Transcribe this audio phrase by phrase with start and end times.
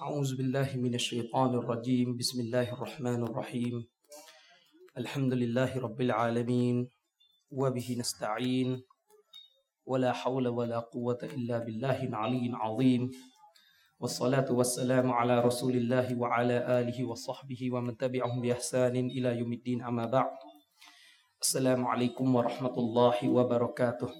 [0.00, 3.84] أعوذ بالله من الشيطان الرجيم بسم الله الرحمن الرحيم
[4.98, 6.88] الحمد لله رب العالمين
[7.50, 8.82] وبه نستعين
[9.86, 13.10] ولا حول ولا قوة إلا بالله العلي العظيم
[14.00, 20.06] والصلاة والسلام على رسول الله وعلى آله وصحبه ومن تبعهم بإحسان إلى يوم الدين أما
[20.06, 20.32] بعد
[21.42, 24.10] السلام عليكم ورحمة الله وبركاته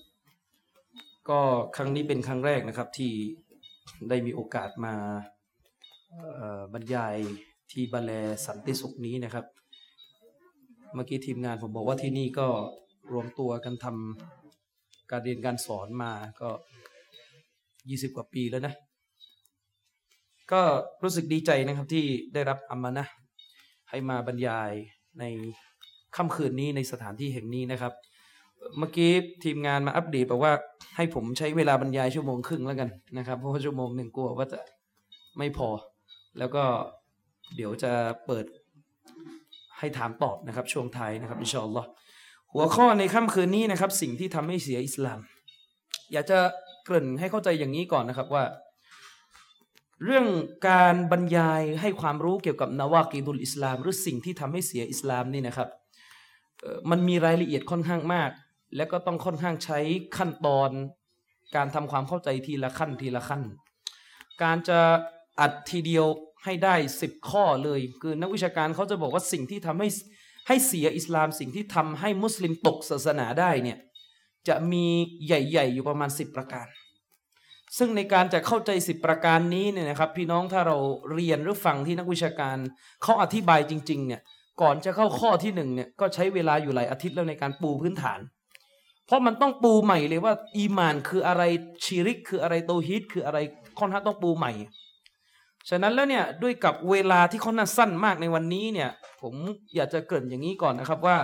[1.28, 1.42] ก็
[1.76, 3.12] ครั้งนี้เป็นครั้งแรกนะครับที่
[4.08, 5.33] ได้มีโอกาสมาเอ่อ
[6.73, 7.15] บรรยาย
[7.71, 8.11] ที่บาแล
[8.45, 9.45] สันติสุขนี้นะครับ
[10.93, 12.47] เมื่อกี้ทีมงานผมบอกว่าที่นี่ก็
[13.11, 16.49] รวมตัวกันทำการเรียนการสอนมาก็
[17.89, 18.73] ยี่สิบกว่าปีแล้วนะ
[20.51, 20.61] ก็
[21.03, 23.05] รู้สึกดีใจนะครับที่ได้รับอามานะ
[23.89, 24.71] ให้มาบรรยาย
[25.19, 25.23] ใน
[26.15, 27.93] ค่ำคืนนี้ในสถานที่แห่งนี้นะครับ
[28.77, 29.11] เมื่อกี้
[29.43, 30.53] ทีมงานมาอัปเดตบอกว่า
[30.95, 34.59] ให้ผมใช้เวลาบรรยายชั่วโมงครึ่งแล้วกันนะครับ เพราะว่าชั่วโมงหนึ่งกลัวว่าจะ
[35.37, 35.69] ไม่พอ
[36.39, 36.63] แล้วก็
[37.55, 37.91] เดี๋ยวจะ
[38.25, 38.45] เปิด
[39.79, 41.89] ให้ถามตอบนะครับ ช่วงท้ายนะครับอินชาอัลลอฮ์
[42.53, 45.19] หัวข้อในค่ำคืนนี้นะครับ สิ่งที่ทำให้เสียอิสลาม
[46.11, 46.39] อยากจะ
[46.85, 48.43] เกริ่นให้เข้าใจอย่างนี้ก่อนนะครับว่า
[50.03, 50.25] เรื่อง
[50.69, 55.69] การบรรยายให้ความรู้เกี่ยวกับนาวากีดุลอิสลาม หรือสิ่งที่ทำให้เสียอิสลามนี่นะครับ
[56.89, 58.31] มันมีรายละเอียดค่อนข้างมาก
[58.75, 59.79] และก็ต้องค่อนข้างใช้
[60.17, 60.69] ขั้นตอน
[61.55, 63.41] การทำความเข้าใจทีละขั้นทีละขั้น
[64.43, 64.79] การจะ
[65.39, 66.05] อัดทีเดียว
[66.43, 69.87] ให้ได้สิบข้อเลย คือนักวิชาการเขาจะบอกว่าสิ่งที่ทำให้
[70.47, 73.77] ให้เสียอิสลามสิ่งที่ทำให้มุสลิมตกศาสนาได้เนี่ย
[74.47, 74.85] จะมี
[75.25, 76.67] ใหญ่ ๆ อยู่ประมาณสิบประการ
[77.77, 80.77] ซึ่งในการจะเข้าใจสิบประการนี้เนี่ยนะครับ พี่น้องถ้าเรา
[81.13, 82.57] เรียนหรือฟังที่นักวิชาการ
[83.03, 84.21] เขาอธิบายจริงๆเนี่ย
[84.61, 88.19] ก่อนจะเข้าข้อที่หนึ่งเนี่ยก็ใช้เวลาอยู่หลายอาทิตย์แล้วในการปูพื้นฐาน
[89.07, 91.43] เพราะมันต้องปูใหม่เลยว่า อีมานคืออะไร
[91.85, 93.39] ชีริกคืออะไรโตฮิดคืออะไร
[93.79, 94.51] ค่อนข้างต้องปูใหม่
[95.69, 98.89] ฉะนั้นแล้วเนี่ยด้วยกับเวลาที่ค่อนข้าสั้นมากในวันนี้เนี่ย
[99.21, 99.33] ผม
[99.75, 101.17] อยากจะเกริ่นอย่างนี้ก่อนนะครับว่า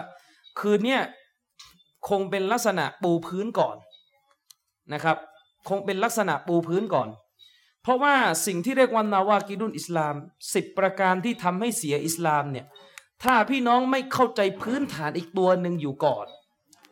[0.59, 1.01] คืนเนี่ย
[2.09, 3.75] คงเป็นลักษณะปูพื้นก่อน
[4.93, 5.17] นะครับ
[5.69, 7.09] คงเป็นลักษณะปูพื้นก่อน
[7.83, 8.15] เพราะว่า
[8.45, 10.15] สิ่งที่เรียกว่านาวากิดุนอิสลาม
[10.53, 12.65] สิบประการที่ทำให้เสียอิสลามเนี่ย
[13.23, 16.25] ถ้าพี่น้องไม่เข้าใจพื้นฐานอีกตัวหนึ่งอยู่ก่อน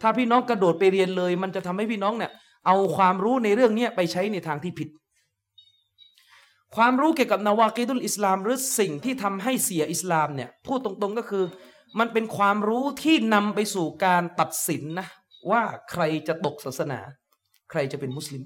[0.01, 2.31] ถ้าพี่น้องกระโดดไปเรียนเลย มันจะทำให้พี่น้องเนี่ย
[2.65, 4.89] เอาความรู้ในเรื่องนี้ไปใช้ในทางที่ผิด
[6.75, 11.43] ความรู้เกี่ยวกับนาวากิดุลอิสลาม หรือสิ่งที่ทำให้เสียอิสลามเนี่ยพูดตรงๆก็คือ
[11.99, 15.07] มันเป็นความรู้ที่นำไปสู่การตัดสินนะ
[15.51, 16.99] ว่าใครจะตกศาสนา
[17.69, 18.43] ใครจะเป็นมุสลิม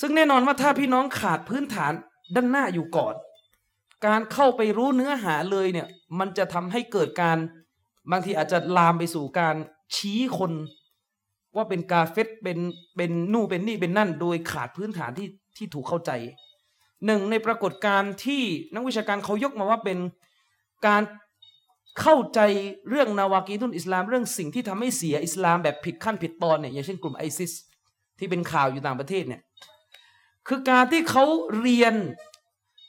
[0.00, 1.92] ซึ่งแน่นอนว่าถ้าพี่น้องขาดพื้นฐาน
[2.34, 3.14] ด้านหน้าอยู่ก่อน
[4.06, 7.38] การเข้าไปรู้เนื้อหาเลยเนี่ยมันจะทำให้เกิดการ
[8.10, 9.56] บางทีอาจจะลามไปสู่การ
[9.96, 10.52] ชี้คน
[11.56, 12.58] ว่าเป็นกาเฟตเป็น
[12.96, 16.10] เป็นนู่นเป็นนี่เป็นนั่น โดยขาดพื้นฐานที่ที่ถูกเข้าใจ
[17.06, 18.42] หนึ่งในปรากฏการณ์ที่
[18.74, 19.98] นักวิชาการเขายกมาว่าเป็น
[20.86, 21.02] การ
[22.00, 22.40] เข้าใจ
[22.88, 27.52] เรื่องนาวากีตุนอิสลาม เรื่องสิ่งที่ทำให้เสียอิสลามแบบผิดขั้นผิดตอนเนี่ยอย่างเช่นกลุ่มไอซิส
[28.18, 29.42] ที่เป็นข่าวอยู่ต่างประเทศเนี่ย
[30.48, 31.24] คือการที่เขา
[31.60, 31.94] เรียน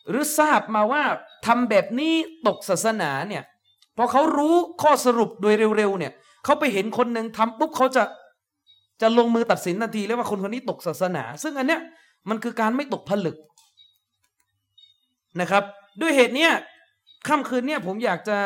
[0.10, 1.04] หรือทราบมาว่า
[1.46, 2.14] ทำแบบนี้
[2.48, 3.44] ตกศาสนาเนี่ย
[3.98, 6.12] พอเขารู้ข้อสรุปโดยเร็วๆเนี่ย
[6.44, 8.04] เขาไปเห็นคนหนึ่งทำปุ๊บเขาจะ
[9.02, 11.82] จะลงมือตัดสินทันทีเลยว่าคนคนนี้ตกศาสนา ซึ่งอันเนี้ย
[12.30, 13.38] มันคือการไม่ตกผลึก
[15.42, 15.64] นะครับ
[16.02, 16.52] ด้วยเหตุเนี้ย
[17.28, 18.38] ค่ำคืนเนี่ยผมอยากจะ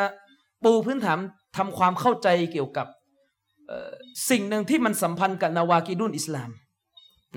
[0.64, 1.18] ปูพื้นฐาน
[1.56, 2.86] ทำความเข้าใจเกี่ยวกับ
[4.30, 6.50] สิ่งหนึ่งที่มันสัมพันธ์กับนาวากิดุนอิสลาม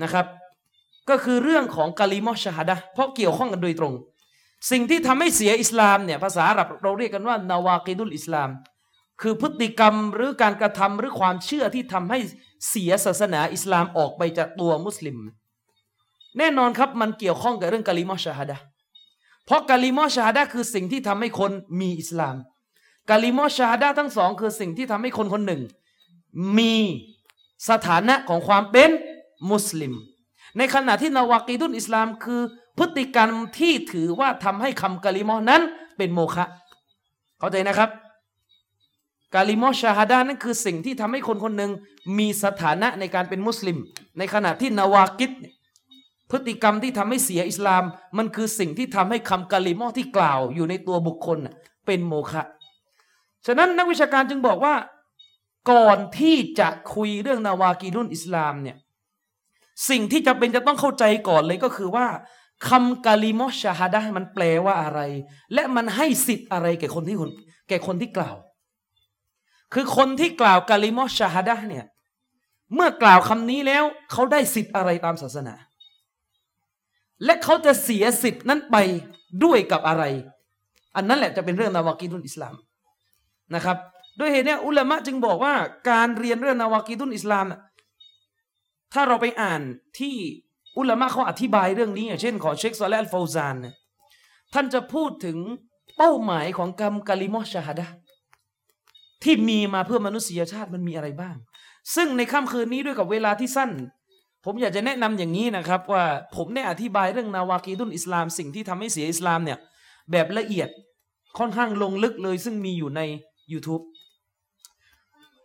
[0.02, 0.26] นะครับ
[1.08, 3.94] ก็คือเรื่องของกาลิมอชฮาดะเพราะเกี่ยวข้องกันโดยตรง
[4.70, 8.50] สิ่งที่ทำให้เสียอิสลามเนี่ยภาษาอาหรับเราเรียกกันว่านาวากิดุลอิสลาม
[9.22, 12.18] คือพฤติกรรมหรือการกระทำหรือความเชื่อที่ทำให้
[12.70, 15.16] เสียศาสนาอิสลามออกไปจากตัวมุสลิม
[16.38, 18.56] แน่นอนครับมันเกี่ยวข้องกับเรื่องกาลิมอชฮาดะ
[19.48, 22.36] เพราะกาลิมอชฮาดะคือสิ่งที่ทำให้คนมีอิสลาม
[23.10, 25.62] กาลิมอชฮาดะทั้งสองคือสิ่งที่ทำให้คนคนหนึ่ง
[26.58, 26.74] มี
[27.68, 28.90] สถานะของความเป็น
[29.50, 29.92] มุสลิม
[30.58, 32.40] ในขณะที่นาวากีดุนอิสลามคือ
[32.78, 35.62] พฤติกรรมที่ถือว่าทำให้คำกาลิมอนั้น
[35.96, 36.46] เป็นโมฆะ
[37.38, 37.90] เข้าใจนะครับ
[39.34, 41.70] กาลิมอชาฮาดานั่นคือสิ่งที่ทำให้คนคนหนึ่ง
[42.18, 43.76] มีสถานะในการเป็นมุสลิม
[44.18, 45.54] ในขณะที่นาวากิดเนี่ย
[46.30, 47.82] พฤติกรรมที่ทำให้เสียอิสลาม
[48.18, 51.38] มันคือสิ่งที่ทำให้คำกาลิมอที่กล่าวอยู่ในตัวบุคคล
[51.86, 52.42] เป็นโมฆะ
[53.46, 54.74] ฉะนั้นนักวิชาการจึงบอกว่า
[55.72, 58.76] ก่อนที่จะคุยเรื่องนาวากีดุนอิสลามเนี่ย
[59.90, 62.06] สิ่งที่จะเป็นจะต้องเข้าใจก่อนเลยก็คือว่า
[62.68, 65.00] คำกาลิมอชาฮาดะมันแปลว่าอะไร
[65.54, 67.30] และมันให้สิทธิ์อะไรแก่คนที่คน
[67.68, 68.36] แก่คนที่กล่าว
[69.74, 71.84] คือคนที่กล่าวกาลิมอชาฮาดะเนี่ย
[72.74, 75.54] เมื่อกล่าวคำนี้แล้วเขาได้สิทธิ์อะไรตามศาสนา
[77.24, 78.76] และเขาจะเสียสิทธิ์นั้นไป
[79.44, 80.04] ด้วยกับอะไร
[80.96, 82.54] อันนั้นแหละจะเป็นเรื่องนาวากีดุนอิสลาม
[83.54, 83.76] นะครับ
[84.18, 85.54] ด้วยเหตุนี้อุลามะจึงบอกว่า
[85.90, 87.46] การเรียนเรื่องนาวากีดุนอิสลาม
[88.92, 89.60] ถ้าเราไปอ่าน
[89.98, 90.14] ที่
[90.78, 93.74] อุลามะเขาอธิบายเรื่องนี้อย่างเช่น ของเชคซอลและอัลฟาวซานเนี่ย
[94.54, 95.38] ท่านจะพูดถึง
[95.96, 97.86] เป้าหมายของกรรมกาลิมอชาฮดะ
[99.24, 101.36] ที่มีมาเพื่อมนุษยชาติมันมีอะไรบ้าง
[101.94, 103.70] ซึ่งในค่ำคืนนี้ด้วยกับเวลาที่สั้น
[104.50, 106.04] ผมอยากจะแนะนำอย่างนี้นะครับว่า
[106.36, 109.58] ผมได้อธิบายเรื่องนาวากีดุนอิสลามสิ่งที่ทำให้เสียอิสลามเนี่ย
[110.10, 110.68] แบบละเอียด
[111.38, 113.00] ค่อนข้างลงลึกเลยซึ่งมีอยู่ใน
[113.52, 113.82] YouTube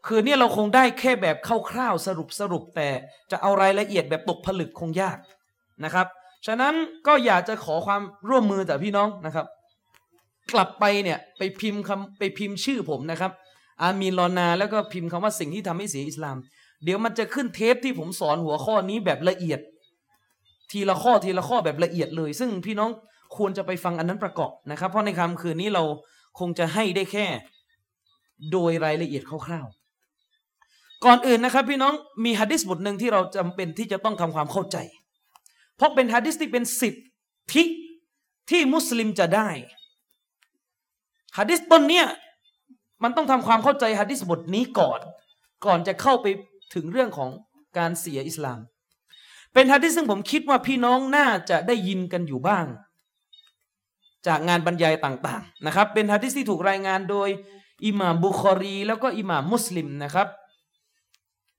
[0.07, 1.37] คือเนี่ยเราคงได้แค่แบบ
[1.69, 2.89] คร่าวๆสรุปสรุปแต่
[3.31, 5.17] จะเอารายละเอียดแบบตกผลึกคงยาก
[5.83, 6.07] นะครับ
[6.45, 6.73] ฉะนั้น
[7.07, 9.45] ก็อยากจะขอความร่วมมือจากพี่น้องนะครับ
[10.53, 13.31] กลับไปเนี่ยไปพิมพ์คำไปพิมพ์ชื่อผมนะครับ
[13.81, 16.37] อามีลอนา แล้วก็พิมพ์คำว่าสิ่งที่ทำให้เสียอิสลาม
[16.83, 19.59] เดี๋ยวมันจะขึ้นเทปที่ผมสอนหัวข้อนี้แบบละเอียด
[20.71, 22.91] ทีละข้อทีละข้อแบบละเอียดเลย ซึ่งพี่น้อง
[23.37, 25.83] ควรจะไปฟังอันนั้นประกอบนะครับ เพราะในคำคืนนี้เรา
[26.39, 27.25] คงจะให้ได้แค่
[28.51, 31.93] โดยรายละเอียดคร่าวๆ ก่อนอื่นนะครับ พี่น้อง
[32.23, 34.77] มีฮะดิษบทหนึ่งที่เราจำเป็นที่จะต้องทำความเข้าใจ
[35.77, 37.63] เพราะเป็นฮะดิษที่เป็นสิทธิ
[38.49, 39.49] ที่มุสลิมจะได้
[41.37, 42.05] ฮะดิษต้นเนี้ย
[43.03, 44.99] มันต้องทำความเข้าใจฮะดิษบทนี้ก่อน
[45.65, 46.27] ก่อนจะเข้าไป
[46.73, 47.31] ถึงเรื่องของ
[47.77, 48.59] การเสียอิสลาม
[49.53, 52.65] เป็นฮะดิษซึ่งผมคิดว่าพี่น้องน่าจะได้ยินกันอยู่บ้าง
[54.27, 57.29] จากงานบรรยายต่างๆนะครับ เป็นฮะดิษที่ถูกรายงานโดย
[57.85, 60.27] อิหม่ามบุคอรี แล้วก็อิหม่ามมุสลิมนะครับ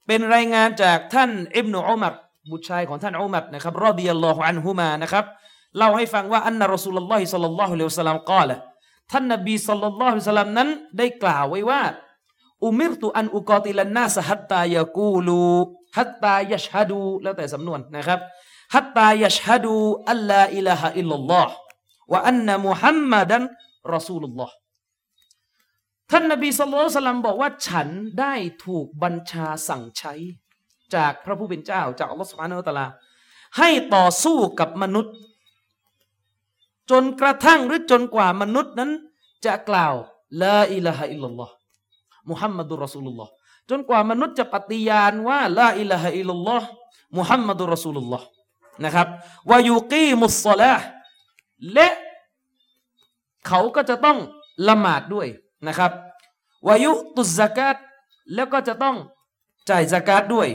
[0.06, 2.14] เป็นรายงานจากท่านอิบนุอุมัร
[2.50, 5.24] บุตรชายของท่านอุมัรนะครับرضي الله عنهماนะครับ
[5.78, 8.60] เล่าให้ฟังว่าأن رسول الله صلى الله عليه وسلمกล่าว
[9.12, 10.68] ท่านนบีصلى الله عليه وسلمนั้น
[10.98, 11.80] ได้กล่าวไว้ว่า
[12.64, 18.20] أمرت أن أقاتل الناس حتى يقولوا حتى يشهدوا แล้วแต่สำนวนนะครับ
[18.74, 19.76] حتى يشهدوا أن
[20.10, 24.54] لا إله إلا الله وأن محمدا رسول الله
[26.10, 27.88] ท่านนบีصلى الله عليه وسلمบอกว่าฉัน
[28.20, 28.34] ได้
[28.64, 30.14] ถูกบัญชาสั่งใช้
[30.94, 32.86] จากพระผู้เป็นเจ้า จากอัลลอฮฺسبحانه وتعالى
[33.58, 35.14] ให้ต่อสู้กับมนุษย์
[36.90, 38.90] จนกระทั่งหรือจนกว่ามนุษย์นั้น
[39.46, 39.94] จะกล่าว
[40.42, 43.30] لا إله إلا الله محمد رسول الله
[43.70, 48.26] จนกว่ามนุษย์จะปฏิญาณว่าلا إله إلا الله محمد رسول الله
[48.84, 49.08] นะครับ
[49.50, 50.74] ويقيموا الصلاة
[51.72, 51.88] และ
[53.46, 54.18] เขาก็จะต้อง
[54.68, 55.28] ละหมาดด้วย
[55.68, 55.92] นะครับ
[56.68, 57.76] วายุตุสกาต
[58.34, 58.96] แล้วก็จะต้อง
[59.70, 60.48] จ่ายสกาตด้วย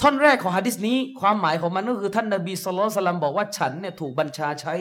[0.00, 4.74] ท่อนแรกของฮะดิษนี้ ความหมายของมันก็คือท่านนบีสุลต่านบอกว่าฉันเนี่ยถูกบัญชาใช้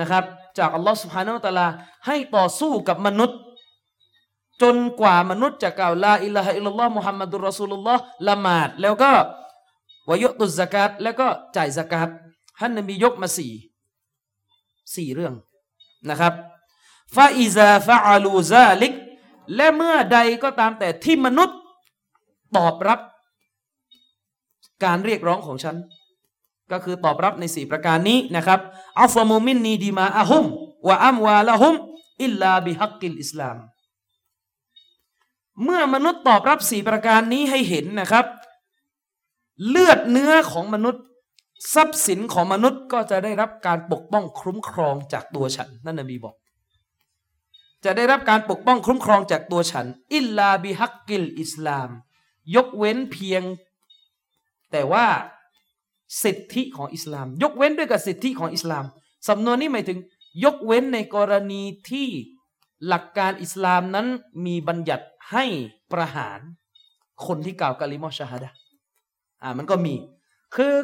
[0.00, 0.24] นะครับ
[0.58, 1.68] จากอัลลอฮฺสุฮานาอัลตะลา
[2.06, 3.38] ให้ต่อสู้กับมนุษย์
[4.60, 9.12] จนกว่ามนุษย์จะกล่าวลาอิลาฮะอิลลอฮ์มุฮัมมัดุลรอซูลุลลอฮ์ละหมาดแล้วก็
[10.08, 11.26] ويؤتوا الزكاةแล้วก็
[11.56, 12.08] จ่ายสกาต
[12.58, 13.52] ท่านนบียกมาสี่
[14.94, 15.34] สี่เรื่อง
[16.10, 16.32] นะครับ
[17.16, 18.92] فإذا فعلوا ذلك
[19.54, 21.58] และเมื่อใดก็ตามแต่ที่มนุษย์
[22.56, 23.00] ตอบรับ
[24.84, 25.76] การเรียกร้องของฉัน
[26.72, 28.60] ก็คือตอบรับในสี่ประการนี้นะครับ
[29.02, 30.44] عصموا مني دماءهم
[30.88, 31.74] وأموالهم
[32.24, 33.56] إلا بحق الإسلام
[35.62, 38.26] เมื่อมนุษย์ตอบรับสี่ประการนี้ให้เห็นนะครับ
[39.68, 41.04] เลือดเนื้อของมนุษย์
[41.74, 46.34] ทรัพย์สินของมนุษย์ก็จะได้รับการปกป้องคุ้มครองจากตัวฉัน นั่นนบีบอก
[47.84, 51.88] จะได้รับการปกป้องคุ้มครองจากตัวฉัน إلا بحق الإسلام
[52.54, 53.42] ยกเว้นเพียง
[54.72, 55.06] แต่ว่า
[56.22, 58.84] สิทธิของอิสลาม ยกเว้นด้วยกับสิทธิของอิสลาม
[59.28, 59.98] สำนวนนี้หมายถึง
[60.44, 62.08] ยกเว้นในกรณีที่
[62.88, 64.06] หลักการอิสลามนั้น
[64.46, 65.44] มีบัญญัติให้
[65.92, 66.40] ประหาร
[67.26, 68.50] คนที่กล่าวกะลิมอชาฮดะ
[69.42, 69.94] อ่ามันก็มี
[70.56, 70.74] คือ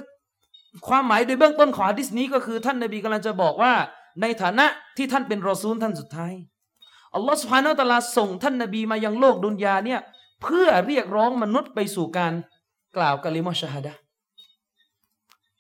[0.89, 3.73] ความหมายโดยเบื้องต้นของฮะดิษนี้ก็คือท่านนบีกำลังจะบอกว่า
[4.21, 6.33] ในฐานะที่ท่านเป็นรอซูลท่านสุดท้าย
[7.15, 10.01] อัลลอฮฺสุฮานาอัลตะลาส่งท่านนบีมายังโลกดุนยาเนี่ย
[10.43, 12.33] เพื่อเรียกร้องมนุษย์ไปสู่การ
[12.97, 13.93] กล่าวกะลิมอชาฮดะ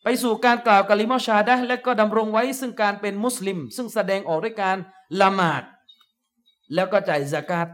[0.04, 4.76] ไปสู่การกล่าวกะลิมอชาฮดะและก็ดำรงไว้ซึ่งการเป็นมุสลิม ซึ่งแสดงออกด้วยการ
[5.20, 5.62] ละหมาด
[6.74, 7.68] แล้วก็จ่ายสกาต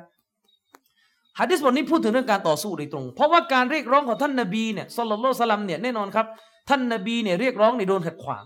[1.39, 6.27] ฮะดิษบทนี้พูดถึงเรื่องการต่อสู้โดยตรง เพราะว่าการเรียกร้องของท่านนบีเนี่ยสลลัลสลัมเนี่ยแน่นอนครับ
[6.69, 8.45] ท่านนบีเนี่ยเรียกร้องในโดนขัดขวาง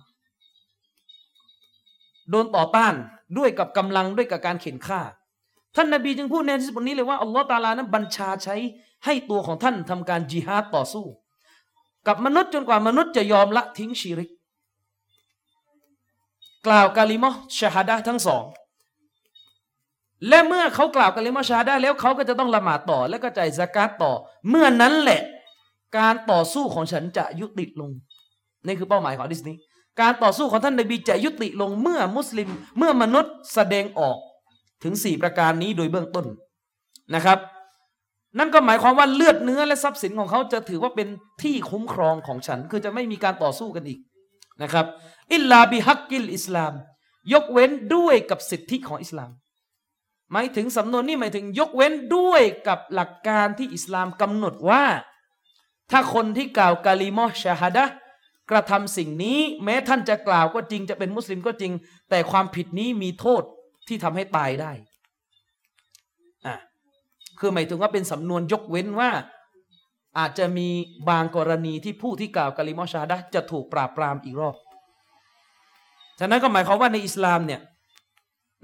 [2.30, 2.94] โดนต่อต้าน
[3.38, 5.00] ด้วยกับกำลังด้วยกับการเข็นฆ่า
[5.76, 8.56] ท่านนบีจึงพูดในที่บทนี้เลยว่าอัลลอฮฺตาลานั้นบัญชาใช้
[9.04, 11.06] ให้ตัวของท่านทำการจิฮาดต่อสู้
[12.06, 14.30] กับมนุษย์จนกว่ามนุษย์จะยอมละทิ้งชีริก
[16.66, 18.44] กล่าวกาลิมอชาฮดะทั้งสอง
[20.28, 24.12] และเมื่อเขากล่าวกาลิมอชาฮดะแล้วเขาก็จะต้องละหมาดต่อ และก็จ่ายสกาตต่อ
[24.48, 25.20] เมื่อนั้นแหละ
[25.98, 27.90] การต่อสู้ของฉันจะยุติลง
[28.66, 29.56] นี่คือเป้าหมายของดิสนี้
[30.00, 32.48] การต่อสู้ของท่านนบีจะยุติลงเมื่อมุสลิม
[32.78, 34.16] เมื่อมนุษย์แสดงออก
[34.84, 36.26] ถึงสี่ประการนี้โดยเบื้องต้น
[37.14, 37.38] นะครับ
[38.38, 41.08] นั่นก็หมายความว่าเลือดเนื้อและทรัพย์สินของเขาจะถือว่าเป็น
[41.42, 43.98] ที่คุ้มครองของฉัน คือจะไม่มีการต่อสู้กันอีก
[44.62, 44.86] นะครับ
[45.34, 46.72] إلا بحق الإسلام
[47.32, 49.30] ยกเว้นด้วยกับสิทธิของอิสลาม
[50.32, 54.84] หมายถึงสำนวนนี้หมายถึงยกเว้นด้วยกับหลักการที่อิสลามกำหนดว่า
[55.90, 57.84] ถ้าคนที่กล่าวกาลิมอชาฮดะ
[58.50, 61.72] กระทำสิ่งนี้แม้ท่านจะกล่าวก็จริงจะเป็นมุสลิมก็จริง
[62.10, 63.42] แต่ความผิดนี้มีโทษ
[63.88, 64.72] ที่ทำให้ตายได้
[66.46, 66.56] อะ
[67.38, 69.10] คือหมายถึงว่าเป็นสำนวนยกเว้นว่า
[70.18, 70.68] อาจจะมี
[71.08, 74.56] บางกรณีที่ผู้ที่กล่าวกาลิมอชาฮดะจะถูกปราบปรามอีกรอบ
[76.20, 77.60] ฉะนั้นก็หมายความว่าในอิสลามเนี่ย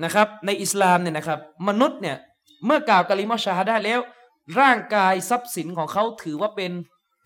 [0.03, 2.17] นะครับ ในอิสลามเนี่ยนะครับ มนุษย์เนี่ย
[2.65, 4.01] เมื่อกล่าวกาลิมอชาฮดะแล้ว
[4.61, 6.73] ร่างกายทรัพย์สินของเขาถือว่าเป็น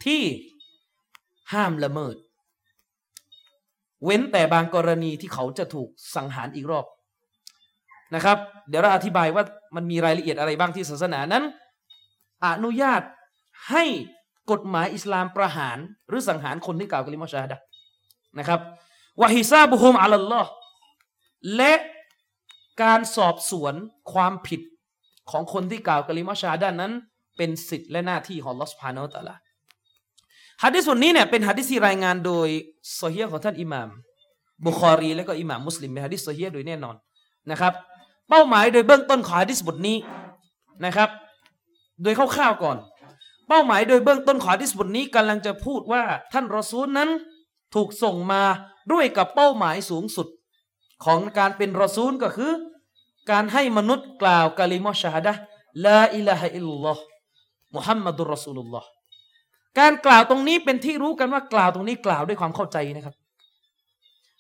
[0.04, 0.22] ที่
[1.52, 2.16] ห้ามละเมิด
[4.04, 6.84] เว้นแต่บางกรณีที่เขาจะถูกสังหารอีกรอบ
[8.14, 9.44] นะครับ เดี๋ยวเราอธิบายว่า
[9.76, 11.44] มันมีรายละเอียดอะไรบ้างที่ศาสนานั้น
[12.46, 13.02] อนุญาต
[13.70, 13.84] ให้
[14.50, 17.58] กฎหมายอิสลามประหารหรือสังหารคนที่กล่าวกะลิมอชาฮดะ
[18.38, 18.60] นะครับ
[19.20, 20.50] وحسابهم على الله
[21.56, 21.72] และ
[22.82, 23.74] การสอบสวน
[24.12, 24.60] ความผิด
[25.30, 26.92] ของคนที่กล่าวกะลิมอชาฮดะนั้น
[27.36, 29.34] เป็นสิทธิ์และหน้าที่ของอัลลอฮ์ سبحانه وتعالى
[30.62, 32.48] ฮะดิษบทนี้เนี่ยเป็นฮะดิษที่รายงานโดย
[32.94, 33.88] ซอเฮียะห์ของท่านอิหม่าม
[34.66, 36.96] บุคอรี และก็อิหม่ามมุสลิมเป็นฮะดิษซอเฮียะห์โดยแน่นอน
[37.50, 37.72] นะครับ
[38.28, 39.96] เป้าหมายโดยเบื้องต้นของฮะดิษบทนี้
[40.84, 41.08] นะครับ
[42.02, 42.76] โดยคร่าวๆก่อน
[43.48, 47.10] เป้าหมายโดยเบื้องต้นของฮะดิษบทนี้กำลังจะพูดว่าท่านรอซูลนั้น
[47.74, 48.42] ถูกส่งมา
[48.92, 50.26] ด้วยกับเป้าหมายสูงสุด
[51.04, 52.52] ของการเป็นรอซูลก็คือ
[53.30, 55.32] การให้มนุษย์กล่าวกะลิมอชาฮดะ
[55.84, 57.02] ลาอิลาฮะอิลลอฮ์
[57.74, 58.88] มุฮัมมัดุลรอซูลุลลอฮ์
[59.78, 63.14] การกล่าวตรงนี้เป็นที่รู้กันว่ากล่าวตรงนี้กล่าวด้วยความเข้าใจนะครับ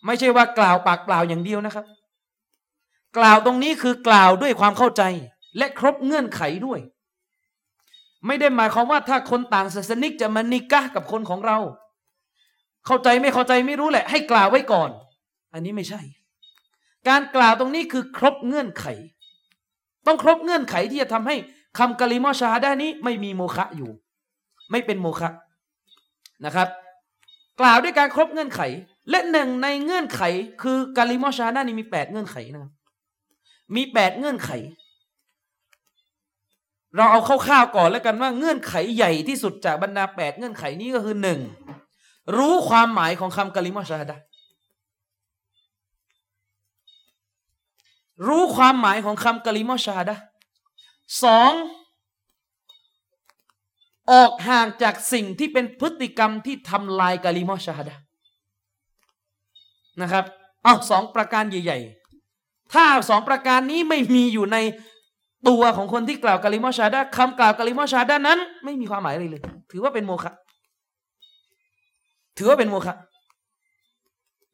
[0.06, 1.86] ไม่ใช่ว่ากล่าวปากเปล่าอย่างเดียวนะครับ
[3.18, 5.02] กล่าวตรงนี้คือกล่าวด้วยความเข้าใจ
[5.56, 6.80] และครบเงื่อนไขด้วย
[8.26, 11.58] ไม่ได้หมายความว่าถ้าคนต่างศาสนิกจะมานิกะกับคนของเรา
[12.86, 14.90] เข้าใจไม่เข้าใจไม่รู้แหละ ให้กล่าวไว้ก่อน
[15.52, 16.00] อันนี้ไม่ใช่
[17.08, 18.86] การกล่าวตรงนี้คือครบเงื่อนไข
[20.06, 21.36] ต้องครบเงื่อนไขที่จะทำให้
[21.78, 23.90] คำกะลิมอชาฮานี้ไม่มีโมฆะอยู่
[24.70, 25.30] ไม่เป็นโมฆะ
[26.44, 26.68] นะครับ
[27.60, 28.60] กล่าวด้วยการครบเงื่อนไข
[29.10, 30.22] และหนึ่งในเงื่อนไข
[30.62, 32.72] คือกาลิมอชาฮานี้มีแปดเงื่อนไขนะครับ
[33.76, 34.50] มีแปดเงื่อนไข
[36.96, 41.40] เราเอาคร่าวๆก่อนแล้วกันว่าเงื่อนไขใหญ่ที่สุดจากบรรดาแปดเงื่อนไขนี้ก็คือหนึ่ง
[42.36, 44.16] รู้ความหมายของคำกะลิมอชาฮา
[48.26, 50.16] รู้ความหมายของคำกะลิมอชาดะ
[51.24, 51.52] สอง
[54.12, 57.94] ออกห่างจากสิ่งที่เป็นพฤติกรรมที่ทำลายกะลิมอชาดะ
[60.02, 60.24] นะครับ
[60.64, 61.78] เอาสองประการใหญ่
[62.26, 64.56] ๆ ถ้าสองประการนี้ไม่มีอยู่ใน
[65.48, 70.32] ตัวของคนที่กล่าวกะลิมอชาดะคำกล่าวกะลิมอชาฮาดะนั้น ไม่มีความหมายอะไรเลย ถือว่าเป็นโมฆะ
[72.38, 72.96] ถือว่าเป็นโมฆะ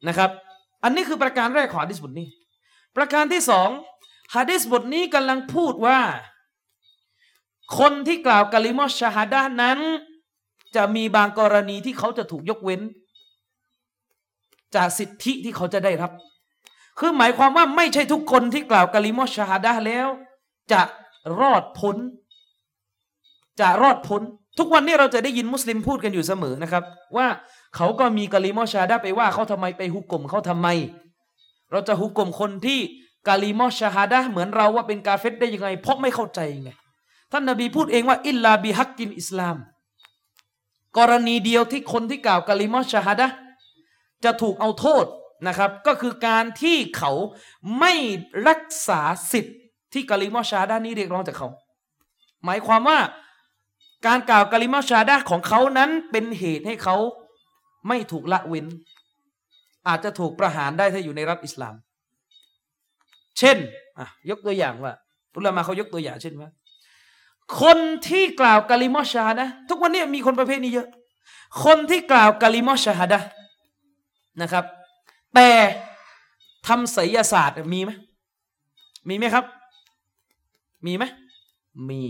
[0.07, 0.29] นะครับ
[0.83, 2.27] อันนี้คือประการแรกของดิษบทนี้
[2.95, 3.69] ประการที่สอง
[4.35, 5.99] ฮะดิษบทนี้กำลังพูดว่า
[7.79, 9.79] คนที่กล่าวกะลิมอชาฮาดะนั้น
[10.75, 12.81] จะมีบางกรณีที่เขาจะถูกยกเว้น
[14.75, 16.11] จากสิทธิที่เขาจะได้รับ
[16.99, 20.07] คือหมายความว่าไม่ใช่ทุกคนที่กล่าวกะลิมอชาฮาดะแล้ว
[20.71, 20.81] จะ
[21.39, 21.97] รอดพ้น
[23.59, 24.21] จะรอดพ้น
[24.59, 26.83] ทุกวันนี้เราจะได้ยินมุสลิมพูดกันอยู่เสมอนะครับ
[27.17, 27.27] ว่า
[27.75, 30.67] เขาก็มีกะลิมอชาฮาดะไปว่าเขาทำไมไปฮุกกลมเขาทำไม
[31.71, 32.79] เราจะฮุกกลมคนที่
[33.27, 36.71] กาลิมอชฮาดะเหมือนเราว่าเป็นกาเฟรได้ยังไง เพราะไม่เข้าใจไง
[37.31, 39.57] ท่านนบีพูดเองว่าإلا بحق الإسلام
[40.97, 43.27] กรณีเดียวที่คนที่กล่าวกาลิมอชฮาดะ
[44.23, 45.05] จะถูกเอาโทษ
[45.47, 47.11] นะครับ ก็คือการที่เขา
[47.79, 47.93] ไม่
[48.47, 49.57] รักษาสิทธิ์
[49.93, 51.49] ที่กาลิมอชาฮาดะนี้เรียกร้องจากเขา
[52.45, 52.99] หมายความว่า
[54.07, 56.95] การกล่าวกาลิมอชาฮาดะของเขานั้นเป็นเหตุให้เขา
[57.87, 58.65] ไม่ถูกละเว้น
[59.87, 61.75] อาจจะถูกประหารได้ถ้าอยู่ในรัฐอิสลาม
[63.39, 63.57] เช่น
[64.29, 64.93] ยกตัวอย่างว่า
[65.35, 66.49] อุลามาเขายกตัวอย่างเช่นว่า
[67.61, 67.77] คน
[68.07, 70.87] ที่กล่าวกาลิมอชาฮาดะทุกวันนี้มีคนประเภทนี้เยอะ
[71.63, 73.19] คนที่กล่าวกาลิมอชาดะ
[74.41, 74.65] นะครับ
[75.35, 75.49] แต่
[76.67, 77.91] ทำไสยศาสตร์มีไหม
[79.09, 79.45] มีไหมครับ
[80.85, 81.03] มีไหม
[81.89, 82.03] มี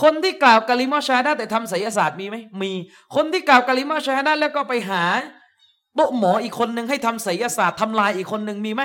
[0.00, 2.72] คนที่กล่าวกาลิมอชาดะแต่ทำไสยศาสตร์มีไหมมี
[3.14, 5.02] คนที่กล่าวกาลิมอชาฮาดะแล้วก็ไปหา
[5.94, 8.82] โต๊ะหมออีกคนหนึ่งให้ทำไสยศาสตร์ทำลายอีกคนหนึ่งมีไหม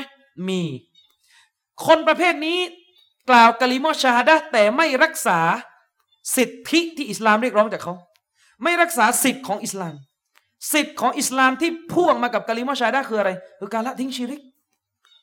[0.47, 0.61] มี
[1.85, 2.59] คนประเภทนี้
[3.29, 5.39] กล่าวกะลิมอชาฮดะแต่ไม่รักษา
[6.35, 7.93] สิทธิที่อิสลามเรียกร้องจากเขา
[8.63, 9.95] ไม่รักษาสิทธิของอิสลาม
[10.73, 14.41] สิทธิของอิสลามที่พ่วงมากับกะลิมะชาดะคืออะไรคือการละทิ้งชิริก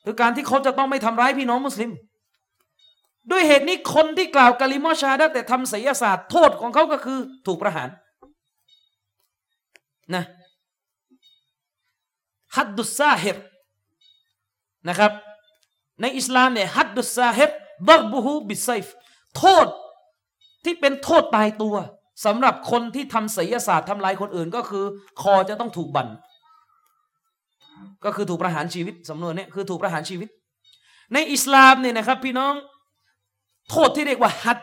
[0.05, 1.91] คือการที่เขาจะต้องไม่ทำร้ายพี่น้องมุสลิม
[3.31, 7.89] ด้วยเหตุนี้คนที่กล่าวกะลิมะชาดะแต่ทำศิยศาสตร์โทษของเขาก็คือถูกประหาร
[10.15, 10.23] นะ
[12.57, 13.37] حد الساحر
[14.89, 15.11] นะครับ
[16.01, 17.49] ในอิสลามเนี่ยحد الساحر
[17.89, 18.85] ضربه بالسيف
[19.37, 19.67] โทษ
[20.63, 21.75] ที่เป็นโทษตายตัว
[22.25, 24.85] สำหรับคนที่ทำไสยศาสตร์ทำลายคนอื่นก็คือ
[25.21, 26.07] คอจะต้องถูกบั่น
[28.05, 30.29] ก็คือถูกประหารชีวิตสำนวนนี้คือถูกประหารชีวิต
[31.13, 32.53] ในอิสลามเนี่ยนะครับ พี่น้อง
[33.69, 34.59] โทษที่เรียกว่าฮัด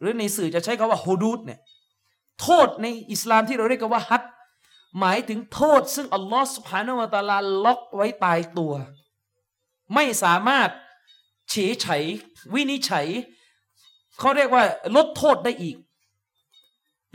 [0.00, 1.60] หรือในสื่อจะใช้คาว่าฮูดูดเนี่ย
[2.40, 4.22] โทษในอิสลามที่เราเรียกว่าฮัด
[5.00, 8.72] หมายถึงโทษซึ่งอัลลอฮฺสุบฮานาวะตาลาล็อกไว้ตายตัว
[9.94, 10.68] ไม่สามารถ
[11.50, 11.86] เฉยไฉ
[12.54, 13.06] วินิจฉัย
[14.18, 14.64] เขาเรียกว่า
[14.96, 15.76] ลดโทษได้อีก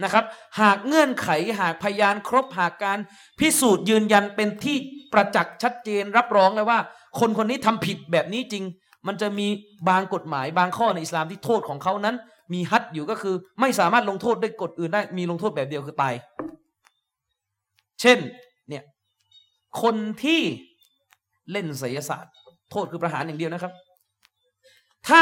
[0.03, 0.25] นะครับ
[0.61, 2.99] หากเงื่อนไขหากพยานครบหากการ
[3.39, 4.77] พิสูจน์ยืนยันเป็นที่
[5.13, 6.79] ประจักษ์ชัดเจนรับรองเลยว่า
[7.19, 8.63] คนคนนี้ทำผิดแบบนี้จริง
[9.07, 9.47] มันจะมี
[9.89, 12.15] บางกฎหมายบางข้อในอิสลามที่โทษของเขานั้น
[12.53, 16.13] มีฮัดอยู่ก็คือไม่สามารถลงโทษด้วยกฎอื่นได้มีลงโทษแบบเดียวคือตาย
[18.01, 18.19] เช่น
[18.69, 18.83] เนี่ย
[19.81, 20.41] คนที่
[21.51, 22.33] เล่นไสยศาสตร์
[22.71, 23.73] โทษคือประหารอย่างเดียวนะครับ
[25.07, 25.21] ถ้า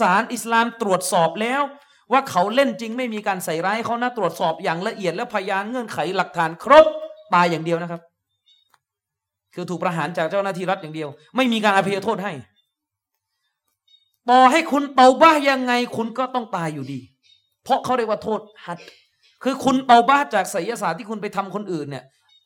[0.00, 1.62] ศาลอิสลามตรวจสอบแล้ว
[2.12, 6.86] ว่าเขาเล่นจริงไม่มีการใส่ร้ายเขานะตรวจสอบอย่างละเอียดและพยานเงื่อนไขหลักฐานครบ
[7.34, 8.00] ตายอย่างเดียวนะครับ
[9.54, 12.32] คือถูกประหารจากเจ้าหน้าที่รัฐอย่างเดียว ไม่มีการอภัยโทษให้
[14.30, 17.00] ต่อให้คุณเตาบ้ายังไงคุณก็ต้องตายอยู่ดี
[17.64, 18.78] เพราะเขาเรียกว่าโทษฮัด
[19.42, 22.04] คือคุณเตาบ้าจากไสยศาสตร์ที่คุณไปทำคนอื่นเนี่ย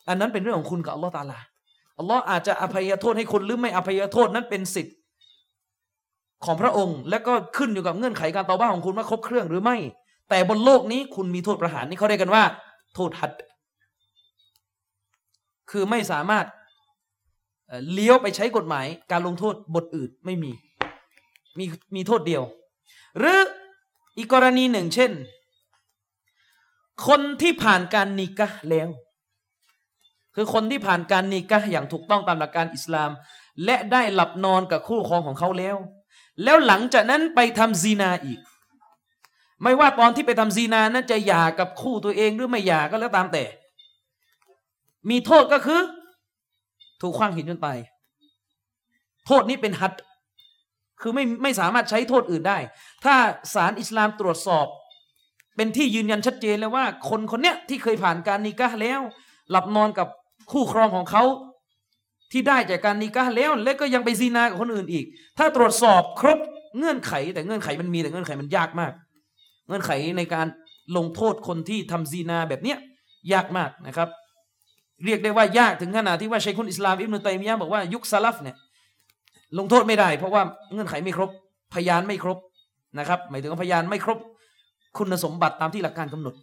[0.09, 1.39] อันนั้นเป็นเรื่องของคุณกับอัลลอฮ์ตาลา
[1.99, 4.97] อัลลอฮ์อาจจะอภัยโทษให้คุณหรือไม่อภัยโทษนั้นเป็นสิทธิ์
[6.45, 9.77] ของพระองค์ และก็ขึ้นอยู่กับเงื่อนไขการต่อบ้าของคุณว่าครบเครื่องหรือไม่
[10.31, 12.45] แต่บนโลกนี้คุณมีโทษประหารนี่เขาเรียกกันว่า
[12.95, 13.33] โทษหัด
[15.71, 16.47] คือไม่สามารถ
[17.93, 20.53] เลี้ยวไปใช้กฎหมายการลงโทษบทอื่นไม่มี
[21.59, 22.43] มีมีโทษเดียว
[23.19, 23.39] หรือ
[24.17, 25.11] อีกกรณีหนึ่งเช่น
[27.07, 28.89] คนที่ผ่านการนิกะแล้ว
[30.35, 33.11] คือคนที่ผ่านการนิกะอย่างถูกต้องตามหลักการอิสลาม
[33.65, 35.77] และได้หลับนอนกับคู่ครองของเขาแล้ว
[36.45, 38.41] แล้วหลังจากนั้นไปทำซีนาอีก
[39.63, 43.45] ไม่ว่าตอนที่ไปทำซีนานั้นจะหย่ากับคู่ตัวเองหรือไม่หย่าก็แล้วตามแต่
[45.11, 45.81] มีโทษก็คือ
[47.01, 47.79] ถูกขว้างหินจนตาย
[49.27, 49.93] โทษนี้เป็นฮัด
[51.01, 52.59] คือไม่ไม่สามารถใช้โทษอื่นได้
[53.05, 53.15] ถ้า
[53.55, 54.67] ศาลอิสลามตรวจสอบ
[55.57, 59.01] เป็นที่ยืนยันชัดเจนแล้วว่า คนคนเนี้ยที่เคยผ่านการนิกะแล้ว
[59.51, 60.09] หลับนอนกับ
[60.53, 61.25] คู่ครองของเขา
[62.33, 65.05] ที่ได้จากการนิกะแล้ว และก็ยังไปซีนากับคนอื่นอีก
[65.39, 66.39] ถ้าตรวจสอบครบ
[66.79, 68.93] เงื่อนไข แต่เงื่อนไขมันมีแต่เงื่อนไขมันยากมาก
[69.69, 70.47] เงื่อนไขในการ
[70.97, 72.79] ลงโทษคนที่ทำซีนาแบบเนี้ย
[73.33, 74.09] ยากมากนะครับ
[75.05, 78.57] เรียกได้ว่ายากถึงขนาดที่ว่าชัยคุณอิสลามอิบนุตัยมียะบอกว่ายุคซาลฟเนี่ย
[79.59, 81.31] ลงโทษไม่ได้ เพราะว่าเงื่อนไขไม่ครบ
[81.75, 82.39] พยานไม่ครบ
[82.99, 84.19] นะครับ หมายถึงพยานไม่ครบ
[84.99, 86.35] คุณสมบัติตามที่หลักการกำหนด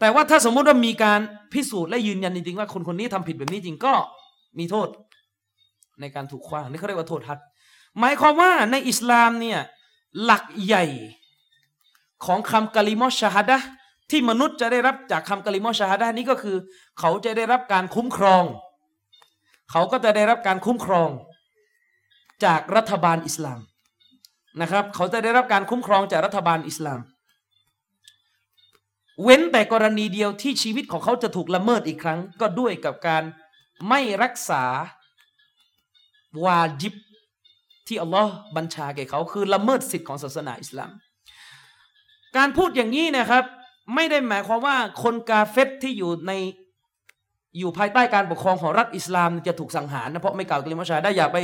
[0.00, 1.20] แต่ว่าถ้าสมมุติว่ามีการ
[1.52, 3.94] พิสูจน์และยืนยันจริงๆว่าคนคนนี้ทำผิดแบบนี้จริงก็
[4.58, 4.88] มีโทษ
[6.00, 7.38] ในการถูกขว้างนี่เขาเรียกว่าโทษทัด
[7.98, 9.58] หมายความว่าในอิสลามเนี่ย
[10.24, 10.84] หลักใหญ่
[12.24, 13.58] ของคำกะลิมอชาฮัดะ
[14.10, 16.56] ที่มนุษย์จะได้รับจากคำกะลิมอชาฮัดะนี้ก็คือ
[16.98, 18.44] เขาจะได้รับการคุ้มครอง
[19.70, 21.10] เขาก็จะได้รับการคุ้มครอง
[22.44, 23.60] จากรัฐบาลอิสลาม
[24.60, 27.00] นะครับ เขาจะได้รับการคุ้มครองจากรัฐบาลอิสลาม
[29.22, 33.22] เว้นแต่กรณีเดียวที่ชีวิตของเขาจะถูกละเมิดอีกครั้ง ก็ด้วยกับการ
[33.88, 34.64] ไม่รักษา
[36.44, 36.94] วาจิบ
[37.86, 40.90] ที่อัลลอฮ์บัญชาแก่เขาคือละเมิดสิทธิ์ของศาสนาอิสลาม
[42.36, 43.44] การพูดอย่างนี้นะครับ
[43.94, 46.32] ไม่ได้หมายความว่าคนกาเฟตที่อยู่ใน
[47.58, 51.38] อยู่ภายใต้การปกครองของรัฐอิสลามจะถูกสังหารนะเพราะไม่กล่าวกลิมชาได้อย่าไป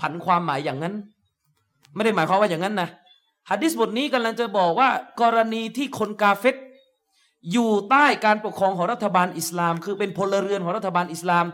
[0.00, 0.94] ผันความหมายอย่างนั้น
[1.94, 2.88] ไม่ได้หมายความว่าอย่างนั้นนะ
[3.50, 4.90] ฮะดิษบทนี้กำลังจะบอกว่า
[5.22, 6.56] กรณีที่คนกาเฟต
[7.52, 11.44] อยู่ใต้การปกครองของรัฐบาลอิสลาม คือเป็นพลเรือนของรัฐบาลอิสลาม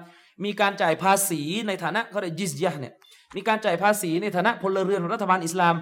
[0.45, 2.93] มีการจ่ายภาษีในฐานะเขาเรียกยิสยะเนี่ย
[3.37, 5.75] มีการจ่ายภาษีในฐานะพลเรือนของรัฐบาลอิสลาม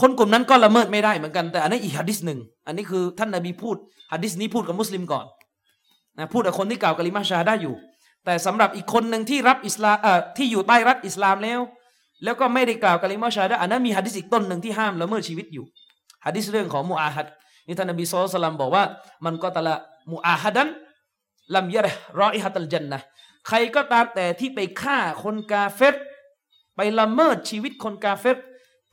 [0.00, 3.76] คนกลุ่มนั้นก็ละเมิดไม่ได้เหมือนกันแต่อันนี้อีกฮะดิษหนึ่งอันนี้คือท่านนบีพูด
[4.12, 5.26] ฮะดิษนี้พูดกับมุสลิมก่อน
[6.18, 7.74] นะพูดกับคนที่กล่าวกะลิมาชาได้อยู่
[8.24, 11.60] แต่สำหรับอีกคนหนึ่งที่รับอิสลามเอ่อที่อยู่ใต้รัฐอิสลามแล้ว
[12.24, 15.64] แล้วก็ไม่ได้กล่าวกะลิมาชาดะอันนั้นมีฮะดิษอีกต้นหนึ่งที่ห้ามละเมิดชีวิตอยู่
[16.26, 17.26] ฮะดิษเรื่องของมูอาฮัด
[17.66, 18.84] นี่ท่านนบีสุลต่านบอกว่า
[19.24, 19.74] มันก็ตะละ
[20.12, 20.68] มูอาฮัดัน
[21.54, 21.86] ลัมยะร
[22.20, 22.98] รออิฮัตัลจันนะ
[23.48, 25.94] ใครก็ตามแต่ที่ไปฆ่าคนกาเฟต
[26.76, 28.36] ไปละเมิดชีวิตคนกาเฟต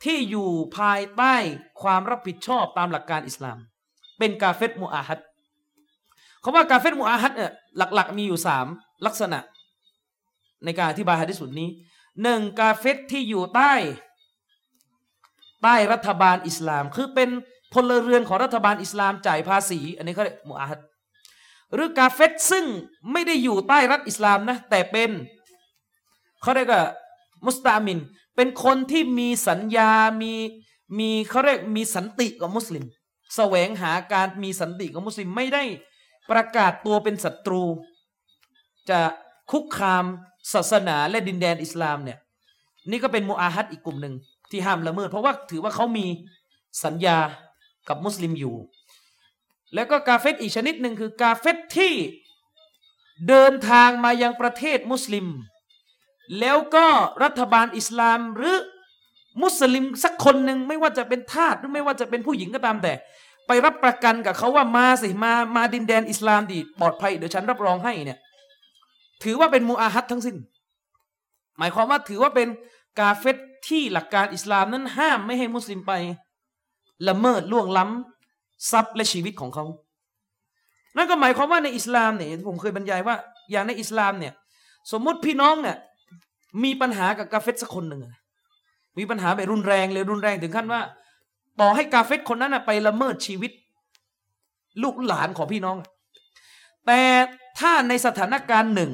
[0.04, 1.34] ที่อยู่ภายใต้
[1.82, 3.58] ความรับผิดชอบตามหลักการอิสลาม
[4.18, 5.18] เป็นกาเฟตมูอาฮัด
[6.42, 8.66] คาว่ากาเฟตมุอาฮัดเนี่ยหลัก ๆ มีอยู่สาม
[9.06, 9.38] ลักษณะ
[10.64, 11.70] ในการอธิบายฮะดิษบทนี้
[12.22, 13.72] หนึ่งกาเฟตที่อยู่ใต้
[15.62, 17.28] ใต้รัฐบาลอิสลาม คือเป็น
[17.72, 20.80] พลเรือนของรัฐบาลอิสลามจ่ายภาษี อันนี้เขาเรียกมุอาฮัด
[21.74, 22.64] หรือกาเฟตซึ่ง
[23.12, 25.10] ไม่ได้อยู่ใต้รัฐอิสลามนะแต่เป็น
[26.42, 26.84] เขาเรียกว่า
[27.46, 27.98] มุสตามิน
[28.36, 29.90] เป็นคนที่มีสัญญา
[30.22, 30.32] มี
[30.98, 32.84] มีเขาเรียกมีสันติกับมุสลิม
[33.36, 35.64] แสวงหาการมีสันติกับมุสลิมไม่ได้
[36.30, 37.62] ประกาศตัวเป็นศัตรู
[38.90, 39.00] จะ
[39.50, 40.04] คุกคาม
[40.52, 42.18] ศาสนาและดินแดนอิสลามเนี่ย
[42.90, 44.14] นี่ก็เป็นมูอาฮัดอีกกลุ่มหนึ่ง
[44.50, 46.06] ที่ห้ามละเมิด เพราะว่าถือว่าเขามี
[46.84, 47.18] สัญญา
[47.88, 48.56] กับมุสลิมอยู่
[49.74, 51.94] แล้วก็กาเฟตอีกชนิดหนึ่งคือกาเฟตที่
[53.28, 55.26] เดินทางมายังประเทศมุสลิม
[56.40, 56.86] แล้วก็
[57.22, 58.56] รัฐบาลอิสลามหรือ
[59.42, 62.92] มุสลิมสักคนหนึ่งไม่ว่าจะเป็นทาสหรือไม่ว่าจะเป็นผู้หญิงก็ตามแต่
[63.46, 68.18] ไปรับประกันกับเขาว่ามาสิมามาดินแดนอิสลามดีปลอดภัยเดี๋ยวฉันรับรองให้เนี่ย
[69.22, 70.36] ถือว่าเป็นมูอาฮัดทั้งสิ้น
[71.58, 72.48] หมายความว่าถือว่าเป็น
[73.00, 73.36] กาเฟต
[73.68, 75.92] ที่หลักการอิสลามนั้นห้ามไม่ให้มุสลิมไป
[77.08, 79.64] ละเมิดล่วงล้ำทรัพย์และชีวิตของเขา
[80.96, 83.16] นั่นก็หมายความว่าในอิสลามเนี่ยผมเคยบรรยายว่า
[83.50, 84.32] อย่างในอิสลามเนี่ย
[84.92, 85.76] สมมุติพี่น้องเนี่ย
[86.64, 88.02] มีปัญหากับกาเฟตสักคนหนึ่ง
[88.98, 90.80] มีปัญหาแบบรุนแรงเลยรุนแรงถึงขั้นว่า
[91.60, 93.52] ต่อให้กาเฟตคนนั้นไปละเมิดชีวิต
[94.82, 95.76] ลูกหลานของพี่น้อง
[96.86, 97.00] แต่
[97.58, 98.92] ถ้าในสถานการณ์หนึ่ง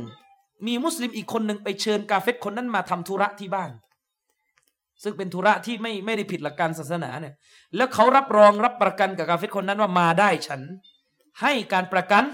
[0.67, 3.71] มีมุสลิมอีกคนหนึ่งไปเชิญกาเฟตคนนั้นมาทำธุระที่บ้าน
[5.03, 7.35] ซึ่งเป็นธุระที่ไม่ไม่ได้ผิดหลักการศาสนาเนี่ย
[7.77, 10.61] แล้วเขารับรองรับประกันกับกาเฟตคนนั้นว่ามาได้ฉัน
[11.43, 12.25] ให้การประกัน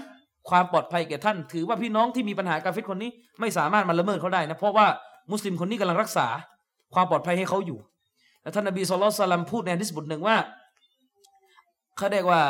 [0.49, 4.87] ความปลอดภัยแก่ท่าน ถือว่าพี่น้องที่มีปัญหากาเฟตคนนี้ไม่สามารถมาละเมิดเขาได้นะเพราะว่า
[5.31, 6.27] มุสลิมคนนี้กำลังรักษา
[6.93, 7.79] ความปลอดภัยให้เขาอยู่
[8.41, 10.37] แล้วท่านนบีصلى الله عليه وسلمพูดในฮะดิษบทหนึ่งว่า
[11.97, 12.41] เขาเรียกว่า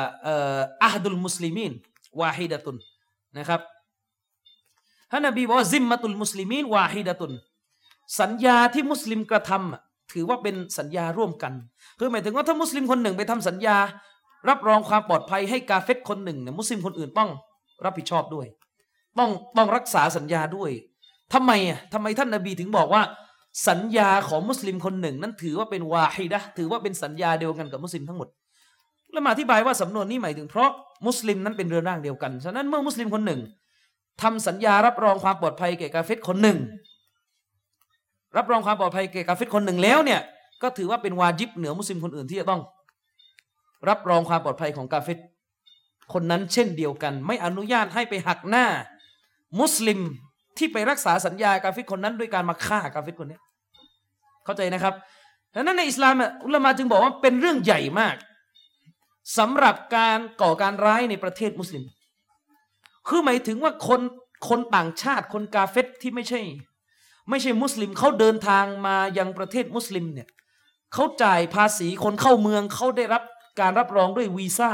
[0.83, 1.71] عهد المسلمين
[2.19, 2.77] واحدة
[3.38, 3.62] นะครับ
[5.12, 7.31] ท่านนบีบอกว่าذمة المسلمين واحدة
[8.19, 11.53] สัญญาที่มุสลิมกระทำ ถือว่าเป็นสัญญาร่วมกัน
[11.99, 13.77] คือหมายถึงว่าถ้ามุสลิมคนหนึ่งไปทำสัญญา
[14.49, 17.29] รับรองความปลอดภัยให้กาเฟรคนหนึ่งเนี่ยมุสลิมคนอื่นต้อง
[17.85, 18.47] รับผิดชอบด้วย
[19.19, 20.71] ต้องต้องรักษาสัญญาด้วย
[21.33, 23.01] ทำไมอะทำไมท่านนบีถึงบอกว่า
[23.69, 28.27] สัญญาของมุสลิมคนหนึ่ง นั้นถือว่าเป็นวาฮิดะถือว่าเป็นสัญญาเดียวกันกับมุสลิมทั้งหมด
[29.11, 30.69] แล้วมาอธิบายว่าสำนวนนี้หมายถึงเพราะ
[31.07, 33.41] มุสลิมนั้นเป็นเรือนร่างเดียวกัน ฉะนั้นเมื่อมุสลิมคนหนึ่ง
[34.21, 36.57] ทำสัญญารับรองความปลอดภัยแก่กาเฟตคนหนึ่ง
[38.37, 40.21] รับรองความปลอดภัยแก่กาเฟตคนหนึ่งแล้วเนี่ย
[40.61, 42.61] ก็ถือว่าเป็นวาจิบเหนือมุสลิมคนอื่นที่จะต้อง
[43.89, 45.17] รับรองความปลอดภัยของกาเฟต
[46.13, 48.65] คนนั้นเช่นเดียวกัน ไม่อนุญาตให้ไปหักหน้า
[49.59, 49.99] มุสลิม
[50.57, 53.39] ที่ไปรักษาสัญญากาเฟตคนนั้นด้วยการมาฆ่ากาเฟตคนนี้
[54.45, 54.93] เข้าใจนะครับ
[55.53, 56.13] ดังนั้นในอิสลาม
[56.45, 58.15] อุลามะจึงบอกว่าเป็นเรื่องใหญ่มาก
[59.37, 61.83] สำหรับการก่อการร้ายในประเทศมุสลิม
[63.07, 64.01] คือหมายถึงว่าคน
[64.49, 66.41] คนต่างชาติคนกาเฟตที่ไม่ใช่
[67.29, 70.27] ไม่ใช่มุสลิมเขาเดินทางมายังประเทศมุสลิมเนี่ย
[70.93, 73.23] เขาจ่ายภาษีคนเข้าเมืองเขาได้รับ
[73.61, 74.71] การรับรองด้วยวีซ่า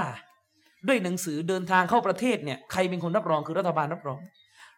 [0.88, 4.20] ด้วยหนังสือเดินทางเข้าประเทศเนี่ยใครเป็นคนรับรองคือรัฐบาลรับรอง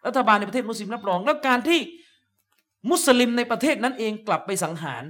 [0.06, 1.80] รัฐบาลในประเทศมุสลิมรับรอง แล้วการที่
[2.90, 5.02] มุสลิมในประเทศนั้นเองกลับไปสังหาร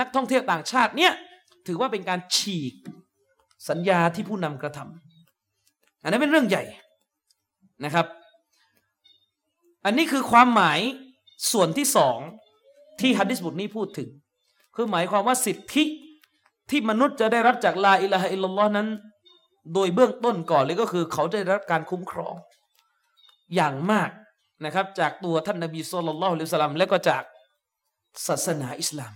[0.00, 1.12] นักท่องเที่ยวต่างชาติเนี่ย
[1.66, 2.74] ถือว่าเป็นการฉีก
[3.68, 6.64] สัญญาที่ผู้นำกระทำอันนี้เป็นเรื่องใหญ่
[7.84, 8.06] นะครับ
[9.84, 10.80] อันนี้คือความหมาย
[11.52, 12.18] ส่วนที่สอง
[13.00, 14.08] ที่ฮัดดิสบทนี้พูดถึง
[14.74, 15.84] คือหมายความว่าสิทธิ
[16.70, 18.88] ที่มนุษย์จะได้รับจากลาอิลาฮอิลลอฮ์นั้น
[19.74, 22.34] โดยเบื้องต้นก่อนเลยก็คือ เขาได้รับการคุ้มครอง
[23.54, 24.10] อย่างมาก
[24.64, 27.22] นะครับ จากตัวท่านนบีสุลต่านละฮ์ลิสลามและก็จาก
[28.26, 29.12] ศาสนาอิสลาม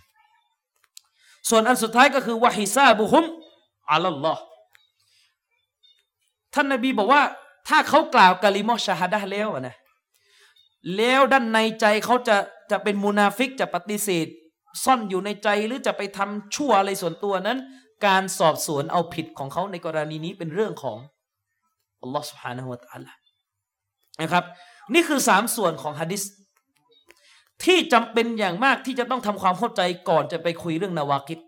[1.48, 3.24] ส่วนอันสุดท้ายก็คือวะฮิซาบุฮุม
[3.92, 4.42] อัลลอฮ์
[6.54, 7.22] ท่านนบีบอกว่า
[7.68, 9.76] ถ้าเขากล่าวกะลิมอชาฮดะแล้วนะ
[10.97, 12.37] แล้วด้านในใจเขาจะ
[12.71, 14.27] จะเป็นมูนาฟิกจะปฏิเสธ
[14.83, 17.57] ซ่อนอยู่ในใจหรือจะไปทำชั่วอะไรส่วนตัวนั้น
[18.05, 20.97] การสอบสวนเอาผิดของเขาในกรณีนี้เป็นเรื่องของ
[22.01, 23.11] อัลลอฮ์ سبحانه และ تعالى
[24.21, 24.43] นะครับ
[24.93, 26.23] นี่คือสามส่วนของฮะดิษ
[27.63, 31.39] ที่จำเป็นอย่างมากที่จะต้องทำความเข้าใจก่อนจะไปคุยเรื่องนาวากิด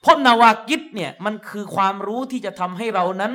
[0.00, 3.32] เพราะนาวากิดเนี่ยมันคือความรู้ที่จะทำให้เรานั้น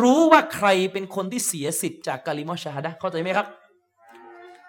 [0.00, 3.46] รู้ว่าใครเป็นคนที่เสียสิทธิ์จากกาลิมอชาฮดะเข้าใจไหมครับ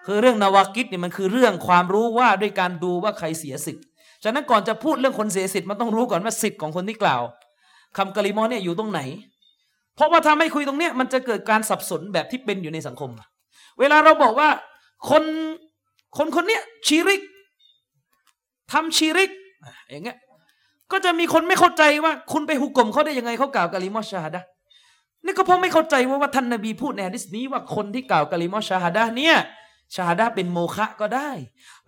[0.05, 3.83] คือเรื่องนาวากิดเนี่ยมันคือเรื่องความรู้ว่าด้วยการดูว่าใครเสียสิทธิ์
[4.23, 7.21] ฉะนั้นก่อนจะพูดเรื่องคนเสียสิทธิ์มันต้องรู้ก่อนว่าสิทธิ์ของคนที่กล่าว
[7.97, 9.01] คำกาลิมอเนี่ยอยู่ตรงไหน
[9.95, 13.09] เพราะว่าถ้าไม่คุยตรงเนี้ยมันจะเกิดการสับสนแบบที่เป็นอยู่ในสังคม
[13.79, 14.49] เวลาเราบอกว่า
[15.09, 15.23] คน
[16.17, 17.21] คนคนเนี้ยชีริก
[18.71, 19.31] ทำชีริก
[19.89, 20.17] อย่างเงี้ย
[20.91, 24.41] ก็จะมีคนไม่เข้าใจว่าคุณไปหุกกลมเขาได้ยังไงเขากล่าวกะลิมอชาดะ
[25.25, 29.35] นี่ก็เพราะไม่เข้าใจว่าว่าท่านนบีพูดในฮะดิษนี้ว่าคนที่กล่าวกะลิมอชาฮาดะเนี่ย
[29.95, 31.29] ชาฮาดะห์เป็นโมฆะก็ได้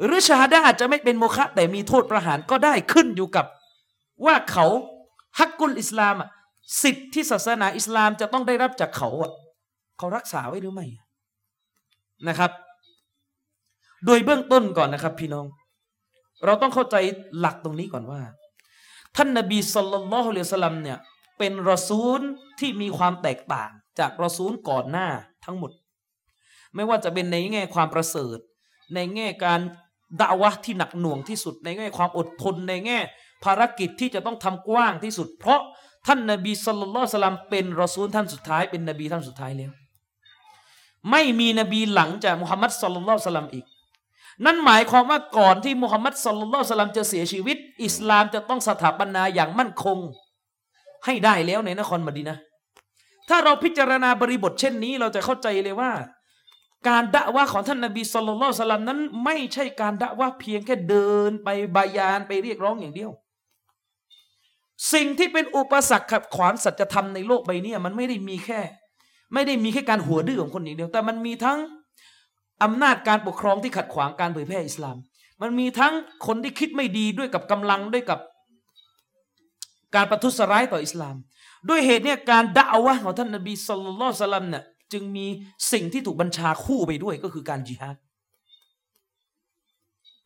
[0.04, 3.46] หรือชาฮาดะห์อาจจะไม่เป็นโมฆะแต่มีโทษประหารก็ได้ขึ้นอยู่กับ
[4.26, 4.66] ว่าเขา
[5.40, 6.30] ฮักกุลอิสลามอะ
[6.82, 9.32] สิทธิ์ที่ศาสนาอิสลามจะต้องได้รับจากเขาอะ
[9.98, 10.88] เขารักษาไว้หรือไม่
[12.28, 12.52] นะครับ
[14.06, 15.46] โดยเบื้องต้นก่อนนะครับ พี่น้อง
[16.46, 16.96] เราต้องเข้าใจ
[17.40, 18.22] หลักตรงนี้ก่อนว่า
[19.16, 20.98] ท่านนบีสุลต่านละฮ์อะลัสลัมเนี่ย
[21.38, 22.20] เป็นรอซูล
[22.60, 25.08] ที่มีความแตกต่างจากรอซูลก่อนหน้า
[25.46, 25.72] ทั้งหมด
[26.76, 28.38] ไม่ว่าจะเป็นในแง่ความประเสริฐ
[28.96, 29.60] ในแง่การ
[30.22, 33.00] ด่าวะที่หนักหน่วงที่สุด ในแง่ความอดทนในแง่
[33.44, 35.60] ภารกิจที่จะต้องทำกว้างที่สุด เพราะ
[36.08, 39.72] ท่านนบีสุลต่านสลัมเป็นรอซูลท่านสุดท้ายเป็นนบีท่านสุดท้ายแล้ว
[41.12, 43.66] ไม่มีนบีหลังจากมุฮัมมัดสุลลัลสลัมอีก
[44.46, 49.98] นั่นหมายความว่าก่อนที่มุฮัมมัดสุลลัลสลัมจะเสียชีวิต อิสลามจะต้องสถาปนาอย่างมั่นคง
[51.06, 52.38] ให้ได้แล้วในนครมดีนะ
[53.30, 55.92] ถ้าเราพิจารณาบริบทเช่นนี้เราจะเข้าใจเลยว่า
[56.88, 63.12] การดะว่าของท่านนบีสุลต่านสลัมนั้น ไม่ใช่การดะว่าเพียงแค่เดินไปบายานไปเรียกร้องอย่างเดียว
[64.94, 68.62] สิ่งที่เป็นอุปสรรคขัดขวางสัจธรรมในโลกใบนี้มันไม่ได้มีแค่
[69.34, 71.60] ไม่ได้มีแค่การหัวดื้อของคนอย่างเดียว แต่มันมีทั้ง
[72.64, 74.98] อำนาจการปกครองที่ขัดขวางการเผยแพร่อิสลาม
[75.42, 75.94] มันมีทั้ง
[76.28, 78.20] คนที่คิดไม่ดีด้วยกับกำลังด้วยกับ
[79.96, 81.16] การประทุษร้ายต่ออิสลาม
[81.70, 85.28] ด้วยเหตุเนี่ยการด่าวะของท่านนบีสุลต่านสลัมเนี่ย จึงมี
[85.72, 87.98] สิ่งที่ถูกบัญชาคู่ไปด้วยก็คือการจิฮาด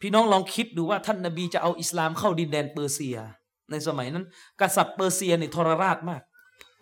[0.02, 3.18] พี่น้องลองคิดดูว่าท่านนบีจะเอาอิสลามเข้าดินแดนเปอร์เซีย
[3.72, 4.26] ในสมัยนั้น
[4.62, 6.22] กษัตริย์เปอร์เซียเนี่ยทรราชมาก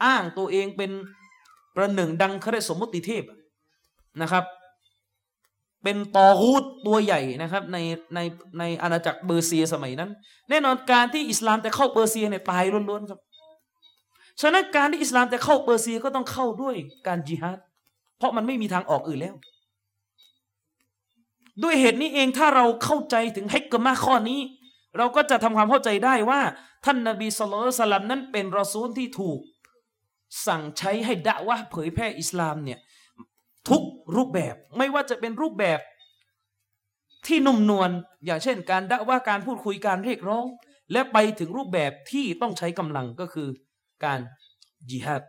[0.03, 0.91] อ้างตัวเองเป็น
[1.75, 3.23] ประหนึ่งดังเขาเรียกสมมติเทพ
[4.21, 4.43] นะครับ
[5.83, 7.77] เป็นตอฆูตตัวใหญ่นะครับใน
[8.15, 8.19] ใน
[8.59, 10.09] ในอาณาจักรเปอร์เซียสมัยนั้น
[10.49, 13.19] แน่นอนการที่อิสลามจะเข้าเปอร์เซียเนี่ยตายล้วนๆครับ
[14.41, 16.75] ฉะนั้นการที่อิสลามจะเข้าเปอร์เซียก็ต้องเข้าด้วย
[17.07, 17.57] การจิฮาด
[18.17, 19.35] เพราะมันไม่มีทางออกอื่นแล้ว
[21.63, 24.39] ด้วยเหตุนี้เองถ้าเราเข้าใจถึงฮิกมาข้อนี้
[24.97, 26.41] เราก็จะทำความเข้าใจได้ว่า
[26.85, 29.39] ท่านนบีสุลต่านนั้นเป็นรอซูลที่ถูก
[30.47, 32.79] สั่งใช้ให้ดะวะเผยแพร่อิสลามเนี่ย
[33.69, 33.83] ทุก
[34.15, 35.79] รูปแบบไม่ว่าจะเป็นรูปแบบ
[37.27, 37.89] ที่นุ่มนวล
[38.25, 40.45] อย่างเช่น การดะว่าการพูดคุยการเรียกร้อง
[40.91, 43.47] และไปถึงรูปแบบที่ต้องใช้กำลังก็คือ
[44.05, 44.19] การ
[44.89, 45.23] จิฮัด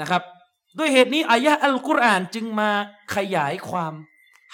[0.00, 0.22] นะครับ
[0.78, 2.70] ด้วยเหตุนี้อายะอัลกุรอานจึงมา
[3.14, 3.92] ขยายความ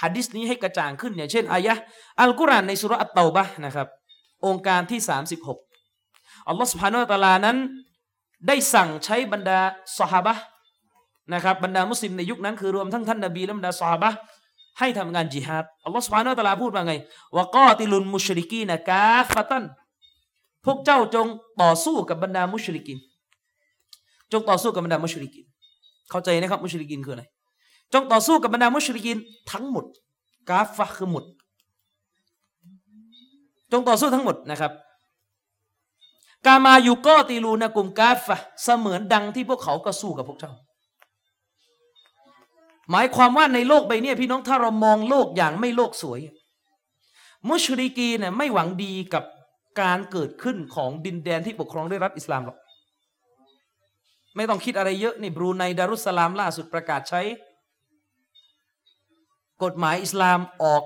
[0.02, 1.74] ฮะดิษนี้ให้กระจ่างขึ้นอย่างเช่นอายะ
[2.20, 3.88] อัลกุรอานในสุรอัตเตาบะนะครับ
[4.46, 5.00] องค์การที่
[5.74, 7.56] 36อัลลอฮฺสุบฮานอัลตะลานั้น
[8.46, 9.60] ได้สั่งใช้บรรดา
[9.98, 10.34] สหบะ
[11.34, 14.10] นะครับบรรดามุสลิมในยุคนั้นคือรวมทั้งท่านนบีและบรรดาสหบะ
[14.78, 16.94] ให้ทำงานจิฮาดอัลลอฮฺสุบฮานอัลตะลาพูดว่าไง
[17.36, 19.64] วะกอติลุนมุชริกีนะกาฟตัน
[20.64, 21.26] พวกเจ้าจง
[21.62, 22.98] ต่อสู้กับบรรดามุชริกิน
[24.32, 25.44] จงต่อสู้กับบรรดามุชริกิน
[26.10, 27.24] เข้าใจนะครับมุชริกินคืออะไร
[27.92, 29.18] จงต่อสู้กับบรรดามุชริกิน
[29.52, 29.84] ทั้งหมด
[30.48, 31.24] กาฟะคือหมด
[33.72, 34.72] จงต่อสู้ทั้งหมดนะครับ
[36.46, 40.52] กามาอยู่ก็ตีลูนะกลุ่มกาฟะเสมือนดังที่พวกเขาก็สู้กับพวกเจ้า
[42.90, 46.20] หมายความว่าในโลกใบนี้พี่น้องถ้าเรามองโลกอย่างไม่โลกสวย
[47.48, 49.24] มุชริกีเนี่ยไม่หวังดีกับ
[49.80, 52.56] การเกิดขึ้นของดินแดนที่ปกครองด้วยรัฐอิสลามหรอก
[54.36, 57.22] ไม่ต้องคิดอะไรเยอะนี่บรูไนดารุสลามล่าสุดประกาศใช้
[59.64, 60.82] กฎหมายอิสลามออก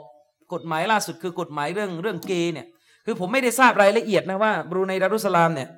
[0.53, 2.67] กฎหมายล่าสุดคือกฎหมายเรื่องเรื่องเกย์เนี่ย
[3.07, 5.69] คือผมไม่ได้ทราบรายละเอียดนะว่าบรูไนดารุสลามเนี่ย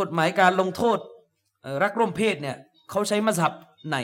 [0.00, 0.98] กฎหมายการลงโทษ
[1.82, 2.56] รักร่วมเพศเนี่ย
[2.90, 3.52] เขาใช้มัสยิด
[3.88, 3.98] ไหน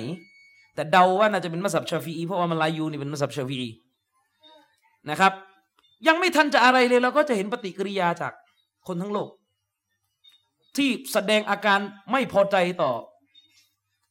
[0.74, 3.70] แต่เดาว่าน่าจะเป็นมัสยิดชาฟีอีเพราะว่ามาลายูนี่เป็นมัสยิดชาฟีอี
[5.10, 5.32] นะครับ
[6.06, 8.32] ยังไม่ทันจะอะไรเลยเราก็จะเห็นปฏิกิริยาจาก
[8.86, 9.28] คนทั้งโลก
[10.76, 11.78] ที่แสดงอาการ
[12.12, 12.92] ไม่พอใจต่อ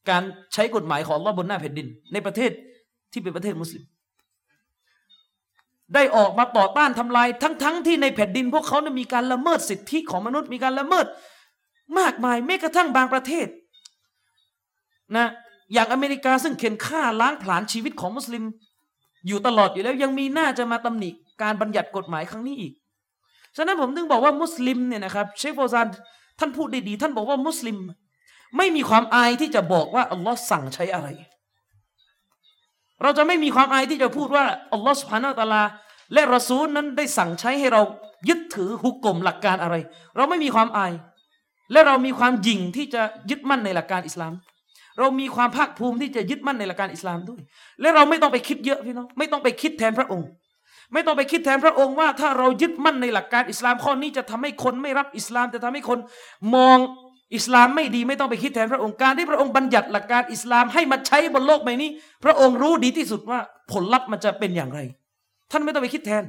[0.10, 2.52] การใช้กฎหมายของลอบนหน้าแผ่นดิน ในประเทศ
[3.12, 3.84] ที่เป็นประเทศมุสลิม
[5.96, 11.06] ได้ออกมาต่อต้านทำลายทั้งๆทที่ในแผ่นดิน พวกเขาเนี่ยมีการละเมิดสิทธิของมนุษย์มีการละเมิด
[12.00, 13.48] มากมายแม้กระทั่งบางประเทศ
[15.18, 15.28] นะ
[15.74, 18.44] อย่างอเมริกาซึ่งเข็นฆ่าล้างผลาญชีวิตของมุสลิม
[19.28, 21.10] อยู่ตลอดอยู่แล้วยังมีหน้าจะมาตำหนิ
[21.42, 22.74] การบัญญัติกฎหมายครั้งนี้อีก
[23.58, 25.88] ฉะนั้นผมถึงบอกว่ามุสลิมเนี่ยนะครับเชฟโฟซาน
[26.42, 27.78] ท่านพูดได้ดี ท่านบอกว่ามุสลิม
[28.58, 31.08] ไม่มีความอายที่จะบอกว่าอัลลอฮ์สั่งใช้อะไร
[33.02, 35.64] เราจะไม่มีความอายที่จะพูดว่าอัลลอฮ์สุภานาตาลา
[36.14, 37.82] และรอซูลนั้นได้สั่งใช้ให้เรา
[38.30, 39.76] ยึดถือหุกกลมหลักการอะไร
[40.16, 40.94] เราไม่มีความอาย
[41.72, 44.34] และเรามีความยิ่งที่จะยึดมั่นในหลักการอิสลาม
[45.00, 47.42] เรามีความภาคภูมิที่จะยึดมั่นในหลักการอิสลามด้วย
[47.82, 50.28] และเราไม่ต้องไปคิดเยอะพี่น้องไม่ต้องไปคิดแทนพระองค์
[50.94, 56.00] ไม่ต้องไปคิดแทนพระองค์ว่าถ้าเรายึดมั่นในหลักการอิสลามข้อนี้จะทำให้คนไม่รับอิสลามจะทำให้คน
[56.56, 56.78] มอง
[57.36, 61.90] อิสลามไม่ดีไม่ต้องไปคิดแทนพระองค์การที่พระองค์บัญญัติหลักการอิสลามให้มาใช้บนโลกใบนี้
[62.24, 63.40] พระองค์รู้ดีที่สุดว่า
[63.72, 64.80] ผลลัพธ์มันจะเป็นอย่างไร
[65.52, 66.24] ท่านไม่ต้องไปคิดแทน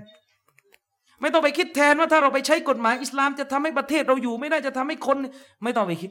[1.21, 5.17] ไม่ต้องไปคิดแทนว่าถ้าเราไปใช้กฎหมายอิสลามจะทำให้ประเทศเราอยู่ ไม่ได้จะทำให้คน
[5.63, 6.11] ไม่ต้องไปคิด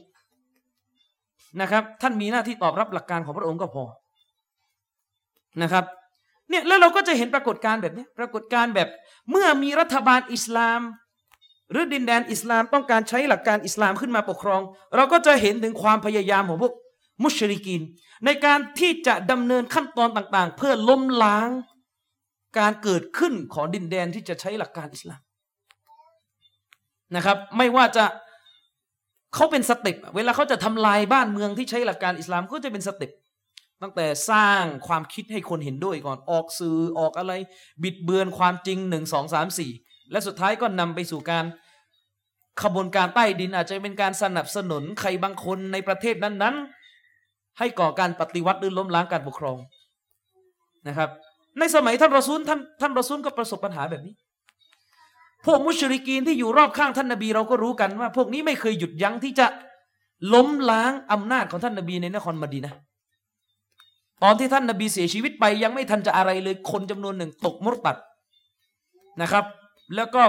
[1.62, 3.84] นะครับ ท่านมีหน้าที่ตอบรับหลักการของพระองค์ก็พอ
[5.62, 5.86] นะครับ
[6.52, 8.90] เนี่ยแล้วเราก็จะเห็นปรากฏการณ์แบบนี้ปรากฏการณ์แบบ
[9.32, 10.82] เมื่อมีรัฐบาลอิสลาม
[11.72, 14.62] หรือดินแดนอิสลามต้องการใช้หลักการอิสลามขึ้นมาปกครอง
[14.96, 16.74] เราก็จะเห็นถึงความพยายามของพวก
[17.24, 17.82] มุชริกิน
[18.26, 21.50] ในการที่จะดำเนินขั้นตอนต่างๆ เพื่อล้มล้าง
[22.60, 25.22] การเกิดขึ้นของดินแดนที่จะใช้หลักการอิสลาม
[27.16, 28.06] นะครับ ไม่ว่าจะ
[29.36, 33.12] เขาเป็น step เวลาเขาจะทำลายบ้านเมืองที่ใช้หลักการอิสลามก็จะเป็น step
[33.82, 37.34] ตั้งแต่สร้างความคิดให้คนเห็นด้วยก่อนออกสื่อออกอะไร
[37.84, 39.72] บิดเบือนความจริงหนึ่งสองสามสี่
[40.12, 41.46] และสุดท้ายก็นำไปสู่การ
[42.64, 49.58] ขบวนการใต้ดินอาจจะเป็นการสนับสนุนใครบางคนในประเทศนั้นๆ ให้ก่อการปฏิวัติหรือล้มล้างการปกครอง
[50.88, 51.10] นะครับ
[51.60, 54.14] ในสมัยท่านรอซูลท่านท่านรอซูลก็ประสบปัญหาแบบนี้
[55.46, 59.48] พวกมุชริกีนที่อยู่รอบข้างท่านนบีเราก็รู้กันว่า พวกนี้ไม่เคยหยุดยั้งที่จะ
[60.34, 62.74] ล้มล้างอำนาจของท่านนบีในนครมดีนะ
[64.24, 67.98] ตอนที่ท่านนบีเสียชีวิตไปยังไม่ทันจะอะไรเลย คนจำนวนหนึ่งตกมุตัด
[69.22, 69.46] นะครับ
[69.96, 70.24] แล้วก็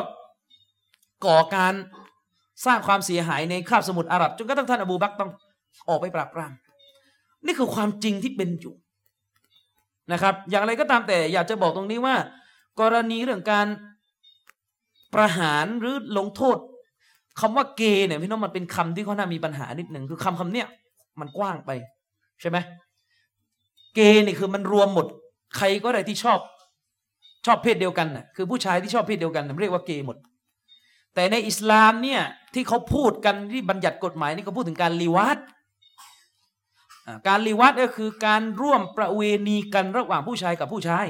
[1.27, 1.75] ก่อการ
[2.67, 5.31] สร้างความเสียหายในคาบสมุทรอาหรับจนกระทั่งท่านอบูบักต้อง
[5.89, 6.53] ออกไปปราบปราม
[7.47, 8.75] นี่คือความจริงที่เป็นอยู่
[10.13, 12.15] นะครับ อย่างไรก็ตามแต่อยากจะบอกตรงนี้ว่า
[12.81, 13.67] กรณีเรื่องการ
[15.15, 16.59] ประหารหรือลงโทษ
[17.41, 20.67] คำว่าเกย์เนี่ยพี่น้องมันเป็นคำที่เขาน่ามีปัญหานิดหนึ่งคือคำคำเนี้ย
[21.21, 21.71] มันกว้างไป
[22.41, 22.59] ใช่ไหม
[23.95, 25.07] เกย์นี่คือมันรวมหมด
[25.57, 26.39] ใครก็ได้ที่ชอบ
[27.47, 30.17] ชอบเพศเดียวกันน่ะคือผู้ชายที่ชอบเพศเดียวกันเรียกว่าเกย์หมด
[31.15, 32.23] แต่ในอิสลามเนี่ย
[32.55, 35.39] ที่เขาพูดกันที่บัญญัติกฎหมายนี่เขาพูดถึงการลีวัด
[37.29, 41.07] การลีวัดก็คือการร่วมประเวณีกันระหว่างผู้ชายกับผู้ชาย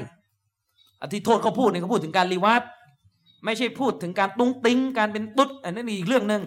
[1.01, 2.63] อธิโทษเขาพูดเนี่ยเขาพูดถึงการลิวาฏ
[3.45, 6.43] ไม่ใช่พูดถึงการตุ้งติ้งการเป็นตุ๊ดอันนั้นอีกเรื่องหนึ่ง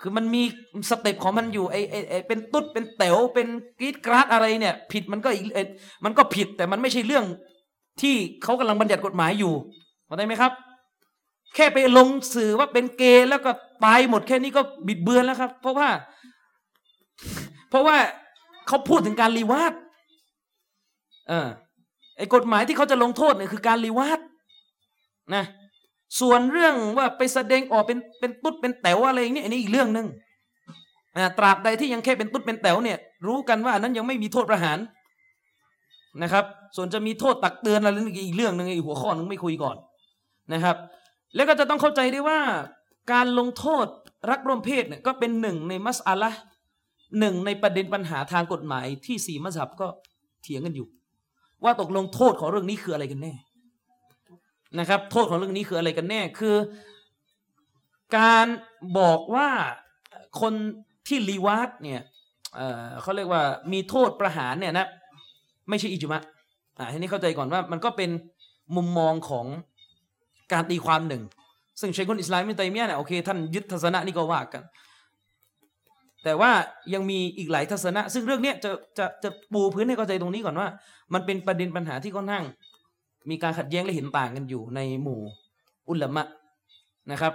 [0.00, 0.42] คือมันมี
[0.90, 5.44] step ของมันอยู่ไอไอไอเป็นตุ๊ดเป็นแต๋วเป็นกรีดกราดอะไรเนี่ย ผิดมันก็อีก
[6.04, 7.24] มันก็ผิดแต่มันไม่ใช่เรื่อง
[8.00, 9.54] ที่เขากำลังบัญญัติกฎหมายอยู่
[10.06, 10.52] เข้าใจไหมครับ
[11.54, 13.50] แค่ไปลงสื่อว่าเป็นเกย์แล้วก็
[13.84, 15.88] ตายหมดแค่นี้ก็บิดเบือนแล้วครับ เพราะว่า
[17.70, 17.96] เพราะว่า
[18.68, 19.72] เขาพูดถึงการรีวาด
[21.28, 21.48] เออ
[22.16, 24.20] ไอ้กฎหมายที่เขาจะลงโทษเนี่ยคือการรีวาด
[25.34, 25.44] นะ
[26.20, 30.06] ส่วนเรื่องว่าไปแสดงออกเป็นเป็นตุ๊ดเป็นแต๋วอะไรอย่างนี้อันนี้อีกเรื่องหนึ่ง
[31.38, 34.78] ตราบใดที่ยังแค่เป็นตุ๊ดเป็นแต๋วเนี่ยรู้กันว่านั้นยังไม่มีโทษประหาร
[36.22, 36.44] นะครับ
[36.76, 39.76] ส่วนจะมีโทษตักเตือนอะไรนี่อีกเรื่องหนึ่งอีกหัวข้อนึงไม่คุยก่อน
[40.52, 40.76] นะครับ
[41.34, 42.40] แล้วก็จะต้องเข้าใจด้วยว่า
[43.12, 43.86] การลงโทษ
[44.30, 46.30] รักร่วมเพศเนี่ยก็เป็นหนึ่งในมัสอาละ
[47.18, 49.86] หนึ่งในประเด็นปัญหาทางกฎหมายที่สี่มัสฮับก็
[50.42, 50.86] เถียงกันอยู่
[51.64, 53.32] ว่าตกลงโทษของเรื่องนี้คืออะไรกันแน่
[54.78, 56.56] นะครับ โทษของเรื่องนี้คืออะไรกันแน่คือ
[58.18, 58.46] การ
[58.98, 59.48] บอกว่า
[60.40, 60.54] คน
[61.08, 62.00] ที่ลีวาดเนี่ย
[63.02, 64.86] เขาเรียกว่ามีโทษประหารเนี่ยนะ
[65.68, 66.20] ไม่ใช่อิจุมะ
[66.78, 68.10] อ่าทีนี้เข้าใจก่อนว่ามันก็เป็น
[68.76, 69.46] มุมมองของ
[70.52, 71.22] การตีความหนึ่ง
[71.80, 74.62] ซึ่งเชคุนอิสลามมิตัยมียเนี่ยโอเคท่านยึดทัศนะนี่ก็ว่ากัน
[76.24, 76.50] แต่ว่า
[76.94, 80.68] ยังมีอีกหลายทัศนะ ซึ่งเรื่องนี้จะจะจะปูพื้นให้เข้าใจตรงนี้ก่อนว่า
[81.14, 82.44] มันเป็นประเด็นปัญหาที่ค่อนข้าง
[83.30, 85.20] มีการขัดแย้งและเห็นต่างกันอยู่ในหมู่
[85.88, 86.22] อุลามะ
[87.12, 87.34] นะครับ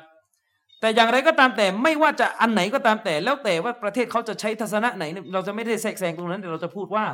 [0.80, 7.06] แต่อย่างไรก็ตามแต่ไม่ว่าจะอันไหนก็ตามแต่ แล้วแต่ว่าประเทศเขาจะใช้ทัศนะไหน เราจะไม่ได้แทรกแซงตรงนั้นแต่เราจะพูดว่า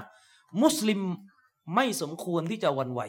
[0.61, 1.01] มุสลิม
[1.75, 3.01] ไม่สมควรที่จะวันไหว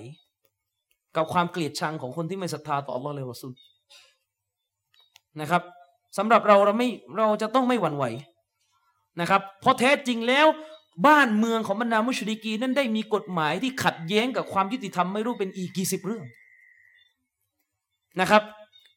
[1.17, 3.53] กับความเกลียดชังของคนที่ไม่ศรัทธาต่ออัลลอฮ์เลยวะซุล
[5.41, 5.63] นะครับ
[6.19, 8.05] สำหรับเราเราไม่เราจะต้องไม่หวั่นไหว
[9.21, 10.47] นะครับเพราะแท้จริงแล้ว
[11.07, 16.25] บ้านเมืองของบรรดามุชริกีนั้นได้มีกฎหมายที่ขัดแย้งกับความยุติธรรมไม่รู้เป็นอีกกี่สิบเรื่อง
[18.21, 18.43] นะครับ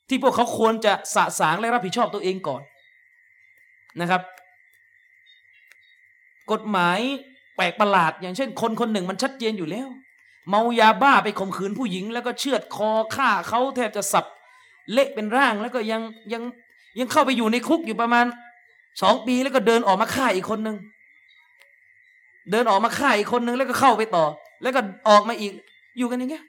[0.09, 2.61] ที่พวกเขาควรจะสะสางและรับผิดชอบตัวเองก่อน
[4.01, 4.21] นะครับ
[6.51, 6.99] กฎหมาย
[7.55, 9.87] แปลกประหลาด อย่างเช่น คนคนหนึ่งมันชัดเจนอยู่แล้ว
[10.49, 14.25] เมายาบ้าไปข่มขืนผู้หญิง แล้วก็เชือดคอฆ่าเขาแทบจะสับ
[14.93, 16.01] เละเป็นร่างแล้วก็ยัง
[16.33, 16.43] ยัง
[16.99, 18.25] ยังเข้าไปอยู่ในคุกอยู่ประมาณ
[19.01, 20.77] สองปีแล้วก็เดินออกมาฆ่าอีกคนหนึ่ง
[22.51, 24.25] เดินออกมาฆ่าอีกคนนึงแล้วก็เข้าไปต่อ
[24.63, 25.51] แล้วก็ออกมาอีก
[25.97, 26.43] อยู่กันอย่างเงี้ย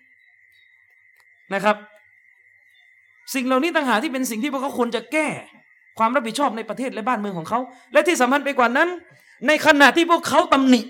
[1.54, 1.76] นะครับ
[3.34, 5.28] สิ่งเหล่านี้ต่างหากที่เป็นสิ่งที่พวกเขาควรจะแก้
[5.98, 7.58] ความรับผิดชอบในประเทศและบ้านเมืองของเขา
[7.92, 8.88] และที่สำคัญไปกว่านั้น
[9.46, 10.80] ในขณะที่พวกเขาตำหนิ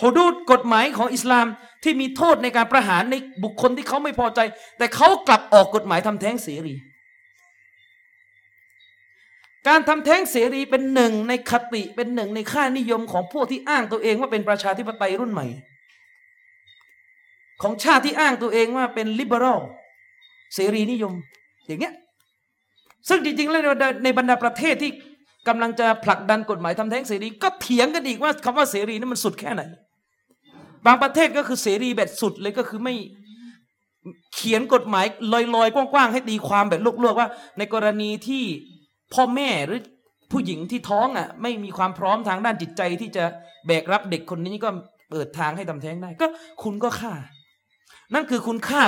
[0.00, 1.46] ฮดูดกฎหมายของอิสลาม
[1.82, 3.14] ที่มีโทษในการประหารใน
[3.44, 4.40] บุคคลที่เขาไม่พอใจ
[4.78, 6.74] แต่เขากลับออกกฎหมายทำแท้งเสรี
[9.68, 15.46] การทำแท้งเสรีเป็นหนึ่งในคติเป็นหนึ่งในค่านิยมของพวกที่อ้างตัวเองว่าเป็นประชาธิปไตยรุ่นใหม่
[17.62, 19.60] ของชาติที่อ้างตัวเองว่าเป็นลิเบอรัล
[20.54, 21.12] เสรีนิยม
[21.66, 21.94] อย่างเงี้ย
[23.08, 23.62] ซึ่งจริงๆแล้ว
[24.04, 24.90] ในบรรดาประเทศที่
[25.48, 29.62] กำลังจะผลักดันกฎหมายทำแท้งเสรีก็เถียงกันอีกว่าคำว่าเสรีนั้นมันสุดแค่ไหน
[30.86, 32.94] บางประเทศก็คือเสรีแบบสุดเลยก็คือไม่
[34.34, 35.06] เขียนกฎหมาย
[35.54, 38.44] ลอยๆกว้างๆให้ตีความแบบลวกๆว่า ในกรณีที่
[39.14, 39.80] พ่อแม่หรือ
[40.32, 43.24] ผู้หญิงที่ท้องอะ ไม่มีความพร้อมทางด้านจิตใจที่จะ
[43.66, 44.68] แบกรับเด็กคนนี้ก็
[45.10, 46.26] เปิดทางให้ทำแท้งได้ ก็
[46.62, 47.12] คุณก็ฆ่า
[48.14, 48.82] นั่นคือคุณฆ่า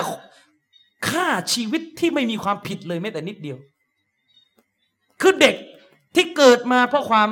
[1.11, 3.59] ฆ่าชีวิตที่ไม่มีความผิดเลยแม้แต่นิดเดียว
[5.21, 5.57] คือเด็ก
[6.15, 7.29] ที่เกิดมาเพราะความ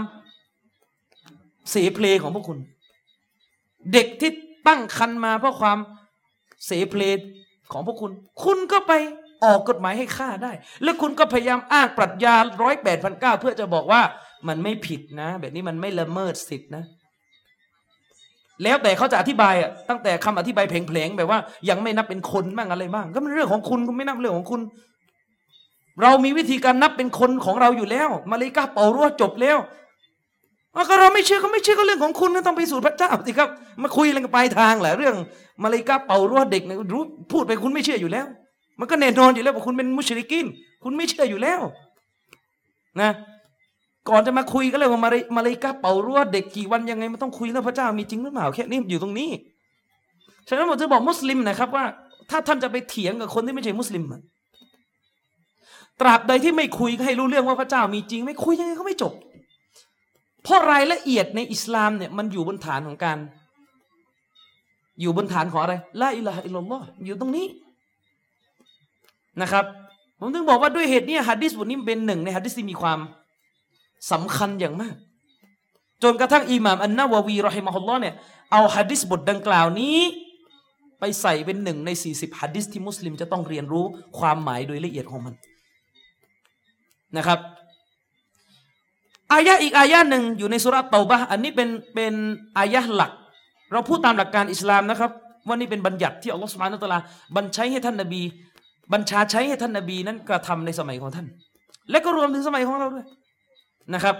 [1.70, 2.58] เสเพลของพวกคุณ
[3.92, 4.30] เด็กที่
[4.66, 5.78] ตั้งคันมาเพราะความ
[6.66, 7.02] เสเพล
[7.72, 8.12] ของพวกคุณ
[8.42, 8.92] คุณก็ไป
[9.44, 14.00] ออกกฎหมายให้ฆ่าได้ แล้วคุณก็พยายามอ้างปรัชญาร้อยแปดพันเก้าเพื่อจะบอกว่า
[14.48, 16.84] มันไม่ผิดนะ แบบนี้มันไม่ละเมิดสิทธินะ
[18.62, 21.38] แล้วแต่เขาจะอธิบายอะตั้งแต่คำอธิบายเพลงๆแบบว่า
[21.68, 24.60] ยังไม่นับเป็นคนบ้างอะไรบ้าง ก็มันเรื่องของคุณคุณไม่นับเรื่องของคุณ
[26.02, 29.58] เรามีวิธีการนับเป็นคนของเราอยู่แล้ว มาเลกาเป่ารั่วจบแล้ว
[30.88, 33.48] ก็เราไม่เชื่อก็ไม่เชื่อก็เรื่องของคุณก็ต้องไปสู่พระเจ้าสิครับ
[33.82, 35.14] มาคุยอะไรกันปลายทางแหละเรื่อง
[35.64, 38.26] มาเลกาเป่ารั่วเด็กเนี่ยรู้พูดไปคุณไม่เชื่ออยู่แล้ว
[38.80, 40.46] มันก็แน่นอนอยู่แล้วว่าคุณเป็นมุชริกิน
[40.82, 41.60] คุณไม่เชื่ออยู่แล้ว
[43.00, 43.10] นะ
[44.08, 49.30] ก่อนจะมาคุยก็เลยว่ามาเลยมาเลยกาเป่ารั้วเด็กกี่วันยังไงมันต้องคุยแล้วพระเจ้ามีจริงหรือเปล่าแค่นี้อยู่ตรงนี้
[50.48, 51.84] ฉะนั้นผมจะบอกมุสลิมนะครับว่า
[52.30, 54.04] ถ้าท่านจะไปเถียงกับคนที่ไม่ใช่มุสลิม
[56.00, 59.12] ตราบใดที่ไม่คุยก็ให้รู้เรื่องว่าพระเจ้ามีจริง ไม่คุยยังไงก็ไม่จบ
[60.42, 63.18] เพราะรายละเอียดในอิสลามเนี่ยมันอยู่บนฐานของการ
[65.00, 67.46] อยู่บนฐานของอะไรلا إله إلا اللهอยู่ตรงนี้
[69.42, 69.64] นะครับ
[70.18, 72.98] ผมถึงบอกว่าด้วยเหตุนี้ฮัดดิสบทนี้เป็นหนึ่งในฮัดดิสที่มีความ
[74.12, 74.94] สำคัญอย่างมาก
[76.02, 78.14] จนกระทั่งอิหม่ามอันนาววีرحمه اللهเนี่ย
[78.52, 79.98] เอาฮัดดิสบทดังกล่าวนี้
[81.00, 83.84] ไปใส่เป็นหนึ่งในสี่สิบฮัดดิสที่มุสลิมจะต้องเรียนรู้
[84.18, 85.34] ความหมายโดยละเอียดของมัน
[87.16, 87.38] นะครับ
[89.32, 92.14] อายะอีกอายะหนึ่งอยู่ในสุรัตเตาบะอันนี้เป็นเป็น
[92.58, 93.12] อายะหลัก
[93.72, 95.10] เราพูดตามหลักการอิสลามนะครับ
[95.46, 97.00] ว่านี่เป็นบัญญัติที่อัลลอฮฺسبحانه وتعالى
[97.36, 98.22] บัญชาใช้ให้ท่านนบี
[98.92, 101.26] บัญชาใช้ให้ท่านนบีนั้นกระทำในสมัยของท่าน
[101.90, 103.06] และก็รวมถึงสมัยของเราด้วย
[103.94, 104.16] นะครับ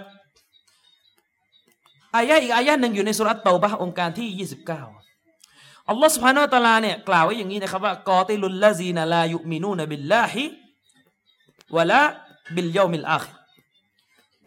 [2.15, 4.47] อายะอีกอายะหนึ่งอยู่ในสุรัตเตาบะโองการที่
[5.05, 13.25] 29 อัลลอฮฺسبحانه وتعالىเนี่ยกล่าวไว้อย่างนี้นะครับว่าقاتلوا الذين لا يؤمنون بالله ولا باليوم الآخر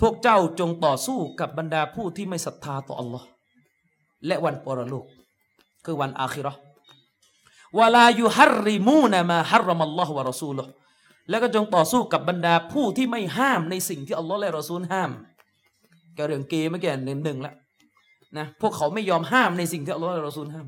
[0.01, 3.27] พวกเจ้าจงต่อสู้กับบรรดาผู้ที่ไม่ศรัทธาต่ออัลลอฮ์
[4.27, 5.05] และวันปรโลก
[5.85, 6.53] คือวันอาคิรอ
[7.79, 10.59] วลายุฮัรริมูนะมาฮัรมัลลอฮ์วะรอซูล
[11.31, 15.11] แล้วก็จงต่อสู้กับบรรดาผู้ที่ไม่ห้ามในสิ่งที่อัลลอฮ์และรอซูลห้าม
[16.17, 17.55] ก็เรื่องเกย์เมื่อกี้หนึ่งหนึ่งแล้ว
[18.39, 20.67] นะพวกเขาไม่ยอมห้ามในสิ่งที่อัลลอฮ์และรอซูลห้าม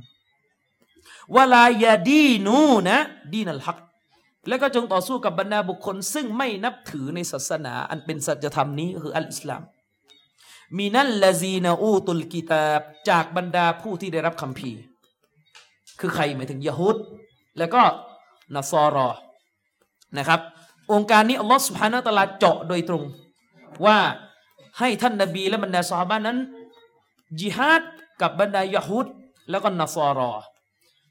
[1.36, 2.96] วลายาดีนูนะ
[3.34, 3.78] ดีนัลฮัก
[4.48, 9.62] แล้วก็จงต่อสู้กับบรรดาบุคคล ซึ่งไม่นับถือในศาสนา อันเป็นสัจธรรมนี้คืออัลอิสลาม
[10.76, 14.70] มีนั่นละซีนาอูตุลกิตาบจากบรรดาผู้ที่ได้รับคำพี
[16.00, 16.96] คือใครหมายถึงยะฮูด
[17.58, 17.82] แล้วก็
[18.56, 19.08] นัสรอ
[20.18, 20.40] นะครับ
[20.92, 23.04] องค์การนี้อัลลอฮฺสุบฮานาตะลาเจาะโดยตรง
[23.84, 23.98] ว่า
[24.78, 26.38] ให้ท่านนบีและบรรดาสาบานั้น
[27.40, 27.82] จิฮาด
[28.20, 29.06] กับบรรดายะฮูด
[29.50, 30.32] แล้วก็นัสรอ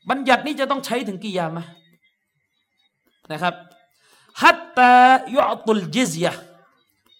[0.09, 1.63] บัญญัตินี้จะต้องใช้ถึงกี่ยามะ
[3.31, 3.55] นะครับ
[4.41, 4.93] ฮัตตา
[5.35, 6.33] ยอตุลจิซยะ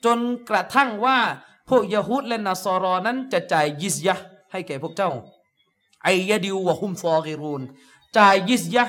[0.06, 1.18] จนกระทั่งว่า
[1.70, 4.16] พวกยะฮูดและนัสรอนั้นจะจ่ายยิซยะ
[4.52, 5.12] ให้แก่พวกเจ้า
[6.06, 7.62] ไอยดิววะฮุมซอกิรูน
[8.18, 8.86] จ่ายยิสยะ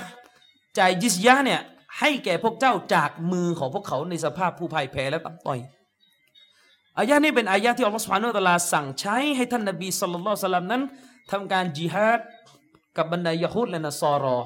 [0.78, 1.60] จ่ายยิสยะเนี่ย
[1.98, 5.58] ให้แก่พวกเจ้าจากมือของพวกเขาในสภาพผู้พ่ายแพ้และต่ำต้อย
[6.98, 10.82] อายะนี้เป็นอายะที่อัลลอฮฺสุบฮานุตะลาสั่งใช้ให้ท่านนบีสุลต่านสลัมนั้น
[11.30, 12.20] ทำการจิฮาด
[12.96, 14.38] กับบรรดายะฮุดและนัสซอรอ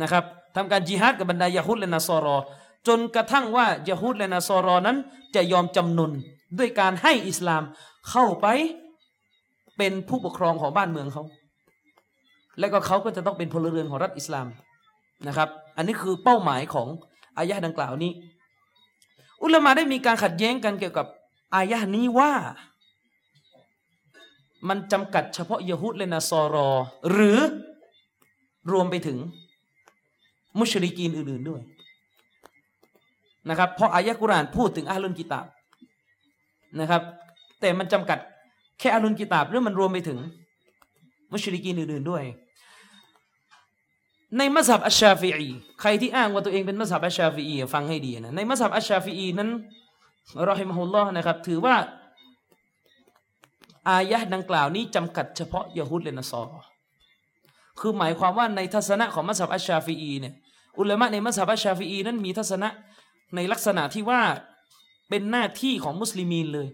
[0.00, 0.24] นะครับ
[0.56, 2.36] ทำการจิฮาดกับบรรดายะฮุดและนัสซอรอ
[2.88, 4.96] จนกระทั่งว่ายะฮูดและนัสซอรอนั้น
[5.34, 6.12] จะยอมจำนน
[6.58, 7.62] ด้วยการให้อิสลาม
[8.10, 8.46] เข้าไป
[9.76, 11.24] เป็นผู้ปกครองของบ้านเมืองเขา
[12.58, 14.46] และก็เขาก็จะต้องเป็นพลเรือนของรัฐอิสลาม
[15.26, 16.88] นะครับ อันนี้คือเป้าหมายของ
[17.38, 18.12] อายะดังกล่าวนี้
[19.42, 21.06] อุลามะได้มีการขัดแย้งกันเกี่ยวกับ
[21.54, 22.32] อายะนี้ว่า
[24.68, 26.68] มันจำกัดเฉพาะยะฮูดและนาซอรอ
[27.10, 27.38] หรือ
[28.72, 29.18] รวมไปถึง
[30.58, 31.62] มุชริกีนอื่น ๆด้วย
[33.50, 35.46] นะครับเพราะอายะกุรานพูดถึงอะฮ์ลุลกิตาบ
[36.80, 37.02] นะครับ
[37.60, 38.18] แต่มันจำกัด
[38.78, 40.18] แค่อะฮ์ลุลกิตาบหรือมันรวมไปถึง
[41.32, 42.24] มุชริกีนอื่น ๆด้วย
[44.38, 45.48] ในมัซฮับอัชชาฟีอี
[45.80, 49.50] ใครที่อ้างว่าตัวเองเป็นมัซฮับอัชชาฟีอีฟังให้ดีนะในมัซฮับอัชชาฟีอีนั้น
[50.48, 51.74] รอฮิมฮุลลอฮ์นะครับ ถือว่า
[53.88, 56.60] อายะห์ดังกล่าวนี้จำกัดเฉพาะยะฮูดแลนสอรอ
[57.80, 60.34] คือหมายความว่าในทัศนะของมัสยิดอัชชาฟีอีเนี่ย
[60.78, 62.68] อุลามะในมัสยิดอัชชาฟีอีนั้นมีทัศนะ
[63.34, 64.22] ในลักษณะที่ว่า
[65.08, 66.68] เป็นหน้าที่ของมุสลิมีนเลย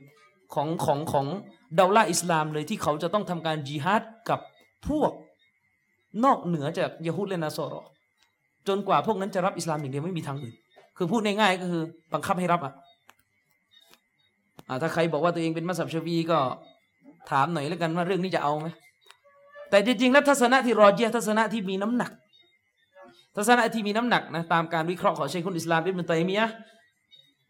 [0.54, 1.26] ของของของ
[1.78, 4.40] ดาวลาอิสลามเลยที่เขาจะต้องทำการจิฮาดกับ
[4.88, 5.12] พวก
[6.24, 7.82] นอกเหนือจากยะฮูดและนสอรอ
[8.68, 10.54] จนกว่าพวกนั้นจะรับอิสลามอย่างเดียวไม่มีทางอื่น
[10.96, 11.82] คือพูดง่ายๆก็คือ
[12.12, 12.72] บังคับให้รับอะ
[14.68, 16.38] อ่าถ้าใครบอกว่าตัวเองเป็นมัสยิดชาฟีก็
[17.30, 18.68] ถามหน่อยแล้วกันว่าเรื่องนี้จะเอาไหม
[19.70, 22.10] แต่จริงๆแล้วทัศนะที่รอเจียทัศนะที่มีน้ำหนัก
[23.36, 26.46] ทัศนะที่มีน้ำหนักนะตามการวิเคราะห์ของเชคุนอิสลามอิบนุตัยมียะ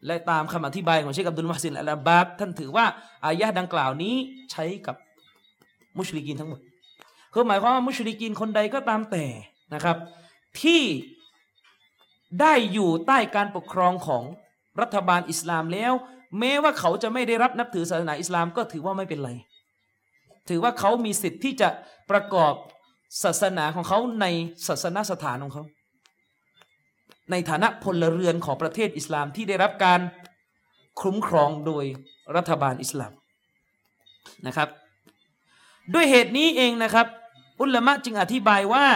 [0.07, 2.85] และตามคำอธิบายของเชคอับดุลมหซินอัลอาบาดท่านถือว่า
[3.25, 4.15] อายะห์ดังกล่าวนี้
[4.53, 4.97] ใช้กับ
[5.97, 6.61] มุชริกีนทั้งหมด
[7.33, 9.25] คือหมายความว่ามุชริกีนคนใดก็ตามแต่
[9.75, 9.97] นะครับ
[10.63, 10.83] ที่
[12.41, 14.25] ได้อยู่ใต้การปกครองของ
[14.81, 15.93] รัฐบาลอิสลามแล้ว
[16.39, 19.31] แม้ว่าเขาจะไม่ได้รับนับถือศาสนาอิสลามก็ถือว่าไม่เป็นไร
[20.49, 21.69] ถือว่าเขามีสิทธิ์ที่จะ
[22.11, 22.55] ประกอบ
[23.25, 24.27] ศาสนาของเขาใน
[24.69, 25.65] ศาสนาสถานของเขา
[27.31, 30.01] ในฐานะพลเรือนของประเทศอิสลามที่ได้รับการ
[31.01, 31.85] คุ้มครองโดย
[32.37, 33.13] รัฐบาลอิสลาม
[34.47, 34.69] นะครับ
[35.95, 37.07] ด้วยเหตุนี้เองนะครับ
[37.61, 38.87] อุลามะจึงอธิบายว่า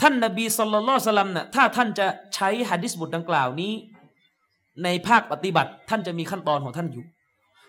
[0.00, 3.72] ท่านนบีสุลต่านสลัมน่ะถ้าท่านจะใช้ฮะดิษบทดังกล่าวนี้
[4.84, 7.04] ในภาคปฏิบัติท่านจะมีขั้นตอนของท่านอยู่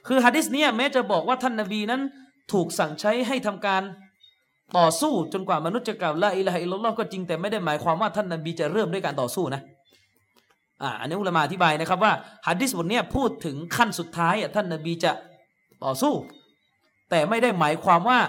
[0.07, 2.01] คือฮะดิษเนี้ยแม้จะบอกว่าท่านนบีนั้น
[2.53, 3.81] ถูกสั่งใช้ให้ทำการ
[4.77, 9.61] ต่อสู้จนกว่ามนุษย์จะกล่าวละอิละฮะอิลลัลลอฮ์ก็จริงแต่ไม่ได้หมายความว่าท่านนบีจะเริ่มด้วยการต่อสู้นะ
[10.81, 12.13] อ่าอันนี้อุลามะอธิบายนะครับว่า
[12.47, 15.11] ฮะดิษบทเนี้ยพูดถึงขั้นสุดท้ายท่านนบีจะ
[15.83, 16.13] ต่อสู้
[17.09, 18.19] แต่ไม่ได้หมายความว่า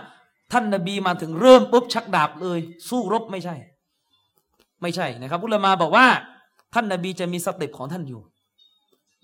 [0.53, 3.55] ท่านนบีมาถึงเริ่มปุ๊บชักดาบเลย สู้รบไม่ใช่
[4.83, 6.07] ไม่ใช่นะครับอุลามะบอกว่า
[6.75, 8.21] ท่านนบีจะมีสเต็ปของท่านอยู่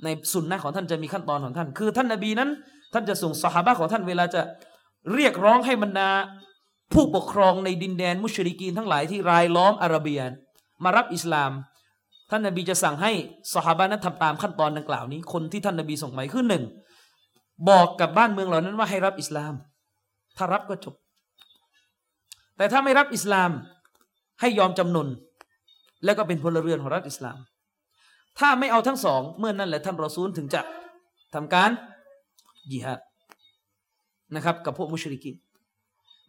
[0.05, 2.51] ในสุนนะของท่านจะมีขั้นตอนของท่าน คือท่านนบีนั้น
[2.95, 4.43] ท่านจะส่งสหายของท่านเวลาจะ
[5.15, 6.11] เรียกร้องให้บรรดา
[6.93, 10.29] ผู้ปกครองในดินแดนมุชริกีนทั้งหลายที่รายล้อมอาระเบียน
[10.85, 11.51] มารับอิสลาม
[12.31, 13.13] ท่านนบีจะสั่งให้
[13.55, 16.65] สหายนั้นทำตามขั้นตอนดังกล่าวนี้ คนที่ท่านนบีส่งไปคือหนึ่ง
[17.69, 19.55] บอกกับบ้านเมืองเหล่านั้นว่าให้รับอิสลาม
[20.37, 20.95] ถ้ารับก็จบ
[22.59, 23.51] แต่ถ้าไม่รับอิสลาม
[24.41, 25.09] ให้ยอมจำนน
[26.05, 27.37] แล้วก็เป็นพลเรือนของรัฐอิสลาม
[28.39, 30.61] ถ้าไม่เอาทั้งสอง เมื่อนนั้นแหละท่านรอซูลถึงจะ
[31.35, 31.71] ทำการ
[32.71, 33.01] ยิฮัด
[34.35, 35.37] นะครับ กับพวกมุชริกีน